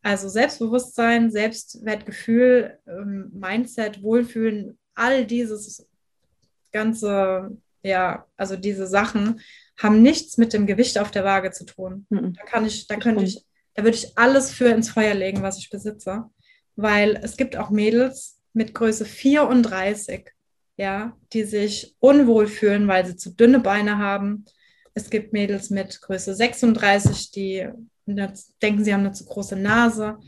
also 0.03 0.29
Selbstbewusstsein, 0.29 1.31
Selbstwertgefühl, 1.31 2.79
ähm, 2.89 3.31
Mindset, 3.33 4.03
Wohlfühlen, 4.03 4.79
all 4.95 5.25
dieses 5.25 5.87
ganze, 6.73 7.57
ja, 7.83 8.27
also 8.37 8.57
diese 8.57 8.87
Sachen 8.87 9.41
haben 9.79 10.03
nichts 10.03 10.39
mit 10.39 10.53
dem 10.53 10.67
Gewicht 10.67 10.99
auf 10.99 11.11
der 11.11 11.25
Waage 11.25 11.53
zu 11.53 11.65
tun. 11.65 12.07
Mhm. 12.11 12.35
Da 12.35 12.43
kann 12.45 12.67
ich, 12.67 12.87
da 12.89 12.97
könnte 12.97 13.25
ich, 13.25 13.45
da 13.75 13.85
würde 13.85 13.97
ich 13.97 14.19
alles 14.19 14.51
für 14.51 14.69
ins 14.69 14.91
Feuer 14.91 15.15
legen, 15.15 15.43
was 15.43 15.59
ich 15.59 15.71
besitze 15.71 16.29
weil 16.77 17.19
es 17.23 17.37
gibt 17.37 17.57
auch 17.57 17.71
Mädels 17.71 18.39
mit 18.53 18.75
Größe 18.75 19.05
34, 19.05 20.31
ja, 20.77 21.17
die 21.33 21.45
sich 21.45 21.97
unwohl 22.01 22.47
fühlen, 22.47 22.89
weil 22.89 23.07
sie 23.07 23.17
zu 23.17 23.35
dünne 23.35 23.61
Beine 23.61 23.99
haben. 23.99 24.45
Es 24.95 25.11
gibt 25.11 25.33
Mädels 25.33 25.71
mit 25.71 26.01
Größe 26.01 26.35
36, 26.35 27.31
die 27.31 27.69
denken, 28.07 28.85
sie 28.85 28.93
haben 28.93 29.01
eine 29.01 29.13
zu 29.13 29.25
große 29.25 29.57
Nase. 29.57 30.19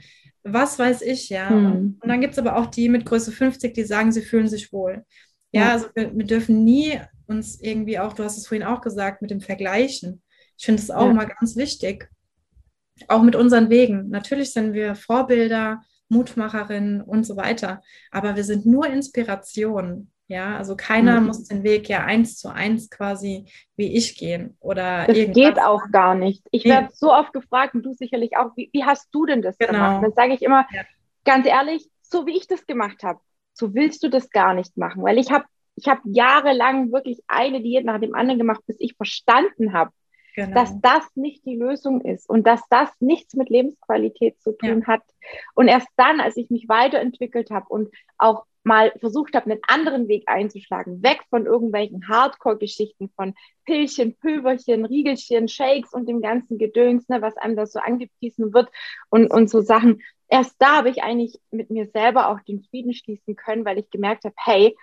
Was 0.43 0.79
weiß 0.79 1.03
ich, 1.03 1.31
ja. 1.31 1.49
Hm. 1.49 1.99
Und 2.01 2.09
dann 2.09 2.21
gibt 2.21 2.35
es 2.35 2.39
aber 2.39 2.57
auch 2.57 2.67
die 2.67 2.89
mit 2.89 3.07
Größe 3.07 3.33
50, 3.33 3.75
die 3.75 3.85
sagen, 3.85 4.13
sie 4.13 4.23
fühlen 4.23 4.49
sich 4.49 4.73
wohl. 4.73 5.05
Ja, 5.53 5.73
also 5.73 5.87
wir, 5.95 6.15
wir, 6.17 6.27
dürfen 6.27 6.65
nie 6.65 7.01
uns 7.27 7.61
irgendwie 7.61 7.99
auch, 7.99 8.13
du 8.13 8.25
hast 8.25 8.37
es 8.37 8.47
vorhin 8.47 8.67
auch 8.67 8.81
gesagt, 8.81 9.23
mit 9.23 9.31
dem 9.31 9.41
Vergleichen. 9.41 10.21
Ich 10.59 10.67
finde 10.67 10.83
es 10.83 10.91
auch 10.91 11.07
ja. 11.07 11.11
immer 11.13 11.27
ganz 11.27 11.57
wichtig. 11.57 12.11
Auch 13.09 13.23
mit 13.23 13.37
unseren 13.37 13.71
Wegen. 13.71 14.11
Natürlich 14.11 14.53
sind 14.53 14.73
wir 14.73 14.95
Vorbilder, 14.95 15.83
Mutmacherinnen 16.09 17.01
und 17.01 17.25
so 17.25 17.37
weiter. 17.37 17.83
Aber 18.11 18.37
wir 18.37 18.45
sind 18.45 18.67
nur 18.67 18.87
Inspiration. 18.87 20.11
Ja, 20.27 20.57
also 20.57 20.75
keiner 20.75 21.21
mhm. 21.21 21.27
muss 21.27 21.45
den 21.45 21.63
Weg 21.65 21.89
ja 21.89 22.05
eins 22.05 22.39
zu 22.39 22.49
eins 22.49 22.89
quasi 22.89 23.45
wie 23.77 23.95
ich 23.95 24.17
gehen 24.17 24.57
oder 24.59 25.07
Das 25.07 25.17
geht 25.17 25.61
auch 25.61 25.83
gar 25.93 26.15
nicht. 26.15 26.43
Ich 26.51 26.65
werde 26.65 26.89
so 26.93 27.13
oft 27.13 27.35
gefragt 27.35 27.75
und 27.75 27.83
du 27.83 27.93
sicherlich 27.93 28.37
auch, 28.39 28.57
wie, 28.57 28.71
wie 28.73 28.85
hast 28.85 29.09
du 29.13 29.27
denn 29.27 29.43
das 29.43 29.59
genau. 29.59 29.73
gemacht? 29.73 30.03
Dann 30.03 30.13
sage 30.15 30.33
ich 30.33 30.41
immer, 30.41 30.67
ja. 30.73 30.83
ganz 31.27 31.47
ehrlich, 31.47 31.87
so 32.01 32.27
wie 32.27 32.39
ich 32.39 32.47
das 32.47 32.67
gemacht 32.67 33.03
habe, 33.03 33.21
so 33.53 33.75
willst 33.75 34.03
du 34.03 34.09
das 34.09 34.31
gar 34.31 34.55
nicht 34.55 34.79
machen, 34.79 35.03
weil 35.03 35.19
ich 35.19 35.31
habe 35.31 35.45
ich 35.77 35.89
habe 35.89 36.01
jahrelang 36.05 36.93
wirklich 36.93 37.21
eine 37.27 37.61
Diät 37.61 37.85
nach 37.85 38.01
dem 38.01 38.15
anderen 38.15 38.39
gemacht, 38.39 38.61
bis 38.67 38.77
ich 38.79 38.95
verstanden 38.97 39.73
habe, 39.73 39.91
genau. 40.35 40.55
dass 40.55 40.81
das 40.81 41.05
nicht 41.15 41.45
die 41.45 41.57
Lösung 41.57 42.01
ist 42.01 42.29
und 42.29 42.47
dass 42.47 42.63
das 42.69 42.91
nichts 43.01 43.35
mit 43.35 43.49
Lebensqualität 43.49 44.41
zu 44.41 44.53
tun 44.53 44.81
ja. 44.81 44.87
hat. 44.87 45.03
Und 45.55 45.69
erst 45.69 45.89
dann, 45.97 46.21
als 46.21 46.37
ich 46.37 46.51
mich 46.51 46.69
weiterentwickelt 46.69 47.51
habe 47.51 47.67
und 47.69 47.91
auch 48.19 48.45
mal 48.65 48.93
versucht 48.99 49.35
habe, 49.35 49.51
einen 49.51 49.61
anderen 49.69 50.09
Weg 50.09 50.25
einzuschlagen, 50.27 51.03
weg 51.03 51.21
von 51.29 51.45
irgendwelchen 51.45 52.09
Hardcore-Geschichten 52.09 53.11
von 53.15 53.35
Pillchen, 53.67 54.17
Pülverchen, 54.17 54.87
Riegelchen, 54.87 55.49
Shakes 55.49 55.93
und 55.93 56.09
dem 56.09 56.23
ganzen 56.23 56.59
Gedöns, 56.59 57.09
ne, 57.09 57.21
was 57.21 57.37
einem 57.37 57.57
da 57.57 57.67
so 57.67 57.79
angepriesen 57.79 58.55
wird 58.55 58.71
und, 59.11 59.31
und 59.31 59.51
so 59.51 59.61
Sachen. 59.61 60.03
Erst 60.29 60.57
da 60.59 60.79
habe 60.79 60.89
ich 60.89 61.03
eigentlich 61.03 61.39
mit 61.51 61.71
mir 61.71 61.87
selber 61.89 62.31
auch 62.31 62.41
den 62.41 62.63
Frieden 62.63 62.95
schließen 62.95 63.37
können, 63.37 63.67
weil 63.67 63.79
ich 63.79 63.91
gemerkt 63.91 64.25
habe, 64.25 64.35
hey, 64.39 64.75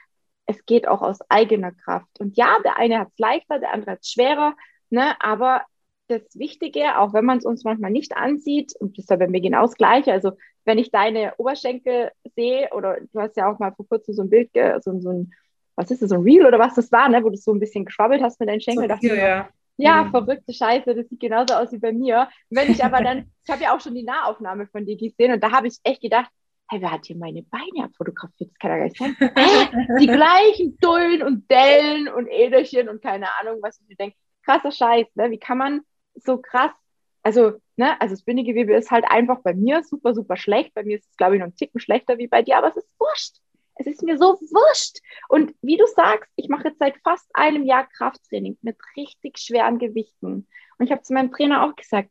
es 0.45 0.63
geht 0.65 0.87
auch 0.87 1.01
aus 1.01 1.19
eigener 1.29 1.71
Kraft. 1.71 2.19
Und 2.19 2.37
ja, 2.37 2.57
der 2.63 2.77
eine 2.77 2.99
hat 2.99 3.09
es 3.09 3.17
leichter, 3.17 3.59
der 3.59 3.73
andere 3.73 3.91
hat 3.91 3.99
es 4.01 4.11
schwerer, 4.11 4.55
ne, 4.91 5.15
aber 5.19 5.63
das 6.07 6.21
Wichtige, 6.33 6.99
auch 6.99 7.13
wenn 7.13 7.25
man 7.25 7.37
es 7.37 7.45
uns 7.45 7.63
manchmal 7.63 7.91
nicht 7.91 8.15
ansieht, 8.15 8.73
und 8.79 8.97
das 8.97 9.05
ist 9.05 9.09
ja 9.09 9.15
bei 9.15 9.27
mir 9.27 9.41
genau 9.41 9.61
das 9.61 9.75
Gleiche, 9.75 10.11
also 10.11 10.33
wenn 10.65 10.77
ich 10.77 10.91
deine 10.91 11.33
Oberschenkel 11.37 12.11
sehe, 12.35 12.69
oder 12.71 12.97
du 13.11 13.19
hast 13.19 13.37
ja 13.37 13.51
auch 13.51 13.59
mal 13.59 13.71
vor 13.71 13.87
kurzem 13.87 14.13
so 14.13 14.21
ein 14.23 14.29
Bild, 14.29 14.51
so, 14.81 14.99
so 14.99 15.09
ein, 15.09 15.33
was 15.75 15.89
ist 15.89 16.01
das, 16.01 16.09
so 16.09 16.15
ein 16.15 16.21
Reel 16.21 16.45
oder 16.45 16.59
was 16.59 16.75
das 16.75 16.91
war, 16.91 17.09
ne, 17.09 17.23
wo 17.23 17.29
du 17.29 17.37
so 17.37 17.53
ein 17.53 17.59
bisschen 17.59 17.85
geschwabbelt 17.85 18.21
hast 18.21 18.39
mit 18.39 18.49
deinen 18.49 18.61
Schenkeln. 18.61 18.91
So, 19.01 19.07
ja, 19.07 19.15
ja. 19.15 19.49
Ja, 19.77 20.03
mhm. 20.03 20.11
verrückte 20.11 20.53
Scheiße, 20.53 20.93
das 20.93 21.07
sieht 21.09 21.19
genauso 21.19 21.55
aus 21.55 21.71
wie 21.71 21.79
bei 21.79 21.91
mir. 21.91 22.29
Wenn 22.49 22.69
ich 22.69 22.83
aber 22.83 23.01
dann, 23.01 23.31
ich 23.43 23.51
habe 23.51 23.63
ja 23.63 23.75
auch 23.75 23.79
schon 23.79 23.95
die 23.95 24.03
Nahaufnahme 24.03 24.67
von 24.67 24.85
dir 24.85 24.97
gesehen 24.97 25.33
und 25.33 25.41
da 25.41 25.51
habe 25.51 25.67
ich 25.67 25.77
echt 25.83 26.01
gedacht, 26.01 26.29
hey, 26.69 26.81
wer 26.81 26.91
hat 26.91 27.05
hier 27.05 27.17
meine 27.17 27.41
Beine 27.43 27.85
abfotografiert? 27.85 28.51
Das 28.51 28.59
kann 28.59 28.71
ja 28.71 28.77
gar 28.77 28.83
nicht 28.85 28.97
sein. 28.97 29.97
die 29.99 30.07
gleichen 30.07 30.77
Dullen 30.79 31.23
und 31.23 31.49
Dellen 31.49 32.07
und 32.09 32.27
Äderchen 32.27 32.89
und 32.89 33.01
keine 33.01 33.27
Ahnung, 33.39 33.59
was 33.61 33.79
ich 33.79 33.87
mir 33.87 33.95
denke. 33.95 34.15
Krasser 34.43 34.71
Scheiß, 34.71 35.07
ne? 35.15 35.31
Wie 35.31 35.39
kann 35.39 35.57
man 35.57 35.81
so 36.15 36.37
krass, 36.37 36.71
also, 37.23 37.53
ne, 37.75 37.99
also 38.01 38.13
das 38.13 38.23
Bindegewebe 38.23 38.73
ist 38.73 38.91
halt 38.91 39.05
einfach 39.07 39.41
bei 39.43 39.53
mir 39.53 39.83
super, 39.83 40.13
super 40.13 40.37
schlecht. 40.37 40.73
Bei 40.73 40.83
mir 40.83 40.97
ist 40.97 41.09
es, 41.09 41.17
glaube 41.17 41.35
ich, 41.35 41.39
noch 41.39 41.47
ein 41.47 41.55
Ticken 41.55 41.79
schlechter 41.79 42.17
wie 42.17 42.27
bei 42.27 42.41
dir, 42.41 42.57
aber 42.57 42.69
es 42.69 42.77
ist 42.77 42.89
wurscht. 42.99 43.37
Es 43.75 43.87
ist 43.87 44.03
mir 44.03 44.17
so 44.17 44.39
wurscht. 44.39 44.99
Und 45.27 45.55
wie 45.61 45.77
du 45.77 45.85
sagst, 45.87 46.31
ich 46.35 46.49
mache 46.49 46.69
jetzt 46.69 46.79
seit 46.79 46.97
fast 47.03 47.29
einem 47.33 47.63
Jahr 47.63 47.87
Krafttraining 47.87 48.57
mit 48.61 48.77
richtig 48.95 49.37
schweren 49.39 49.79
Gewichten. 49.79 50.47
Und 50.77 50.85
ich 50.85 50.91
habe 50.91 51.01
zu 51.01 51.13
meinem 51.13 51.31
Trainer 51.31 51.63
auch 51.63 51.75
gesagt, 51.75 52.09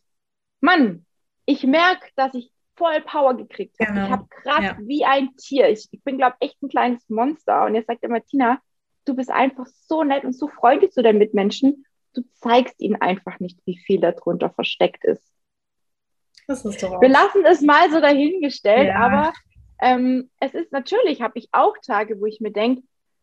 Mann, 0.60 1.06
ich 1.44 1.64
merke, 1.64 2.08
dass 2.16 2.34
ich 2.34 2.52
voll 2.76 3.00
Power 3.02 3.36
gekriegt 3.36 3.76
habe. 3.80 3.92
Genau. 3.92 4.06
Ich 4.06 4.10
habe 4.10 4.26
Kraft 4.28 4.62
ja. 4.62 4.78
wie 4.80 5.04
ein 5.04 5.36
Tier. 5.36 5.68
Ich, 5.68 5.88
ich 5.90 6.02
bin, 6.02 6.18
glaube 6.18 6.36
ich, 6.40 6.50
echt 6.50 6.62
ein 6.62 6.68
kleines 6.68 7.08
Monster. 7.08 7.66
Und 7.66 7.74
er 7.74 7.82
sagt 7.82 8.02
immer, 8.02 8.24
Tina, 8.24 8.60
du 9.04 9.14
bist 9.14 9.30
einfach 9.30 9.66
so 9.66 10.02
nett 10.02 10.24
und 10.24 10.32
so 10.32 10.48
freundlich 10.48 10.92
zu 10.92 11.02
deinen 11.02 11.18
Mitmenschen 11.18 11.84
du 12.14 12.22
zeigst 12.34 12.80
ihnen 12.80 13.00
einfach 13.00 13.40
nicht, 13.40 13.58
wie 13.66 13.78
viel 13.78 14.00
darunter 14.00 14.50
versteckt 14.50 15.04
ist. 15.04 15.24
Das 16.46 16.64
ist 16.64 16.82
doch 16.82 17.00
Wir 17.00 17.08
lassen 17.08 17.44
es 17.44 17.60
mal 17.60 17.90
so 17.90 18.00
dahingestellt, 18.00 18.88
ja. 18.88 18.96
aber 18.96 19.32
ähm, 19.80 20.30
es 20.40 20.54
ist 20.54 20.72
natürlich, 20.72 21.22
habe 21.22 21.38
ich 21.38 21.48
auch 21.52 21.76
Tage, 21.78 22.20
wo 22.20 22.26
ich 22.26 22.40
mir 22.40 22.52
denke, 22.52 22.82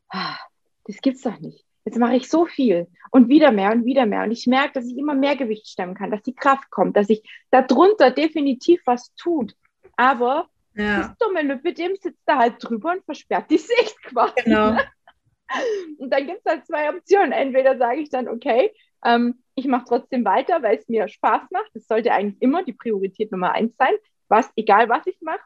ah, 0.09 0.37
das 0.85 1.01
gibt's 1.01 1.21
doch 1.21 1.39
nicht. 1.39 1.65
Jetzt 1.85 1.99
mache 1.99 2.15
ich 2.15 2.29
so 2.29 2.45
viel 2.45 2.87
und 3.11 3.29
wieder 3.29 3.51
mehr 3.51 3.71
und 3.71 3.85
wieder 3.85 4.05
mehr. 4.05 4.23
Und 4.23 4.31
ich 4.31 4.45
merke, 4.47 4.73
dass 4.73 4.85
ich 4.85 4.97
immer 4.97 5.13
mehr 5.13 5.35
Gewicht 5.35 5.67
stemmen 5.67 5.93
kann, 5.93 6.11
dass 6.11 6.21
die 6.21 6.35
Kraft 6.35 6.69
kommt, 6.69 6.97
dass 6.97 7.07
sich 7.07 7.23
darunter 7.49 8.11
definitiv 8.11 8.81
was 8.85 9.13
tut. 9.15 9.55
Aber 9.95 10.49
ja. 10.75 10.99
das 10.99 11.17
dumme 11.17 11.41
Lüppe, 11.43 11.73
dem 11.73 11.95
sitzt 11.95 12.23
da 12.25 12.37
halt 12.37 12.55
drüber 12.59 12.91
und 12.91 13.05
versperrt 13.05 13.49
die 13.49 13.57
Sicht 13.57 14.01
quasi. 14.03 14.33
Genau. 14.43 14.77
Und 15.97 16.11
dann 16.11 16.27
gibt 16.27 16.41
es 16.43 16.51
halt 16.51 16.65
zwei 16.65 16.89
Optionen. 16.89 17.31
Entweder 17.31 17.77
sage 17.77 18.01
ich 18.01 18.09
dann, 18.09 18.27
okay, 18.27 18.71
ähm, 19.03 19.43
ich 19.55 19.65
mache 19.65 19.85
trotzdem 19.87 20.25
weiter, 20.25 20.61
weil 20.61 20.77
es 20.77 20.87
mir 20.87 21.07
Spaß 21.07 21.49
macht. 21.51 21.71
Das 21.73 21.87
sollte 21.87 22.11
eigentlich 22.11 22.41
immer 22.41 22.63
die 22.63 22.73
Priorität 22.73 23.31
Nummer 23.31 23.53
eins 23.53 23.75
sein. 23.77 23.93
Was, 24.27 24.49
egal 24.55 24.89
was 24.89 25.05
ich 25.07 25.19
mache, 25.21 25.39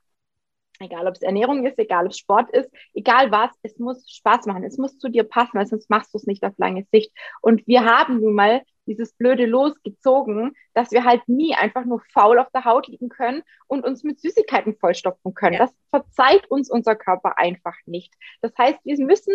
egal 0.79 1.07
ob 1.07 1.15
es 1.15 1.21
Ernährung 1.21 1.65
ist, 1.65 1.77
egal 1.77 2.05
ob 2.05 2.11
es 2.11 2.17
Sport 2.17 2.49
ist, 2.51 2.69
egal 2.93 3.31
was, 3.31 3.51
es 3.61 3.77
muss 3.77 4.09
Spaß 4.09 4.47
machen, 4.47 4.63
es 4.63 4.77
muss 4.77 4.97
zu 4.97 5.09
dir 5.09 5.23
passen, 5.23 5.53
weil 5.53 5.67
sonst 5.67 5.89
machst 5.89 6.13
du 6.13 6.17
es 6.17 6.25
nicht 6.25 6.43
auf 6.43 6.53
lange 6.57 6.85
Sicht. 6.91 7.11
Und 7.41 7.65
wir 7.67 7.85
haben 7.85 8.19
nun 8.19 8.33
mal 8.33 8.63
dieses 8.87 9.13
blöde 9.13 9.45
losgezogen, 9.45 10.53
dass 10.73 10.91
wir 10.91 11.05
halt 11.05 11.27
nie 11.27 11.53
einfach 11.53 11.85
nur 11.85 12.01
faul 12.11 12.39
auf 12.39 12.49
der 12.53 12.65
Haut 12.65 12.87
liegen 12.87 13.09
können 13.09 13.43
und 13.67 13.85
uns 13.85 14.03
mit 14.03 14.19
Süßigkeiten 14.19 14.75
vollstopfen 14.75 15.33
können. 15.33 15.53
Ja. 15.53 15.59
Das 15.59 15.75
verzeiht 15.91 16.49
uns 16.49 16.69
unser 16.69 16.95
Körper 16.95 17.37
einfach 17.37 17.75
nicht. 17.85 18.13
Das 18.41 18.51
heißt, 18.57 18.79
wir 18.83 18.97
müssen 19.05 19.33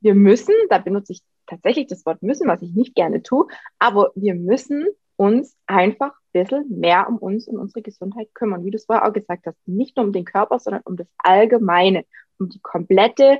wir 0.00 0.14
müssen, 0.14 0.54
da 0.68 0.78
benutze 0.78 1.12
ich 1.12 1.22
tatsächlich 1.46 1.86
das 1.86 2.04
Wort 2.06 2.22
müssen, 2.22 2.48
was 2.48 2.62
ich 2.62 2.72
nicht 2.72 2.94
gerne 2.94 3.22
tue, 3.22 3.46
aber 3.78 4.12
wir 4.14 4.34
müssen 4.34 4.86
uns 5.16 5.56
einfach 5.66 6.12
ein 6.12 6.42
bisschen 6.42 6.80
mehr 6.80 7.08
um 7.08 7.18
uns 7.18 7.46
und 7.46 7.58
unsere 7.58 7.82
Gesundheit 7.82 8.34
kümmern. 8.34 8.64
Wie 8.64 8.70
du 8.70 8.76
es 8.76 8.86
vorher 8.86 9.06
auch 9.06 9.12
gesagt 9.12 9.46
hast, 9.46 9.56
nicht 9.66 9.96
nur 9.96 10.06
um 10.06 10.12
den 10.12 10.24
Körper, 10.24 10.58
sondern 10.58 10.82
um 10.84 10.96
das 10.96 11.06
Allgemeine, 11.18 12.04
um 12.38 12.48
die 12.48 12.60
komplette, 12.60 13.38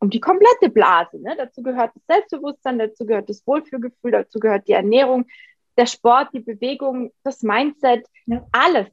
um 0.00 0.10
die 0.10 0.20
komplette 0.20 0.68
Blase. 0.68 1.18
Ne? 1.18 1.34
Dazu 1.36 1.62
gehört 1.62 1.92
das 1.94 2.04
Selbstbewusstsein, 2.06 2.78
dazu 2.78 3.06
gehört 3.06 3.28
das 3.30 3.46
Wohlfühlgefühl, 3.46 4.10
dazu 4.10 4.38
gehört 4.38 4.68
die 4.68 4.72
Ernährung, 4.72 5.26
der 5.76 5.86
Sport, 5.86 6.28
die 6.32 6.40
Bewegung, 6.40 7.12
das 7.22 7.42
Mindset, 7.42 8.06
ja. 8.26 8.46
alles. 8.52 8.88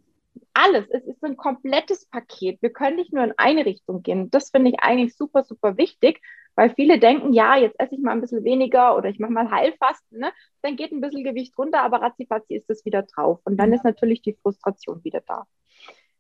Alles. 0.54 0.86
Es 0.90 1.04
ist 1.06 1.24
ein 1.24 1.38
komplettes 1.38 2.06
Paket. 2.06 2.62
Wir 2.62 2.72
können 2.72 2.96
nicht 2.96 3.14
nur 3.14 3.24
in 3.24 3.34
eine 3.38 3.66
Richtung 3.66 4.02
gehen. 4.02 4.32
Das 4.32 4.50
finde 4.50 4.72
ich 4.72 4.80
eigentlich 4.80 5.16
super, 5.16 5.44
super 5.44 5.78
wichtig. 5.78 6.22
Weil 6.62 6.76
viele 6.76 7.00
denken, 7.00 7.34
ja, 7.34 7.58
jetzt 7.58 7.80
esse 7.80 7.96
ich 7.96 8.02
mal 8.02 8.12
ein 8.12 8.22
bisschen 8.22 8.44
weniger 8.44 8.96
oder 8.96 9.10
ich 9.10 9.18
mache 9.18 9.32
mal 9.32 9.50
Heilfasten, 9.50 10.20
ne? 10.20 10.32
dann 10.62 10.76
geht 10.76 10.92
ein 10.92 11.02
bisschen 11.02 11.24
Gewicht 11.24 11.58
runter, 11.58 11.82
aber 11.82 12.04
ratzifatzi 12.04 12.54
ist 12.54 12.70
es 12.70 12.86
wieder 12.86 13.02
drauf. 13.02 13.40
Und 13.46 13.58
dann 13.58 13.74
ist 13.74 13.84
natürlich 13.84 14.22
die 14.22 14.38
Frustration 14.44 15.04
wieder 15.04 15.22
da. 15.22 15.48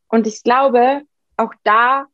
Und 0.07 0.25
ich 0.25 0.41
glaube, 0.41 1.03
auch 1.37 1.53
da 1.61 2.07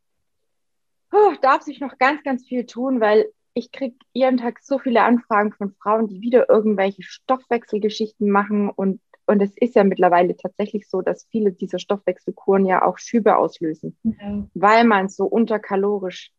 oh, 1.13 1.35
darf 1.41 1.61
sich 1.61 1.79
noch 1.79 1.97
ganz, 1.99 2.21
ganz 2.23 2.45
viel 2.45 2.65
tun, 2.65 2.99
weil 2.99 3.31
ich 3.53 3.71
kriege 3.71 3.95
jeden 4.11 4.35
Tag 4.35 4.59
so 4.61 4.77
viele 4.77 5.03
Anfragen 5.03 5.53
von 5.53 5.73
Frauen, 5.81 6.09
die 6.09 6.19
wieder 6.19 6.49
irgendwelche 6.49 7.03
Stoffwechselgeschichten 7.03 8.29
machen. 8.29 8.69
Und, 8.69 8.99
und 9.25 9.41
es 9.41 9.55
ist 9.55 9.75
ja 9.75 9.85
mittlerweile 9.85 10.35
tatsächlich 10.35 10.89
so, 10.89 11.01
dass 11.01 11.27
viele 11.31 11.53
dieser 11.53 11.79
Stoffwechselkuren 11.79 12.65
ja 12.65 12.83
auch 12.83 12.97
Schübe 12.97 13.37
auslösen, 13.37 13.97
ja. 14.03 14.45
weil 14.53 14.83
man 14.83 15.07
so 15.07 15.23
unterkalorisch 15.23 16.33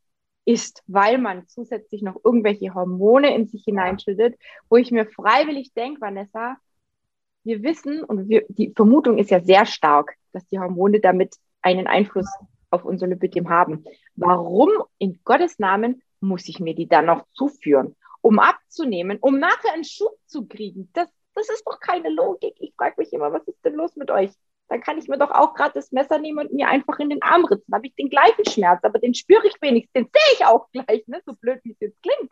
ist, 0.49 0.83
weil 0.87 1.19
man 1.19 1.47
zusätzlich 1.47 2.01
noch 2.01 2.17
irgendwelche 2.25 2.73
Hormone 2.73 3.35
in 3.35 3.47
sich 3.47 3.65
hineinschüttet, 3.65 4.39
wo 4.71 4.77
ich 4.77 4.91
mir 4.91 5.05
freiwillig 5.05 5.75
denke, 5.75 6.01
Vanessa, 6.01 6.57
wir 7.45 7.63
wissen 7.63 8.03
und 8.03 8.31
wir, 8.31 8.47
die 8.49 8.73
Vermutung 8.75 9.19
ist 9.19 9.31
ja 9.31 9.41
sehr 9.41 9.67
stark, 9.67 10.15
dass 10.33 10.47
die 10.49 10.59
Hormone 10.59 11.01
damit 11.01 11.37
einen 11.61 11.87
Einfluss 11.87 12.27
auf 12.71 12.87
unser 12.87 13.09
Lipidem 13.09 13.51
haben. 13.51 13.85
Warum 14.17 14.71
in 14.97 15.21
Gottes 15.23 15.59
Namen 15.59 16.03
muss 16.21 16.49
ich 16.49 16.61
mir 16.61 16.75
die 16.75 16.89
dann 16.89 17.05
noch 17.05 17.27
zuführen, 17.33 17.95
um 18.23 18.39
abzunehmen, 18.39 19.19
um 19.21 19.39
nachher 19.39 19.75
einen 19.75 19.85
Schub 19.85 20.17
zu 20.25 20.47
kriegen? 20.47 20.89
Das, 20.95 21.11
das 21.35 21.51
ist 21.51 21.65
doch 21.67 21.79
keine 21.79 22.09
Logik. 22.09 22.55
Ich 22.59 22.73
frage 22.75 22.95
mich 22.97 23.13
immer, 23.13 23.35
was 23.35 23.47
ist 23.47 23.63
denn 23.67 23.75
los 23.75 23.97
mit 23.97 24.11
euch? 24.11 24.31
Dann 24.69 24.81
kann 24.81 24.99
ich 24.99 25.09
mir 25.09 25.19
doch 25.19 25.31
auch 25.31 25.55
gerade 25.55 25.73
das 25.75 25.93
Messer 25.93 26.19
nehmen 26.19 26.39
und 26.39 26.53
mir 26.53 26.69
einfach 26.69 26.99
in 26.99 27.11
den 27.11 27.23
Arm 27.23 27.45
ritzen. 27.45 27.65
Da 27.69 27.77
habe 27.77 27.87
ich 27.87 27.95
den 27.95 28.11
gleichen 28.11 28.45
Schmerz, 28.47 28.81
aber 28.83 28.99
den 28.99 29.15
spüre 29.15 29.47
ich 29.47 29.55
wenigstens, 29.61 29.93
den 29.93 30.05
sehe 30.05 30.35
ich 30.35 30.47
auch 30.47 30.71
gleich, 30.71 31.07
ne? 31.07 31.21
so 31.25 31.35
blöd 31.35 31.61
wie 31.65 31.73
es 31.73 31.81
jetzt 31.81 32.03
klingt. 32.03 32.31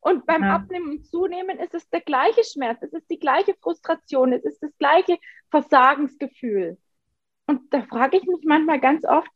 Und 0.00 0.24
beim 0.26 0.44
ja. 0.44 0.54
Abnehmen 0.54 0.90
und 0.90 1.06
Zunehmen 1.06 1.58
ist 1.58 1.74
es 1.74 1.88
der 1.90 2.00
gleiche 2.00 2.44
Schmerz, 2.44 2.78
es 2.82 2.92
ist 2.92 3.10
die 3.10 3.18
gleiche 3.18 3.54
Frustration, 3.60 4.32
es 4.32 4.44
ist 4.44 4.62
das 4.62 4.70
gleiche 4.78 5.18
Versagensgefühl. 5.50 6.78
Und 7.48 7.72
da 7.72 7.82
frage 7.82 8.18
ich 8.18 8.24
mich 8.24 8.44
manchmal 8.44 8.80
ganz 8.80 9.04
oft, 9.04 9.30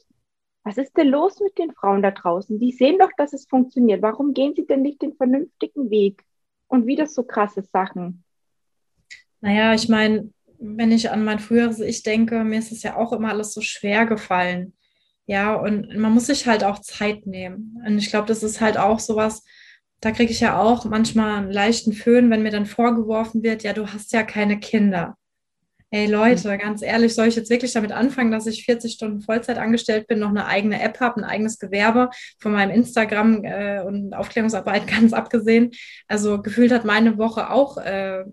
was 0.63 0.77
ist 0.77 0.97
denn 0.97 1.09
los 1.09 1.41
mit 1.41 1.59
den 1.59 1.73
Frauen 1.73 2.03
da 2.03 2.11
draußen? 2.11 2.61
Die 2.61 2.73
sehen 2.73 2.99
doch, 2.99 3.11
dass 3.17 3.33
es 3.33 3.47
funktioniert. 3.47 4.03
Warum 4.03 4.35
gehen 4.35 4.55
sie 4.55 4.67
denn 4.67 4.83
nicht 4.83 5.01
den 5.03 5.17
vernünftigen 5.17 5.91
Weg? 5.91 6.23
Und 6.69 6.87
wieder 6.87 7.07
so 7.07 7.25
krasse 7.25 7.63
Sachen. 7.63 8.23
Naja, 9.41 9.75
ich 9.75 9.89
meine, 9.89 10.31
wenn 10.61 10.93
ich 10.93 11.11
an 11.11 11.25
mein 11.25 11.39
früheres 11.39 11.81
Ich 11.81 12.03
denke, 12.03 12.45
mir 12.45 12.59
ist 12.59 12.73
es 12.73 12.83
ja 12.83 12.97
auch 12.97 13.13
immer 13.13 13.31
alles 13.31 13.53
so 13.55 13.61
schwer 13.61 14.07
gefallen. 14.07 14.75
Ja, 15.27 15.55
und 15.55 15.97
man 15.97 16.13
muss 16.13 16.27
sich 16.27 16.47
halt 16.47 16.65
auch 16.65 16.81
Zeit 16.81 17.27
nehmen. 17.27 17.83
Und 17.87 17.99
ich 17.99 18.11
glaube, 18.11 18.27
das 18.27 18.43
ist 18.43 18.61
halt 18.61 18.77
auch 18.77 18.99
sowas, 18.99 19.45
da 20.01 20.13
kriege 20.13 20.33
ich 20.33 20.41
ja 20.41 20.59
auch 20.59 20.85
manchmal 20.85 21.39
einen 21.39 21.53
leichten 21.53 21.93
Föhn, 21.93 22.31
wenn 22.31 22.43
mir 22.43 22.51
dann 22.51 22.67
vorgeworfen 22.67 23.43
wird, 23.43 23.63
ja, 23.63 23.73
du 23.73 23.87
hast 23.89 24.13
ja 24.13 24.23
keine 24.23 24.59
Kinder. 24.59 25.17
Ey 25.93 26.07
Leute, 26.07 26.57
ganz 26.57 26.83
ehrlich, 26.83 27.15
soll 27.17 27.27
ich 27.27 27.35
jetzt 27.35 27.51
wirklich 27.51 27.73
damit 27.73 27.91
anfangen, 27.91 28.31
dass 28.31 28.47
ich 28.47 28.65
40 28.65 28.93
Stunden 28.93 29.23
Vollzeit 29.23 29.59
angestellt 29.59 30.07
bin, 30.07 30.21
noch 30.21 30.29
eine 30.29 30.47
eigene 30.47 30.81
App 30.81 31.01
habe, 31.01 31.17
ein 31.21 31.25
eigenes 31.25 31.59
Gewerbe 31.59 32.11
von 32.39 32.53
meinem 32.53 32.71
Instagram 32.71 33.45
äh, 33.45 33.83
und 33.83 34.15
Aufklärungsarbeit 34.15 34.87
ganz 35.01 35.13
abgesehen? 35.13 35.73
Also 36.07 36.41
gefühlt 36.43 36.71
hat 36.71 36.85
meine 36.85 37.19
Woche 37.19 37.51
auch 37.51 37.77
äh, 37.79 38.25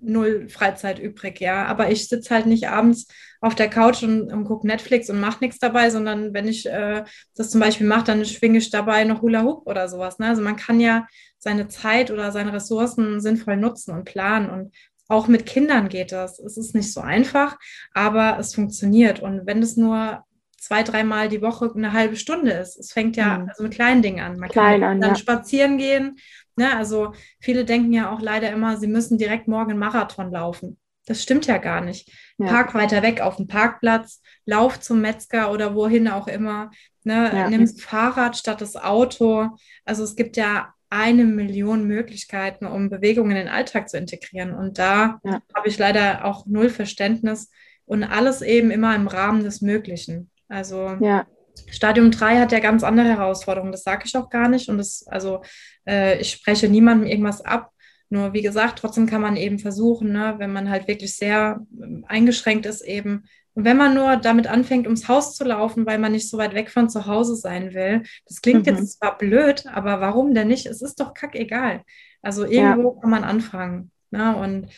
null 0.00 0.48
Freizeit 0.48 0.98
übrig, 0.98 1.40
ja. 1.40 1.66
Aber 1.66 1.90
ich 1.90 2.08
sitze 2.08 2.34
halt 2.34 2.46
nicht 2.46 2.68
abends 2.68 3.08
auf 3.40 3.54
der 3.54 3.68
Couch 3.68 4.02
und, 4.02 4.32
und 4.32 4.44
gucke 4.44 4.66
Netflix 4.66 5.10
und 5.10 5.20
mache 5.20 5.38
nichts 5.40 5.58
dabei, 5.58 5.90
sondern 5.90 6.34
wenn 6.34 6.48
ich 6.48 6.66
äh, 6.66 7.04
das 7.36 7.50
zum 7.50 7.60
Beispiel 7.60 7.86
mache, 7.86 8.04
dann 8.04 8.24
schwinge 8.24 8.58
ich 8.58 8.70
dabei 8.70 9.04
noch 9.04 9.22
Hula 9.22 9.42
Hoop 9.42 9.66
oder 9.66 9.88
sowas. 9.88 10.18
Ne? 10.18 10.26
Also 10.26 10.42
man 10.42 10.56
kann 10.56 10.80
ja 10.80 11.06
seine 11.38 11.68
Zeit 11.68 12.10
oder 12.10 12.32
seine 12.32 12.52
Ressourcen 12.52 13.20
sinnvoll 13.20 13.56
nutzen 13.56 13.94
und 13.94 14.04
planen. 14.04 14.50
Und 14.50 14.74
auch 15.08 15.28
mit 15.28 15.46
Kindern 15.46 15.88
geht 15.88 16.12
das. 16.12 16.38
Es 16.38 16.56
ist 16.56 16.74
nicht 16.74 16.92
so 16.92 17.00
einfach, 17.00 17.56
aber 17.94 18.38
es 18.38 18.54
funktioniert. 18.54 19.20
Und 19.20 19.46
wenn 19.46 19.62
es 19.62 19.76
nur 19.76 20.24
zwei, 20.58 20.82
dreimal 20.82 21.28
die 21.28 21.40
Woche 21.40 21.70
eine 21.74 21.92
halbe 21.92 22.16
Stunde 22.16 22.50
ist, 22.50 22.76
es 22.76 22.92
fängt 22.92 23.16
ja 23.16 23.38
mhm. 23.38 23.48
also 23.48 23.62
mit 23.62 23.72
kleinen 23.72 24.02
Dingen 24.02 24.20
an. 24.20 24.38
Man 24.38 24.50
Klein 24.50 24.80
kann 24.80 24.90
an, 24.90 25.00
dann 25.00 25.10
ja. 25.10 25.16
spazieren 25.16 25.78
gehen. 25.78 26.16
Ne? 26.58 26.76
Also 26.76 27.12
viele 27.40 27.64
denken 27.64 27.92
ja 27.92 28.12
auch 28.12 28.20
leider 28.20 28.50
immer, 28.50 28.76
sie 28.76 28.86
müssen 28.86 29.18
direkt 29.18 29.48
morgen 29.48 29.70
einen 29.70 29.80
Marathon 29.80 30.30
laufen. 30.30 30.78
Das 31.06 31.22
stimmt 31.22 31.46
ja 31.46 31.56
gar 31.56 31.80
nicht. 31.80 32.12
Ja. 32.36 32.46
Park 32.46 32.74
weiter 32.74 33.02
weg 33.02 33.22
auf 33.22 33.36
dem 33.36 33.46
Parkplatz, 33.46 34.20
lauf 34.44 34.78
zum 34.78 35.00
Metzger 35.00 35.50
oder 35.50 35.74
wohin 35.74 36.06
auch 36.08 36.28
immer. 36.28 36.70
Ne? 37.02 37.30
Ja. 37.34 37.48
Nimmst 37.48 37.80
Fahrrad 37.80 38.36
statt 38.36 38.60
das 38.60 38.76
Auto. 38.76 39.48
Also 39.86 40.04
es 40.04 40.16
gibt 40.16 40.36
ja 40.36 40.74
eine 40.90 41.24
Million 41.24 41.84
Möglichkeiten, 41.84 42.66
um 42.66 42.90
Bewegung 42.90 43.30
in 43.30 43.36
den 43.36 43.48
Alltag 43.48 43.88
zu 43.88 43.96
integrieren. 43.96 44.54
Und 44.54 44.78
da 44.78 45.18
ja. 45.24 45.40
habe 45.54 45.68
ich 45.68 45.78
leider 45.78 46.24
auch 46.24 46.46
null 46.46 46.68
Verständnis 46.68 47.50
und 47.86 48.04
alles 48.04 48.42
eben 48.42 48.70
immer 48.70 48.94
im 48.94 49.08
Rahmen 49.08 49.44
des 49.44 49.62
Möglichen. 49.62 50.30
Also 50.48 50.96
ja. 51.00 51.26
Stadium 51.70 52.10
3 52.10 52.38
hat 52.38 52.52
ja 52.52 52.60
ganz 52.60 52.82
andere 52.82 53.08
Herausforderungen, 53.08 53.72
das 53.72 53.82
sage 53.82 54.04
ich 54.06 54.16
auch 54.16 54.30
gar 54.30 54.48
nicht. 54.48 54.68
Und 54.68 54.78
das, 54.78 55.06
also 55.08 55.42
äh, 55.86 56.20
ich 56.20 56.30
spreche 56.30 56.68
niemandem 56.68 57.08
irgendwas 57.08 57.40
ab. 57.40 57.72
Nur 58.10 58.32
wie 58.32 58.42
gesagt, 58.42 58.78
trotzdem 58.78 59.06
kann 59.06 59.20
man 59.20 59.36
eben 59.36 59.58
versuchen, 59.58 60.12
ne, 60.12 60.34
wenn 60.38 60.52
man 60.52 60.70
halt 60.70 60.88
wirklich 60.88 61.14
sehr 61.14 61.60
ähm, 61.82 62.04
eingeschränkt 62.08 62.64
ist, 62.64 62.80
eben, 62.80 63.24
und 63.58 63.64
wenn 63.64 63.76
man 63.76 63.92
nur 63.92 64.16
damit 64.16 64.46
anfängt, 64.46 64.86
ums 64.86 65.08
Haus 65.08 65.34
zu 65.34 65.42
laufen, 65.42 65.84
weil 65.84 65.98
man 65.98 66.12
nicht 66.12 66.30
so 66.30 66.38
weit 66.38 66.54
weg 66.54 66.70
von 66.70 66.88
zu 66.88 67.06
Hause 67.06 67.34
sein 67.34 67.74
will, 67.74 68.04
das 68.24 68.40
klingt 68.40 68.66
mhm. 68.66 68.76
jetzt 68.76 69.00
zwar 69.00 69.18
blöd, 69.18 69.66
aber 69.66 70.00
warum 70.00 70.32
denn 70.32 70.46
nicht? 70.46 70.66
Es 70.66 70.80
ist 70.80 71.00
doch 71.00 71.12
kackegal. 71.12 71.82
Also 72.22 72.44
irgendwo 72.44 72.94
ja. 72.94 73.00
kann 73.00 73.10
man 73.10 73.24
anfangen. 73.24 73.90
Ne? 74.12 74.36
Und 74.36 74.68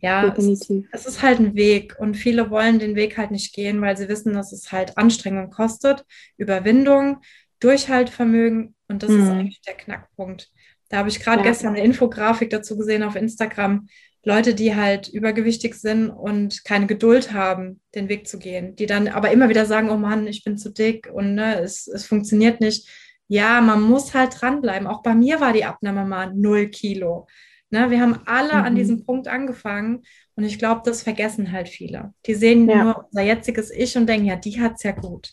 ja, 0.00 0.34
es, 0.36 0.70
es, 0.92 1.06
ist 1.06 1.22
halt 1.22 1.40
ein 1.40 1.54
Weg 1.54 1.96
und 1.98 2.14
viele 2.14 2.50
wollen 2.50 2.78
den 2.78 2.96
Weg 2.96 3.18
halt 3.18 3.30
nicht 3.30 3.54
gehen, 3.54 3.80
weil 3.82 3.96
sie 3.96 4.08
wissen, 4.08 4.32
dass 4.32 4.52
es 4.52 4.72
halt 4.72 4.96
Anstrengung 4.96 5.50
kostet, 5.50 6.04
Überwindung, 6.36 7.20
Durchhaltvermögen 7.60 8.74
und 8.88 9.02
das 9.02 9.10
mhm. 9.10 9.22
ist 9.22 9.28
eigentlich 9.28 9.60
der 9.62 9.74
Knackpunkt. 9.74 10.50
Da 10.88 10.98
habe 10.98 11.08
ich 11.08 11.20
gerade 11.20 11.42
ja. 11.42 11.48
gestern 11.48 11.74
eine 11.74 11.84
Infografik 11.84 12.50
dazu 12.50 12.76
gesehen 12.76 13.02
auf 13.02 13.14
Instagram. 13.14 13.88
Leute, 14.22 14.54
die 14.54 14.74
halt 14.74 15.08
übergewichtig 15.08 15.74
sind 15.74 16.10
und 16.10 16.64
keine 16.64 16.86
Geduld 16.86 17.32
haben, 17.32 17.80
den 17.94 18.08
Weg 18.08 18.28
zu 18.28 18.38
gehen, 18.38 18.76
die 18.76 18.86
dann 18.86 19.08
aber 19.08 19.30
immer 19.30 19.48
wieder 19.48 19.64
sagen, 19.64 19.88
oh 19.88 19.96
Mann, 19.96 20.26
ich 20.26 20.44
bin 20.44 20.58
zu 20.58 20.70
dick 20.70 21.08
und 21.10 21.34
ne, 21.34 21.60
es, 21.60 21.86
es 21.86 22.06
funktioniert 22.06 22.60
nicht. 22.60 22.88
Ja, 23.28 23.60
man 23.60 23.80
muss 23.80 24.12
halt 24.12 24.40
dranbleiben. 24.40 24.88
Auch 24.88 25.02
bei 25.02 25.14
mir 25.14 25.40
war 25.40 25.52
die 25.52 25.64
Abnahme 25.64 26.04
mal 26.04 26.34
null 26.34 26.68
Kilo. 26.68 27.28
Ne, 27.72 27.88
wir 27.88 28.00
haben 28.00 28.18
alle 28.26 28.54
mhm. 28.54 28.64
an 28.64 28.74
diesem 28.74 29.06
Punkt 29.06 29.28
angefangen 29.28 30.02
und 30.34 30.44
ich 30.44 30.58
glaube, 30.58 30.82
das 30.84 31.04
vergessen 31.04 31.52
halt 31.52 31.68
viele. 31.68 32.12
Die 32.26 32.34
sehen 32.34 32.68
ja. 32.68 32.82
nur 32.82 33.04
unser 33.06 33.22
jetziges 33.22 33.70
Ich 33.70 33.96
und 33.96 34.08
denken, 34.08 34.26
ja, 34.26 34.36
die 34.36 34.60
hat 34.60 34.74
es 34.76 34.82
ja 34.82 34.92
gut. 34.92 35.32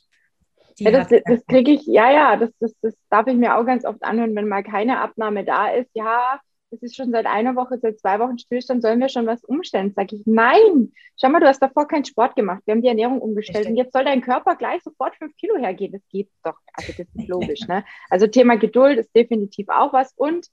Ja, 0.78 0.92
das, 0.92 1.08
das 1.26 1.44
kriege 1.48 1.72
ich, 1.72 1.88
ja, 1.88 2.12
ja, 2.12 2.38
das, 2.38 2.52
das, 2.60 2.76
das 2.82 2.94
darf 3.10 3.26
ich 3.26 3.36
mir 3.36 3.58
auch 3.58 3.66
ganz 3.66 3.84
oft 3.84 4.04
anhören, 4.04 4.36
wenn 4.36 4.48
mal 4.48 4.64
keine 4.64 5.00
Abnahme 5.00 5.44
da 5.44 5.70
ist. 5.70 5.90
Ja, 5.96 6.40
es 6.72 6.84
ist 6.84 6.96
schon 6.96 7.12
seit 7.12 7.26
einer 7.26 7.56
Woche, 7.56 7.80
seit 7.82 8.00
zwei 8.00 8.20
Wochen 8.20 8.38
Stillstand, 8.38 8.82
sollen 8.82 9.00
wir 9.00 9.10
schon 9.10 9.26
was 9.26 9.44
umstellen? 9.44 9.94
Sag 9.96 10.12
ich, 10.12 10.24
nein, 10.26 10.92
schau 11.20 11.30
mal, 11.30 11.40
du 11.40 11.48
hast 11.48 11.62
davor 11.62 11.88
keinen 11.88 12.06
Sport 12.06 12.36
gemacht, 12.36 12.62
wir 12.66 12.74
haben 12.74 12.82
die 12.82 12.90
Ernährung 12.90 13.22
umgestellt 13.22 13.60
Richtig. 13.60 13.72
und 13.72 13.78
jetzt 13.78 13.94
soll 13.94 14.04
dein 14.04 14.22
Körper 14.22 14.56
gleich 14.56 14.84
sofort 14.84 15.16
fünf 15.16 15.36
Kilo 15.38 15.58
hergehen. 15.58 15.94
Das 15.94 16.02
geht 16.10 16.30
doch, 16.44 16.58
also 16.74 16.94
das 16.96 17.08
ist 17.08 17.28
logisch. 17.28 17.68
Ne? 17.68 17.84
Also 18.10 18.28
Thema 18.28 18.58
Geduld 18.58 19.00
ist 19.00 19.16
definitiv 19.16 19.70
auch 19.70 19.94
was 19.94 20.14
und 20.16 20.48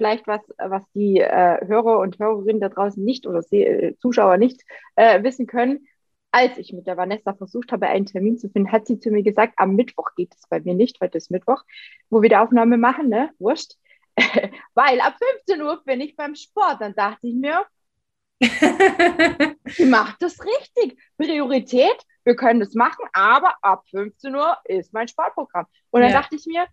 vielleicht 0.00 0.26
was, 0.26 0.40
was 0.56 0.82
die 0.94 1.18
äh, 1.18 1.66
Hörer 1.66 1.98
und 1.98 2.18
Hörerinnen 2.18 2.58
da 2.60 2.70
draußen 2.70 3.04
nicht 3.04 3.26
oder 3.26 3.42
äh, 3.50 3.94
Zuschauer 3.98 4.38
nicht 4.38 4.62
äh, 4.96 5.22
wissen 5.22 5.46
können 5.46 5.86
als 6.32 6.58
ich 6.58 6.72
mit 6.72 6.86
der 6.86 6.96
Vanessa 6.96 7.34
versucht 7.34 7.72
habe, 7.72 7.88
einen 7.88 8.06
Termin 8.06 8.38
zu 8.38 8.48
finden, 8.48 8.72
hat 8.72 8.86
sie 8.86 8.98
zu 8.98 9.10
mir 9.10 9.22
gesagt, 9.22 9.54
am 9.56 9.74
Mittwoch 9.74 10.10
geht 10.16 10.34
es 10.34 10.46
bei 10.48 10.60
mir 10.60 10.74
nicht, 10.74 11.00
heute 11.00 11.18
ist 11.18 11.30
Mittwoch, 11.30 11.64
wo 12.08 12.22
wir 12.22 12.28
die 12.28 12.36
Aufnahme 12.36 12.76
machen, 12.78 13.08
ne? 13.08 13.30
Wurscht. 13.38 13.74
Weil 14.74 15.00
ab 15.00 15.16
15 15.46 15.62
Uhr 15.62 15.82
bin 15.84 16.00
ich 16.00 16.16
beim 16.16 16.34
Sport. 16.34 16.80
Dann 16.80 16.94
dachte 16.94 17.26
ich 17.26 17.34
mir, 17.34 17.64
sie 19.66 19.86
macht 19.86 20.22
das 20.22 20.38
richtig. 20.44 20.98
Priorität, 21.16 21.96
wir 22.24 22.36
können 22.36 22.60
das 22.60 22.74
machen, 22.74 23.04
aber 23.12 23.54
ab 23.62 23.84
15 23.90 24.34
Uhr 24.34 24.56
ist 24.64 24.92
mein 24.92 25.08
Sportprogramm. 25.08 25.66
Und 25.90 26.02
dann 26.02 26.10
ja. 26.10 26.20
dachte 26.20 26.36
ich 26.36 26.46
mir, 26.46 26.66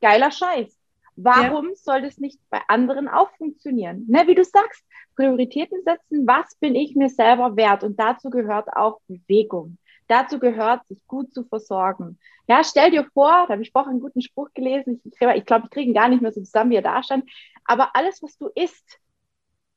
geiler 0.00 0.30
Scheiß. 0.30 0.79
Warum 1.16 1.68
ja. 1.68 1.74
soll 1.74 2.02
das 2.02 2.18
nicht 2.18 2.38
bei 2.50 2.60
anderen 2.68 3.08
auch 3.08 3.30
funktionieren? 3.36 4.04
Ne, 4.08 4.26
wie 4.26 4.34
du 4.34 4.44
sagst, 4.44 4.84
Prioritäten 5.16 5.82
setzen, 5.84 6.26
was 6.26 6.54
bin 6.56 6.74
ich 6.74 6.96
mir 6.96 7.08
selber 7.08 7.56
wert? 7.56 7.84
Und 7.84 7.98
dazu 7.98 8.30
gehört 8.30 8.68
auch 8.74 9.00
Bewegung. 9.06 9.78
Dazu 10.08 10.38
gehört, 10.38 10.86
sich 10.88 11.06
gut 11.06 11.32
zu 11.32 11.44
versorgen. 11.44 12.18
Ja, 12.48 12.64
stell 12.64 12.90
dir 12.90 13.04
vor, 13.12 13.44
da 13.46 13.52
habe 13.52 13.62
ich 13.62 13.70
vorhin 13.70 13.92
einen 13.92 14.00
guten 14.00 14.22
Spruch 14.22 14.48
gelesen, 14.54 15.00
ich, 15.04 15.12
ich 15.12 15.44
glaube, 15.46 15.66
ich 15.66 15.70
kriege 15.70 15.90
ihn 15.90 15.94
gar 15.94 16.08
nicht 16.08 16.20
mehr 16.20 16.32
so 16.32 16.40
zusammen, 16.40 16.70
wie 16.70 16.76
er 16.76 16.82
da 16.82 17.02
stand, 17.02 17.30
aber 17.64 17.94
alles, 17.94 18.22
was 18.22 18.36
du 18.36 18.48
isst, 18.54 18.98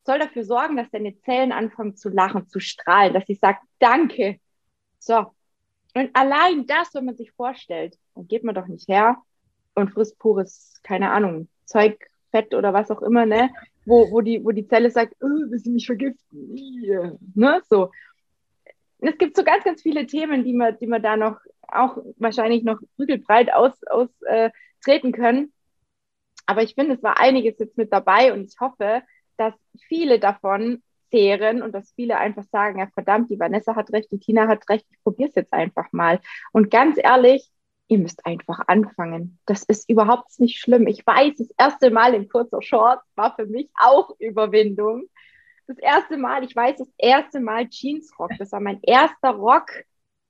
soll 0.05 0.19
dafür 0.19 0.43
sorgen, 0.43 0.75
dass 0.75 0.89
deine 0.89 1.15
Zellen 1.19 1.51
anfangen 1.51 1.95
zu 1.95 2.09
lachen, 2.09 2.47
zu 2.47 2.59
strahlen, 2.59 3.13
dass 3.13 3.25
sie 3.27 3.36
sagt, 3.36 3.63
danke. 3.79 4.39
So. 4.97 5.27
Und 5.93 6.09
allein 6.13 6.65
das, 6.65 6.93
wenn 6.95 7.05
man 7.05 7.15
sich 7.15 7.31
vorstellt, 7.31 7.97
dann 8.15 8.27
geht 8.27 8.43
man 8.43 8.55
doch 8.55 8.67
nicht 8.67 8.88
her 8.88 9.21
und 9.76 9.91
frisst 9.91 10.19
pures, 10.19 10.80
keine 10.84 11.11
Ahnung, 11.11 11.47
Zeug, 11.65 11.97
Fett 12.32 12.53
oder 12.53 12.74
was 12.74 12.91
auch 12.91 13.01
immer, 13.01 13.26
ne? 13.26 13.49
Wo, 13.86 14.11
wo, 14.11 14.21
die, 14.21 14.43
wo 14.43 14.51
die 14.51 14.67
Zelle 14.67 14.89
sagt, 14.89 15.15
oh, 15.21 15.28
willst 15.28 15.65
du 15.65 15.71
mich 15.71 15.86
vergiften? 15.86 16.57
Yeah. 16.84 17.17
Ne? 17.36 17.61
So. 17.69 17.91
Es 18.99 19.17
gibt 19.17 19.36
so 19.36 19.43
ganz, 19.43 19.63
ganz 19.63 19.82
viele 19.82 20.07
Themen, 20.07 20.43
die 20.43 20.53
man, 20.53 20.78
die 20.80 20.88
man 20.88 21.03
da 21.03 21.17
noch 21.17 21.38
auch 21.67 21.97
wahrscheinlich 22.17 22.63
noch 22.63 22.80
prügelbreit 22.95 23.53
austreten 23.53 23.91
aus, 23.91 24.09
äh, 24.21 25.11
können. 25.11 25.51
Aber 26.45 26.63
ich 26.63 26.76
finde, 26.76 26.95
es 26.95 27.03
war 27.03 27.19
einiges 27.19 27.59
jetzt 27.59 27.78
mit 27.78 27.91
dabei 27.91 28.34
und 28.34 28.45
ich 28.45 28.59
hoffe, 28.59 29.01
dass 29.38 29.53
viele 29.88 30.19
davon 30.19 30.82
zehren 31.11 31.61
und 31.61 31.74
dass 31.74 31.93
viele 31.93 32.17
einfach 32.17 32.43
sagen, 32.51 32.80
ja 32.80 32.88
verdammt, 32.88 33.30
die 33.30 33.39
Vanessa 33.39 33.76
hat 33.76 33.91
recht, 33.91 34.11
die 34.11 34.19
Tina 34.19 34.47
hat 34.47 34.67
recht, 34.69 34.86
ich 34.89 35.03
probiere 35.03 35.30
es 35.30 35.36
jetzt 35.36 35.53
einfach 35.53 35.91
mal. 35.91 36.19
Und 36.51 36.71
ganz 36.71 36.97
ehrlich, 36.97 37.49
ihr 37.93 37.99
müsst 37.99 38.25
einfach 38.25 38.59
anfangen. 38.67 39.37
Das 39.45 39.63
ist 39.63 39.87
überhaupt 39.87 40.39
nicht 40.39 40.59
schlimm. 40.59 40.87
Ich 40.87 41.05
weiß, 41.05 41.35
das 41.37 41.51
erste 41.57 41.91
Mal 41.91 42.15
in 42.15 42.27
kurzer 42.27 42.61
Shorts 42.61 43.05
war 43.15 43.35
für 43.35 43.45
mich 43.45 43.69
auch 43.79 44.15
Überwindung. 44.19 45.03
Das 45.67 45.77
erste 45.77 46.17
Mal, 46.17 46.43
ich 46.43 46.55
weiß, 46.55 46.77
das 46.77 46.91
erste 46.97 47.39
Mal 47.39 47.67
Jeansrock. 47.69 48.31
Das 48.39 48.51
war 48.51 48.59
mein 48.59 48.79
erster 48.81 49.29
Rock 49.29 49.69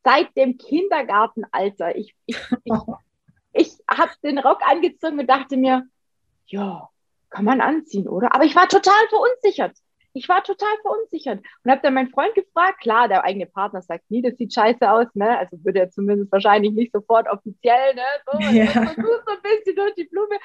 seit 0.03 0.35
dem 0.35 0.57
Kindergartenalter. 0.57 1.95
Ich, 1.95 2.13
ich, 2.25 2.37
ich, 2.63 2.77
ich 3.53 3.77
habe 3.89 4.11
den 4.23 4.39
Rock 4.39 4.59
angezogen 4.67 5.19
und 5.19 5.27
dachte 5.27 5.55
mir, 5.55 5.83
ja, 6.47 6.89
kann 7.29 7.45
man 7.45 7.61
anziehen, 7.61 8.09
oder? 8.09 8.35
Aber 8.35 8.43
ich 8.43 8.55
war 8.55 8.67
total 8.67 9.07
verunsichert. 9.07 9.77
Ich 10.13 10.29
war 10.29 10.43
total 10.43 10.75
verunsichert 10.81 11.39
und 11.63 11.71
habe 11.71 11.81
dann 11.81 11.93
meinen 11.93 12.09
Freund 12.09 12.35
gefragt. 12.35 12.81
Klar, 12.81 13.07
der 13.07 13.23
eigene 13.23 13.47
Partner 13.47 13.81
sagt 13.81 14.09
nie, 14.09 14.21
das 14.21 14.37
sieht 14.37 14.53
scheiße 14.53 14.89
aus, 14.89 15.07
ne? 15.13 15.37
Also 15.37 15.57
würde 15.63 15.79
er 15.79 15.89
zumindest 15.89 16.31
wahrscheinlich 16.31 16.71
nicht 16.71 16.93
sofort 16.93 17.27
offiziell, 17.27 17.95
ne? 17.95 18.03
So, 18.31 18.39
ja. 18.39 18.71
so 18.71 18.79
ein 18.79 19.41
bisschen 19.41 19.75
durch 19.75 19.93
die 19.95 20.05
Blume. 20.05 20.35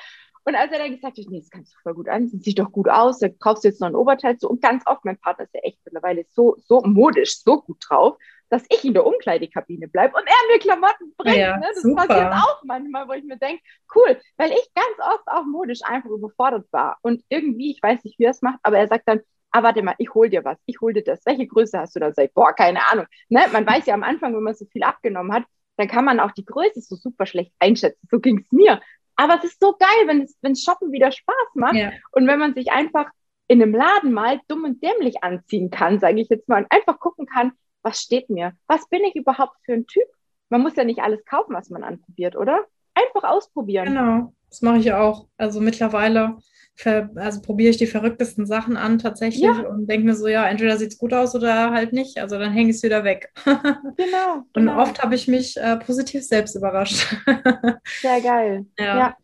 Und 0.44 0.54
als 0.54 0.72
er 0.72 0.78
dann 0.78 0.94
gesagt 0.94 1.18
hat, 1.18 1.26
nee, 1.28 1.40
das 1.40 1.50
kannst 1.50 1.74
du 1.74 1.78
voll 1.82 1.94
gut 1.94 2.08
an, 2.08 2.28
sieht 2.28 2.58
doch 2.58 2.72
gut 2.72 2.88
aus, 2.88 3.18
da 3.18 3.28
kaufst 3.28 3.64
du 3.64 3.68
jetzt 3.68 3.80
noch 3.80 3.88
ein 3.88 3.94
Oberteil 3.94 4.38
zu. 4.38 4.48
Und 4.48 4.62
ganz 4.62 4.82
oft, 4.86 5.04
mein 5.04 5.18
Partner 5.18 5.44
ist 5.44 5.54
ja 5.54 5.60
echt 5.60 5.78
mittlerweile 5.84 6.24
so, 6.30 6.56
so 6.58 6.80
modisch, 6.80 7.42
so 7.42 7.60
gut 7.60 7.76
drauf. 7.86 8.16
dass 8.50 8.64
ich 8.70 8.84
in 8.84 8.94
der 8.94 9.06
Umkleidekabine 9.06 9.88
bleibe 9.88 10.16
und 10.16 10.26
er 10.26 10.52
mir 10.52 10.58
Klamotten 10.58 11.14
bringt. 11.16 11.36
Ja, 11.36 11.56
ne? 11.58 11.66
Das 11.74 11.82
super. 11.82 12.06
passiert 12.06 12.32
auch 12.32 12.62
manchmal, 12.64 13.08
wo 13.08 13.12
ich 13.12 13.24
mir 13.24 13.36
denke, 13.36 13.62
cool, 13.94 14.18
weil 14.36 14.50
ich 14.52 14.68
ganz 14.74 15.14
oft 15.14 15.26
auch 15.26 15.44
modisch 15.44 15.80
einfach 15.84 16.10
überfordert 16.10 16.66
war. 16.70 16.98
Und 17.02 17.22
irgendwie, 17.28 17.70
ich 17.72 17.82
weiß 17.82 18.04
nicht, 18.04 18.18
wie 18.18 18.24
er 18.24 18.30
es 18.30 18.42
macht, 18.42 18.58
aber 18.62 18.78
er 18.78 18.88
sagt 18.88 19.06
dann, 19.06 19.20
ah, 19.52 19.62
warte 19.62 19.82
mal, 19.82 19.94
ich 19.98 20.12
hol 20.14 20.28
dir 20.28 20.44
was, 20.44 20.58
ich 20.66 20.80
hol 20.80 20.92
dir 20.92 21.02
das. 21.02 21.24
Welche 21.24 21.46
Größe 21.46 21.78
hast 21.78 21.96
du 21.96 22.00
dann? 22.00 22.14
Sag 22.14 22.26
ich, 22.26 22.34
boah, 22.34 22.52
keine 22.52 22.80
Ahnung. 22.90 23.06
Ne? 23.28 23.40
Man 23.52 23.66
weiß 23.66 23.86
ja 23.86 23.94
am 23.94 24.02
Anfang, 24.02 24.34
wenn 24.34 24.42
man 24.42 24.54
so 24.54 24.66
viel 24.66 24.82
abgenommen 24.82 25.32
hat, 25.32 25.44
dann 25.76 25.88
kann 25.88 26.04
man 26.04 26.20
auch 26.20 26.32
die 26.32 26.44
Größe 26.44 26.80
so 26.80 26.96
super 26.96 27.26
schlecht 27.26 27.52
einschätzen. 27.58 28.06
So 28.10 28.20
ging 28.20 28.38
es 28.40 28.52
mir. 28.52 28.80
Aber 29.16 29.36
es 29.36 29.44
ist 29.44 29.60
so 29.60 29.74
geil, 29.78 30.06
wenn 30.06 30.22
es, 30.22 30.36
wenn 30.42 30.54
Shoppen 30.54 30.92
wieder 30.92 31.10
Spaß 31.10 31.54
macht 31.54 31.74
Ja. 31.74 31.90
und 32.12 32.26
wenn 32.26 32.38
man 32.38 32.54
sich 32.54 32.70
einfach 32.70 33.10
in 33.48 33.62
einem 33.62 33.74
Laden 33.74 34.12
mal 34.12 34.40
dumm 34.46 34.64
und 34.64 34.82
dämlich 34.82 35.22
anziehen 35.24 35.70
kann, 35.70 35.98
sage 35.98 36.20
ich 36.20 36.28
jetzt 36.28 36.48
mal, 36.48 36.62
und 36.62 36.70
einfach 36.72 37.00
gucken 37.00 37.26
kann, 37.26 37.52
was 37.82 38.00
steht 38.00 38.28
mir? 38.28 38.52
Was 38.66 38.88
bin 38.88 39.02
ich 39.04 39.16
überhaupt 39.16 39.56
für 39.64 39.72
ein 39.72 39.86
Typ? 39.86 40.04
Man 40.50 40.62
muss 40.62 40.76
ja 40.76 40.84
nicht 40.84 41.00
alles 41.00 41.24
kaufen, 41.24 41.54
was 41.54 41.70
man 41.70 41.82
anprobiert, 41.82 42.36
oder? 42.36 42.66
Einfach 42.94 43.28
ausprobieren. 43.28 43.86
Genau, 43.86 44.34
das 44.50 44.62
mache 44.62 44.78
ich 44.78 44.92
auch. 44.92 45.28
Also 45.36 45.60
mittlerweile 45.60 46.36
ver 46.74 47.10
also 47.16 47.40
probiere 47.42 47.70
ich 47.70 47.76
die 47.76 47.86
verrücktesten 47.88 48.46
Sachen 48.46 48.76
an 48.76 48.98
tatsächlich 48.98 49.42
Ja. 49.42 49.68
und 49.68 49.88
denke 49.88 50.06
mir 50.06 50.14
so, 50.14 50.28
ja, 50.28 50.46
entweder 50.48 50.76
sieht 50.76 50.92
es 50.92 50.98
gut 50.98 51.12
aus 51.12 51.34
oder 51.34 51.70
halt 51.72 51.92
nicht. 51.92 52.18
Also 52.20 52.38
dann 52.38 52.52
hänge 52.52 52.70
ich 52.70 52.76
es 52.76 52.82
wieder 52.82 53.04
weg. 53.04 53.32
Genau. 53.96 54.36
Und 54.54 54.66
genau. 54.66 54.80
oft 54.82 55.02
habe 55.02 55.14
ich 55.16 55.26
mich 55.28 55.56
äh, 55.56 55.76
positiv 55.78 56.24
selbst 56.24 56.54
überrascht. 56.54 57.06
Sehr 58.00 58.20
geil. 58.20 58.66
Ja. 58.78 58.96
Ja. 58.98 59.16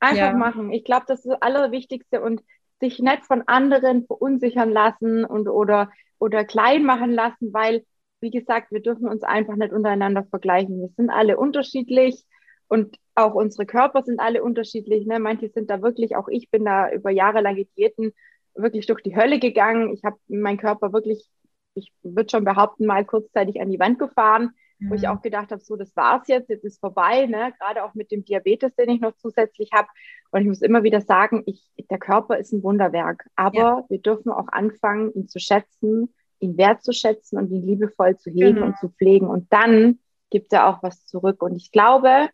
Einfach 0.00 0.16
Ja. 0.18 0.32
machen. 0.32 0.72
Ich 0.72 0.84
glaube, 0.84 1.04
das 1.08 1.20
ist 1.20 1.30
das 1.30 1.42
Allerwichtigste 1.42 2.20
und 2.20 2.42
sich 2.80 2.98
nicht 2.98 3.24
von 3.26 3.42
anderen 3.46 4.04
verunsichern 4.06 4.70
lassen 4.70 5.24
und 5.24 5.48
oder, 5.48 5.90
oder 6.18 6.44
klein 6.44 6.84
machen 6.84 7.12
lassen, 7.12 7.52
weil, 7.52 7.84
wie 8.20 8.30
gesagt, 8.30 8.72
wir 8.72 8.80
dürfen 8.82 9.08
uns 9.08 9.22
einfach 9.22 9.54
nicht 9.56 9.72
untereinander 9.72 10.24
vergleichen. 10.24 10.80
Wir 10.80 10.88
sind 10.96 11.10
alle 11.10 11.36
unterschiedlich 11.36 12.24
und 12.72 12.96
auch 13.14 13.34
unsere 13.34 13.66
Körper 13.66 14.02
sind 14.02 14.18
alle 14.20 14.42
unterschiedlich. 14.42 15.06
Ne? 15.06 15.18
Manche 15.18 15.48
sind 15.50 15.68
da 15.70 15.82
wirklich, 15.82 16.16
auch 16.16 16.28
ich 16.28 16.50
bin 16.50 16.64
da 16.64 16.90
über 16.90 17.10
jahrelange 17.10 17.66
Diäten 17.76 18.12
wirklich 18.54 18.86
durch 18.86 19.02
die 19.02 19.16
Hölle 19.16 19.38
gegangen. 19.38 19.92
Ich 19.92 20.02
habe 20.04 20.16
meinen 20.28 20.58
Körper 20.58 20.92
wirklich, 20.92 21.28
ich 21.74 21.92
würde 22.02 22.30
schon 22.30 22.44
behaupten, 22.44 22.86
mal 22.86 23.04
kurzzeitig 23.04 23.60
an 23.60 23.70
die 23.70 23.78
Wand 23.80 23.98
gefahren 23.98 24.50
wo 24.88 24.94
ich 24.94 25.02
Mhm. 25.02 25.08
auch 25.10 25.22
gedacht 25.22 25.52
habe, 25.52 25.62
so, 25.62 25.76
das 25.76 25.94
war's 25.94 26.26
jetzt, 26.26 26.48
jetzt 26.50 26.64
ist 26.64 26.80
vorbei, 26.80 27.26
ne? 27.26 27.52
gerade 27.60 27.84
auch 27.84 27.94
mit 27.94 28.10
dem 28.10 28.24
Diabetes, 28.24 28.74
den 28.74 28.90
ich 28.90 29.00
noch 29.00 29.14
zusätzlich 29.16 29.70
habe. 29.72 29.86
Und 30.32 30.40
ich 30.42 30.48
muss 30.48 30.60
immer 30.60 30.82
wieder 30.82 31.00
sagen, 31.00 31.42
ich, 31.46 31.62
der 31.90 31.98
Körper 31.98 32.36
ist 32.38 32.52
ein 32.52 32.64
Wunderwerk, 32.64 33.24
aber 33.36 33.56
Ja. 33.58 33.84
wir 33.88 34.00
dürfen 34.00 34.32
auch 34.32 34.48
anfangen, 34.48 35.12
ihn 35.14 35.28
zu 35.28 35.38
schätzen, 35.38 36.12
ihn 36.40 36.56
wertzuschätzen 36.56 37.38
und 37.38 37.52
ihn 37.52 37.64
liebevoll 37.64 38.16
zu 38.16 38.30
hegen 38.30 38.54
Genau. 38.56 38.66
und 38.66 38.78
zu 38.78 38.88
pflegen. 38.88 39.28
Und 39.28 39.52
dann 39.52 40.00
gibt 40.30 40.52
er 40.52 40.66
auch 40.68 40.82
was 40.82 41.06
zurück. 41.06 41.42
Und 41.42 41.54
ich 41.54 41.70
glaube, 41.70 42.28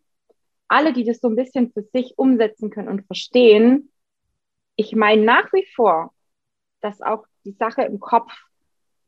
alle, 0.69 0.93
die 0.93 1.03
das 1.03 1.19
so 1.19 1.27
ein 1.27 1.35
bisschen 1.35 1.71
für 1.71 1.83
sich 1.83 2.13
umsetzen 2.17 2.69
können 2.69 2.87
und 2.87 3.05
verstehen, 3.05 3.91
ich 4.75 4.95
meine 4.95 5.23
nach 5.23 5.51
wie 5.51 5.65
vor, 5.75 6.13
dass 6.81 7.01
auch 7.01 7.25
die 7.43 7.51
Sache 7.51 7.81
im 7.83 7.99
Kopf 7.99 8.31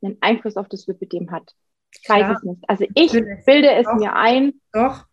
einen 0.02 0.18
Einfluss 0.22 0.58
auf 0.58 0.68
das 0.68 0.88
Lipidem 0.88 1.32
hat. 1.32 1.54
Ich 1.94 2.10
weiß 2.10 2.26
Klar. 2.26 2.38
es 2.38 2.44
nicht. 2.44 2.64
Also 2.68 2.86
ich 2.96 3.14
Natürlich. 3.14 3.46
bilde 3.46 3.72
es 3.74 3.86
Doch. 3.86 3.96
mir 3.96 4.16
ein 4.16 4.60
Doch, 4.74 5.06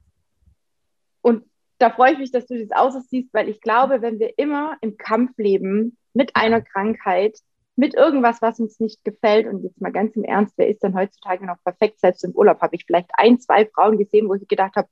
und 1.21 1.45
da 1.79 1.91
freue 1.91 2.13
ich 2.13 2.19
mich, 2.19 2.33
dass 2.33 2.47
du 2.47 2.59
das 2.59 2.77
auch 2.77 2.91
so 2.91 3.01
siehst, 3.01 3.33
weil 3.33 3.49
ich 3.49 3.61
glaube, 3.61 4.03
wenn 4.03 4.19
wir 4.19 4.33
immer 4.39 4.77
im 4.81 4.97
Kampf 4.97 5.37
leben 5.37 5.97
mit 6.13 6.35
einer 6.35 6.61
Krankheit, 6.61 7.39
mit 7.77 7.95
irgendwas, 7.95 8.43
was 8.43 8.59
uns 8.59 8.81
nicht 8.81 9.05
gefällt 9.05 9.47
und 9.47 9.63
jetzt 9.63 9.81
mal 9.81 9.93
ganz 9.93 10.17
im 10.17 10.25
Ernst, 10.25 10.55
wer 10.57 10.69
ist 10.69 10.83
denn 10.83 10.97
heutzutage 10.97 11.47
noch 11.47 11.63
perfekt? 11.63 12.01
Selbst 12.01 12.25
im 12.25 12.33
Urlaub 12.33 12.61
habe 12.61 12.75
ich 12.75 12.85
vielleicht 12.85 13.11
ein, 13.13 13.39
zwei 13.39 13.67
Frauen 13.67 13.99
gesehen, 13.99 14.29
wo 14.29 14.35
ich 14.35 14.49
gedacht 14.49 14.75
habe, 14.75 14.89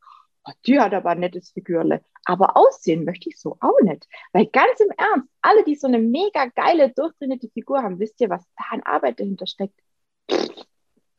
oh, 0.47 0.53
die 0.67 0.81
hat 0.81 0.95
aber 0.95 1.11
ein 1.11 1.21
nettes 1.21 1.51
Figürle. 1.51 2.03
Aber 2.25 2.57
aussehen 2.57 3.05
möchte 3.05 3.29
ich 3.29 3.39
so 3.39 3.57
auch 3.61 3.81
nicht. 3.83 4.09
Weil 4.33 4.47
ganz 4.47 4.81
im 4.81 4.91
Ernst, 4.97 5.29
alle, 5.43 5.65
die 5.65 5.77
so 5.77 5.87
eine 5.87 5.99
mega 5.99 6.47
geile, 6.47 6.91
durchtrainierte 6.91 7.49
Figur 7.49 7.83
haben, 7.83 7.99
wisst 7.99 8.21
ihr, 8.21 8.31
was 8.31 8.45
da 8.57 8.65
an 8.71 8.83
Arbeit 8.83 9.21
dahinter 9.21 9.47
steckt? 9.47 9.79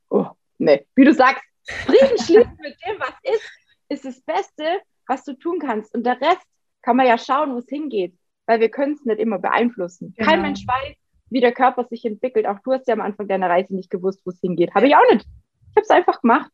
Oh, 0.10 0.28
nee. 0.58 0.86
Wie 0.96 1.06
du 1.06 1.14
sagst, 1.14 1.44
Frieden 1.64 2.18
schließen 2.18 2.58
mit 2.62 2.76
dem, 2.86 3.00
was 3.00 3.14
ist, 3.24 3.52
ist 3.90 4.06
das 4.06 4.22
Beste, 4.22 4.82
was 5.08 5.24
du 5.24 5.34
tun 5.34 5.60
kannst. 5.60 5.94
Und 5.94 6.06
der 6.06 6.20
Rest 6.20 6.46
kann 6.82 6.98
man 6.98 7.08
ja 7.08 7.18
schauen, 7.18 7.54
wo 7.54 7.60
es 7.60 7.70
hingeht. 7.70 8.18
Weil 8.46 8.60
wir 8.62 8.70
können 8.70 8.94
es 8.94 9.04
nicht 9.04 9.20
immer 9.20 9.40
beeinflussen. 9.40 10.14
Genau. 10.16 10.30
Kein 10.30 10.42
Mensch 10.42 10.66
weiß, 10.66 10.96
wie 11.30 11.42
der 11.42 11.52
Körper 11.52 11.86
sich 11.86 12.06
entwickelt. 12.06 12.46
Auch 12.46 12.60
du 12.64 12.72
hast 12.72 12.88
ja 12.88 12.94
am 12.94 13.02
Anfang 13.02 13.28
deiner 13.28 13.50
Reise 13.50 13.76
nicht 13.76 13.90
gewusst, 13.90 14.22
wo 14.24 14.32
es 14.32 14.40
hingeht. 14.40 14.74
Habe 14.74 14.88
ich 14.88 14.96
auch 14.96 15.12
nicht. 15.12 15.26
Ich 15.26 15.76
habe 15.76 15.84
es 15.84 15.90
einfach 15.90 16.22
gemacht. 16.22 16.52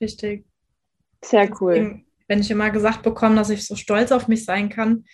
richtig. 0.00 0.46
Sehr 1.24 1.50
cool. 1.60 2.00
Wenn 2.28 2.40
ich 2.40 2.50
immer 2.50 2.70
gesagt 2.70 3.02
bekomme, 3.02 3.36
dass 3.36 3.50
ich 3.50 3.66
so 3.66 3.76
stolz 3.76 4.12
auf 4.12 4.28
mich 4.28 4.44
sein 4.44 4.68
kann, 4.68 5.04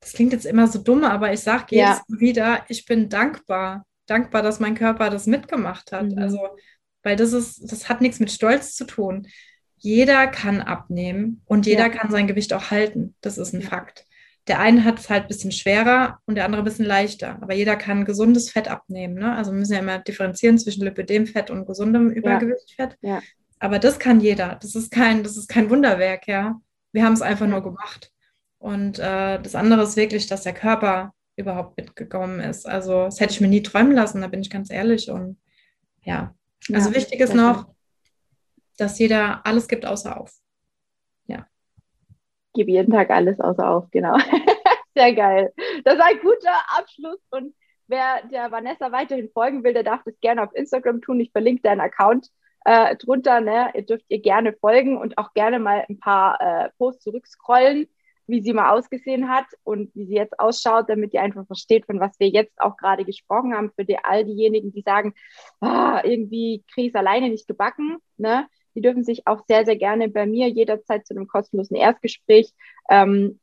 das 0.00 0.12
klingt 0.12 0.32
jetzt 0.32 0.46
immer 0.46 0.66
so 0.66 0.80
dumm, 0.80 1.04
aber 1.04 1.32
ich 1.32 1.40
sage 1.40 1.76
Ja. 1.76 1.90
jedes 1.90 2.08
Mal 2.08 2.20
wieder, 2.20 2.64
ich 2.68 2.84
bin 2.86 3.08
dankbar. 3.08 3.84
Dankbar, 4.06 4.42
dass 4.42 4.58
mein 4.60 4.74
Körper 4.74 5.10
das 5.10 5.26
mitgemacht 5.26 5.92
hat. 5.92 6.10
Mhm. 6.10 6.18
Also, 6.18 6.40
weil 7.04 7.16
das 7.16 7.32
ist, 7.32 7.70
das 7.70 7.88
hat 7.88 8.00
nichts 8.00 8.18
mit 8.20 8.30
Stolz 8.30 8.74
zu 8.74 8.84
tun. 8.84 9.26
Jeder 9.76 10.26
kann 10.26 10.60
abnehmen 10.60 11.42
und 11.46 11.66
jeder 11.66 11.86
Ja. 11.86 11.88
kann 11.88 12.10
sein 12.10 12.26
Gewicht 12.26 12.52
auch 12.52 12.70
halten. 12.70 13.14
Das 13.20 13.38
ist 13.38 13.52
ein 13.54 13.60
Ja. 13.60 13.68
Fakt. 13.68 14.04
Der 14.48 14.58
eine 14.58 14.84
hat 14.84 14.98
es 14.98 15.08
halt 15.08 15.22
ein 15.24 15.28
bisschen 15.28 15.52
schwerer 15.52 16.18
und 16.26 16.34
der 16.34 16.44
andere 16.46 16.62
ein 16.62 16.64
bisschen 16.64 16.84
leichter. 16.84 17.38
Aber 17.40 17.54
jeder 17.54 17.76
kann 17.76 18.04
gesundes 18.04 18.50
Fett 18.50 18.66
abnehmen. 18.68 19.14
Ne? 19.14 19.34
Also 19.36 19.52
wir 19.52 19.58
müssen 19.58 19.74
ja 19.74 19.78
immer 19.78 19.98
differenzieren 20.00 20.58
zwischen 20.58 20.82
Lipidemfett 20.84 21.48
und 21.50 21.64
gesundem 21.64 22.10
Übergewichtsfett. 22.10 22.96
Ja. 23.02 23.22
Aber 23.62 23.78
das 23.78 23.98
kann 23.98 24.20
jeder. 24.20 24.56
Das 24.60 24.74
ist 24.74 24.90
kein, 24.90 25.22
das 25.22 25.36
ist 25.36 25.48
kein 25.48 25.70
Wunderwerk, 25.70 26.26
ja. 26.26 26.60
Wir 26.92 27.04
haben 27.04 27.12
es 27.12 27.22
einfach 27.22 27.46
nur 27.46 27.62
gemacht. 27.62 28.10
Und 28.58 28.98
äh, 28.98 29.40
das 29.40 29.54
andere 29.54 29.82
ist 29.82 29.96
wirklich, 29.96 30.26
dass 30.26 30.42
der 30.42 30.52
Körper 30.52 31.14
überhaupt 31.36 31.76
mitgekommen 31.76 32.40
ist. 32.40 32.66
Also 32.66 33.04
das 33.04 33.20
hätte 33.20 33.34
ich 33.34 33.40
mir 33.40 33.48
nie 33.48 33.62
träumen 33.62 33.92
lassen, 33.92 34.20
da 34.20 34.26
bin 34.26 34.40
ich 34.40 34.50
ganz 34.50 34.70
ehrlich. 34.70 35.10
Und 35.10 35.38
ja, 36.02 36.34
also 36.72 36.90
Ja, 36.90 36.96
wichtig 36.96 37.20
ist 37.20 37.34
noch, 37.34 37.68
dass 38.78 38.98
jeder 38.98 39.46
alles 39.46 39.68
gibt 39.68 39.86
außer 39.86 40.20
auf. 40.20 40.32
gebe 42.52 42.70
jeden 42.70 42.92
Tag 42.92 43.10
alles 43.10 43.40
außer 43.40 43.68
auf, 43.68 43.90
genau. 43.90 44.16
Sehr 44.94 45.14
geil. 45.14 45.52
Das 45.84 45.94
ist 45.94 46.02
ein 46.02 46.20
guter 46.20 46.54
Abschluss 46.76 47.20
und 47.30 47.54
wer 47.86 48.26
der 48.30 48.50
Vanessa 48.50 48.92
weiterhin 48.92 49.30
folgen 49.30 49.64
will, 49.64 49.72
der 49.72 49.84
darf 49.84 50.02
das 50.04 50.14
gerne 50.20 50.42
auf 50.42 50.54
Instagram 50.54 51.00
tun. 51.00 51.20
Ich 51.20 51.30
verlinke 51.32 51.62
deinen 51.62 51.80
Account 51.80 52.28
äh, 52.64 52.96
drunter. 52.96 53.40
Ne? 53.40 53.70
Ihr 53.74 53.82
dürft 53.82 54.04
ihr 54.08 54.20
gerne 54.20 54.52
folgen 54.52 54.96
und 54.96 55.18
auch 55.18 55.32
gerne 55.34 55.58
mal 55.58 55.84
ein 55.88 55.98
paar 55.98 56.40
äh, 56.40 56.70
Posts 56.78 57.04
zurückscrollen, 57.04 57.88
wie 58.26 58.40
sie 58.40 58.52
mal 58.52 58.70
ausgesehen 58.70 59.28
hat 59.28 59.46
und 59.64 59.94
wie 59.94 60.06
sie 60.06 60.14
jetzt 60.14 60.38
ausschaut, 60.38 60.88
damit 60.88 61.12
ihr 61.14 61.22
einfach 61.22 61.46
versteht, 61.46 61.86
von 61.86 62.00
was 62.00 62.18
wir 62.18 62.28
jetzt 62.28 62.60
auch 62.60 62.76
gerade 62.76 63.04
gesprochen 63.04 63.54
haben. 63.54 63.72
Für 63.74 63.84
die, 63.84 63.98
all 63.98 64.24
diejenigen, 64.24 64.72
die 64.72 64.82
sagen, 64.82 65.14
ah, 65.60 66.00
irgendwie 66.04 66.64
kriege 66.72 66.88
ich 66.88 66.96
alleine 66.96 67.28
nicht 67.28 67.46
gebacken. 67.46 67.98
Ne? 68.16 68.46
Die 68.74 68.80
dürfen 68.80 69.04
sich 69.04 69.26
auch 69.26 69.44
sehr, 69.46 69.64
sehr 69.64 69.76
gerne 69.76 70.08
bei 70.08 70.26
mir 70.26 70.48
jederzeit 70.48 71.06
zu 71.06 71.14
einem 71.14 71.26
kostenlosen 71.26 71.76
Erstgespräch 71.76 72.52
ähm, 72.88 73.38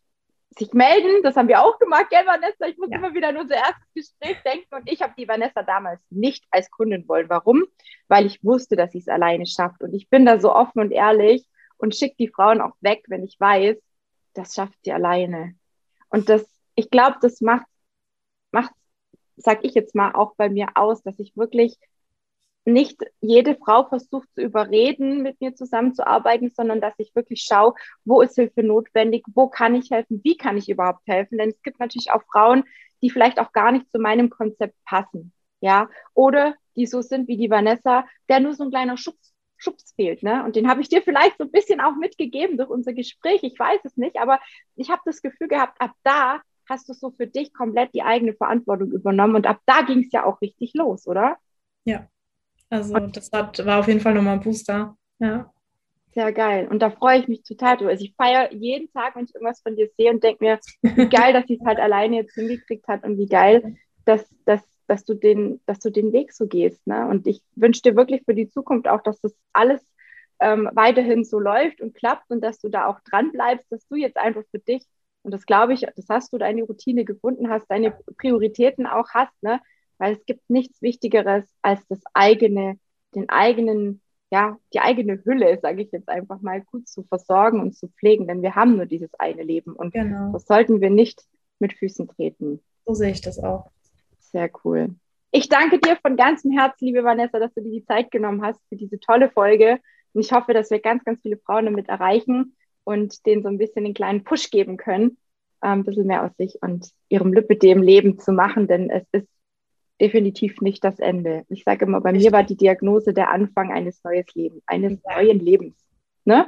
sich 0.57 0.73
melden. 0.73 1.21
Das 1.23 1.35
haben 1.35 1.47
wir 1.47 1.61
auch 1.61 1.77
gemacht, 1.79 2.07
gell, 2.09 2.25
Vanessa? 2.25 2.65
Ich 2.67 2.77
muss 2.77 2.89
Ja. 2.91 2.97
immer 2.97 3.13
wieder 3.13 3.29
an 3.29 3.37
unser 3.37 3.55
erstes 3.55 3.93
Gespräch 3.93 4.37
denken 4.43 4.73
und 4.75 4.91
ich 4.91 5.01
habe 5.01 5.13
die 5.17 5.27
Vanessa 5.27 5.63
damals 5.63 6.01
nicht 6.09 6.45
als 6.51 6.69
Kundin 6.71 7.07
wollen. 7.07 7.29
Warum? 7.29 7.65
Weil 8.07 8.25
ich 8.25 8.43
wusste, 8.43 8.75
dass 8.75 8.91
sie 8.91 8.99
es 8.99 9.07
alleine 9.07 9.45
schafft. 9.45 9.81
Und 9.81 9.93
ich 9.93 10.09
bin 10.09 10.25
da 10.25 10.39
so 10.39 10.53
offen 10.53 10.79
und 10.81 10.91
ehrlich 10.91 11.45
und 11.77 11.95
schicke 11.95 12.15
die 12.17 12.27
Frauen 12.29 12.61
auch 12.61 12.75
weg, 12.81 13.05
wenn 13.07 13.23
ich 13.23 13.39
weiß, 13.39 13.77
das 14.33 14.53
schafft 14.55 14.77
sie 14.83 14.91
alleine. 14.91 15.55
Und 16.09 16.29
das, 16.29 16.45
ich 16.75 16.89
glaube, 16.89 17.17
das 17.21 17.41
macht, 17.41 17.65
macht, 18.51 18.71
sag 19.37 19.63
ich 19.63 19.73
jetzt 19.75 19.95
mal, 19.95 20.13
auch 20.13 20.35
bei 20.35 20.49
mir 20.49 20.69
aus, 20.75 21.03
dass 21.03 21.19
ich 21.19 21.37
wirklich 21.37 21.77
nicht 22.71 23.01
jede 23.21 23.55
Frau 23.55 23.87
versucht 23.87 24.27
zu 24.33 24.41
überreden, 24.41 25.21
mit 25.21 25.39
mir 25.41 25.55
zusammenzuarbeiten, 25.55 26.51
sondern 26.51 26.81
dass 26.81 26.93
ich 26.97 27.13
wirklich 27.15 27.41
schaue, 27.41 27.73
wo 28.05 28.21
ist 28.21 28.35
Hilfe 28.35 28.63
notwendig, 28.63 29.25
wo 29.33 29.47
kann 29.47 29.75
ich 29.75 29.91
helfen, 29.91 30.21
wie 30.23 30.37
kann 30.37 30.57
ich 30.57 30.69
überhaupt 30.69 31.05
helfen. 31.07 31.37
Denn 31.37 31.49
es 31.49 31.61
gibt 31.61 31.79
natürlich 31.79 32.11
auch 32.11 32.23
Frauen, 32.31 32.63
die 33.01 33.09
vielleicht 33.09 33.39
auch 33.39 33.51
gar 33.51 33.71
nicht 33.71 33.91
zu 33.91 33.99
meinem 33.99 34.29
Konzept 34.29 34.75
passen. 34.85 35.33
Ja, 35.61 35.89
oder 36.13 36.55
die 36.75 36.85
so 36.85 37.01
sind 37.01 37.27
wie 37.27 37.37
die 37.37 37.49
Vanessa, 37.49 38.05
der 38.29 38.39
nur 38.39 38.53
so 38.53 38.63
ein 38.63 38.69
kleiner 38.69 38.97
Schubs, 38.97 39.33
Schubs 39.57 39.93
fehlt. 39.95 40.23
Ne? 40.23 40.43
Und 40.45 40.55
den 40.55 40.69
habe 40.69 40.81
ich 40.81 40.89
dir 40.89 41.01
vielleicht 41.01 41.37
so 41.37 41.43
ein 41.43 41.51
bisschen 41.51 41.81
auch 41.81 41.95
mitgegeben 41.95 42.57
durch 42.57 42.69
unser 42.69 42.93
Gespräch. 42.93 43.43
Ich 43.43 43.59
weiß 43.59 43.81
es 43.83 43.97
nicht, 43.97 44.17
aber 44.17 44.39
ich 44.75 44.89
habe 44.89 45.01
das 45.05 45.21
Gefühl 45.21 45.49
gehabt, 45.49 45.79
ab 45.81 45.91
da 46.03 46.41
hast 46.69 46.87
du 46.87 46.93
so 46.93 47.11
für 47.11 47.27
dich 47.27 47.53
komplett 47.53 47.93
die 47.93 48.03
eigene 48.03 48.33
Verantwortung 48.33 48.91
übernommen 48.91 49.35
und 49.35 49.47
ab 49.47 49.59
da 49.65 49.81
ging 49.81 50.03
es 50.03 50.11
ja 50.11 50.23
auch 50.23 50.39
richtig 50.41 50.73
los, 50.75 51.07
oder? 51.07 51.37
Ja. 51.83 52.07
Also 52.69 52.97
das 52.99 53.31
hat, 53.31 53.65
war 53.65 53.79
auf 53.79 53.87
jeden 53.87 53.99
Fall 53.99 54.13
nochmal 54.13 54.35
ein 54.35 54.43
Booster. 54.43 54.95
Ja. 55.19 55.51
Sehr 56.13 56.31
geil. 56.33 56.67
Und 56.69 56.81
da 56.81 56.89
freue 56.89 57.19
ich 57.19 57.27
mich 57.27 57.43
total 57.43 57.77
drüber. 57.77 57.91
Also 57.91 58.03
ich 58.03 58.15
feiere 58.15 58.51
jeden 58.51 58.91
Tag, 58.91 59.15
wenn 59.15 59.25
ich 59.25 59.35
irgendwas 59.35 59.61
von 59.61 59.75
dir 59.75 59.89
sehe 59.97 60.11
und 60.11 60.23
denke 60.23 60.43
mir, 60.43 60.59
wie 60.81 61.09
geil, 61.09 61.33
dass 61.33 61.45
sie 61.47 61.57
es 61.59 61.65
halt 61.65 61.79
alleine 61.79 62.17
jetzt 62.17 62.33
hingekriegt 62.33 62.87
hat 62.87 63.03
und 63.03 63.17
wie 63.17 63.27
geil, 63.27 63.75
dass, 64.05 64.25
dass 64.45 64.61
dass 64.89 65.05
du 65.05 65.13
den, 65.13 65.61
dass 65.65 65.79
du 65.79 65.91
den 65.91 66.11
Weg 66.11 66.33
so 66.33 66.47
gehst. 66.47 66.85
Ne? 66.87 67.07
Und 67.07 67.27
ich 67.27 67.41
wünsche 67.55 67.81
dir 67.83 67.95
wirklich 67.95 68.23
für 68.25 68.33
die 68.33 68.49
Zukunft 68.49 68.87
auch, 68.87 69.01
dass 69.01 69.21
das 69.21 69.33
alles 69.53 69.81
ähm, 70.39 70.69
weiterhin 70.73 71.23
so 71.23 71.39
läuft 71.39 71.79
und 71.79 71.93
klappt 71.93 72.29
und 72.31 72.41
dass 72.41 72.59
du 72.59 72.69
da 72.69 72.87
auch 72.87 72.99
dran 73.01 73.31
bleibst, 73.31 73.71
dass 73.71 73.87
du 73.87 73.95
jetzt 73.95 74.17
einfach 74.17 74.43
für 74.51 74.59
dich, 74.59 74.83
und 75.21 75.31
das 75.31 75.45
glaube 75.45 75.73
ich, 75.73 75.85
das 75.95 76.05
hast 76.09 76.33
du 76.33 76.37
deine 76.37 76.63
Routine 76.63 77.05
gefunden 77.05 77.49
hast, 77.49 77.67
deine 77.69 77.91
Prioritäten 78.17 78.87
auch 78.87 79.09
hast, 79.09 79.43
ne? 79.43 79.59
Weil 79.99 80.15
es 80.15 80.25
gibt 80.25 80.49
nichts 80.49 80.81
Wichtigeres 80.81 81.45
als 81.61 81.85
das 81.87 81.99
eigene, 82.13 82.79
den 83.13 83.29
eigenen, 83.29 84.01
ja, 84.31 84.57
die 84.73 84.79
eigene 84.79 85.23
Hülle, 85.23 85.59
sage 85.61 85.83
ich 85.83 85.91
jetzt 85.91 86.09
einfach 86.09 86.41
mal, 86.41 86.61
gut 86.61 86.87
zu 86.87 87.03
versorgen 87.03 87.59
und 87.59 87.75
zu 87.75 87.89
pflegen, 87.89 88.27
denn 88.27 88.41
wir 88.41 88.55
haben 88.55 88.77
nur 88.77 88.85
dieses 88.85 89.13
eine 89.19 89.43
Leben 89.43 89.73
und 89.73 89.93
genau. 89.93 90.31
das 90.31 90.45
sollten 90.45 90.81
wir 90.81 90.89
nicht 90.89 91.23
mit 91.59 91.73
Füßen 91.73 92.07
treten. 92.07 92.61
So 92.85 92.93
sehe 92.93 93.11
ich 93.11 93.21
das 93.21 93.37
auch. 93.39 93.69
Sehr 94.19 94.49
cool. 94.63 94.95
Ich 95.31 95.47
danke 95.49 95.79
dir 95.79 95.95
von 95.97 96.15
ganzem 96.17 96.51
Herzen, 96.51 96.87
liebe 96.87 97.03
Vanessa, 97.03 97.39
dass 97.39 97.53
du 97.53 97.61
dir 97.61 97.71
die 97.71 97.85
Zeit 97.85 98.09
genommen 98.09 98.41
hast 98.41 98.59
für 98.67 98.75
diese 98.75 98.99
tolle 98.99 99.29
Folge. 99.29 99.79
Und 100.13 100.21
ich 100.21 100.31
hoffe, 100.31 100.53
dass 100.53 100.71
wir 100.71 100.79
ganz, 100.79 101.03
ganz 101.03 101.21
viele 101.21 101.37
Frauen 101.37 101.65
damit 101.65 101.87
erreichen 101.87 102.55
und 102.83 103.25
denen 103.27 103.43
so 103.43 103.49
ein 103.49 103.59
bisschen 103.59 103.83
den 103.83 103.93
kleinen 103.93 104.23
Push 104.23 104.49
geben 104.49 104.77
können, 104.77 105.17
äh, 105.61 105.67
ein 105.67 105.83
bisschen 105.83 106.07
mehr 106.07 106.23
aus 106.23 106.35
sich 106.37 106.57
und 106.61 106.89
ihrem 107.09 107.31
Lipidem 107.31 107.83
Leben 107.83 108.17
zu 108.17 108.31
machen, 108.31 108.67
denn 108.67 108.89
es 108.89 109.03
ist 109.11 109.27
definitiv 109.99 110.61
nicht 110.61 110.83
das 110.83 110.99
Ende. 110.99 111.45
Ich 111.49 111.63
sage 111.63 111.85
immer, 111.85 112.01
bei 112.01 112.11
mir 112.11 112.31
war 112.31 112.43
die 112.43 112.57
Diagnose 112.57 113.13
der 113.13 113.29
Anfang 113.29 113.71
eines 113.71 114.03
neuen 114.03 114.25
Lebens, 114.33 114.63
eines 114.65 114.99
neuen 115.03 115.39
Lebens. 115.39 115.75
Ne? 116.25 116.47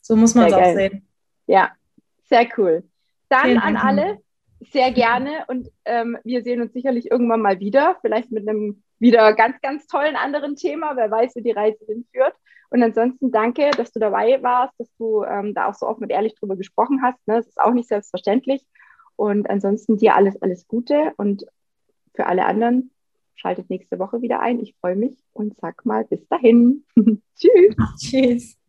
So 0.00 0.16
muss 0.16 0.34
man 0.34 0.48
es 0.48 0.52
auch 0.54 0.74
sehen. 0.74 1.06
Ja, 1.46 1.72
sehr 2.24 2.46
cool. 2.56 2.84
Dann 3.28 3.44
Vielen 3.44 3.58
an 3.58 3.74
Dank. 3.74 3.86
alle, 3.86 4.18
sehr 4.72 4.92
gerne 4.92 5.44
und 5.48 5.68
ähm, 5.84 6.18
wir 6.24 6.42
sehen 6.42 6.60
uns 6.60 6.72
sicherlich 6.72 7.10
irgendwann 7.10 7.40
mal 7.40 7.60
wieder, 7.60 7.96
vielleicht 8.02 8.30
mit 8.30 8.48
einem 8.48 8.82
wieder 8.98 9.32
ganz, 9.34 9.60
ganz 9.62 9.86
tollen 9.86 10.16
anderen 10.16 10.56
Thema. 10.56 10.96
Wer 10.96 11.10
weiß, 11.10 11.34
wie 11.36 11.42
die 11.42 11.50
Reise 11.52 11.84
hinführt. 11.86 12.34
Und 12.68 12.82
ansonsten 12.82 13.32
danke, 13.32 13.70
dass 13.70 13.90
du 13.92 13.98
dabei 13.98 14.42
warst, 14.42 14.74
dass 14.78 14.88
du 14.96 15.24
ähm, 15.24 15.54
da 15.54 15.68
auch 15.68 15.74
so 15.74 15.86
offen 15.86 16.04
und 16.04 16.10
ehrlich 16.10 16.34
drüber 16.34 16.56
gesprochen 16.56 17.00
hast. 17.02 17.18
Ne? 17.26 17.36
Das 17.36 17.46
ist 17.46 17.60
auch 17.60 17.72
nicht 17.72 17.88
selbstverständlich. 17.88 18.64
Und 19.16 19.50
ansonsten 19.50 19.96
dir 19.96 20.14
alles, 20.14 20.40
alles 20.40 20.68
Gute 20.68 21.12
und 21.16 21.44
für 22.14 22.26
alle 22.26 22.46
anderen 22.46 22.90
schaltet 23.34 23.70
nächste 23.70 23.98
Woche 23.98 24.22
wieder 24.22 24.40
ein. 24.40 24.60
Ich 24.60 24.74
freue 24.80 24.96
mich 24.96 25.16
und 25.32 25.56
sag 25.60 25.84
mal 25.86 26.04
bis 26.04 26.26
dahin. 26.28 26.84
Tschüss. 27.36 27.76
Tschüss. 27.98 28.59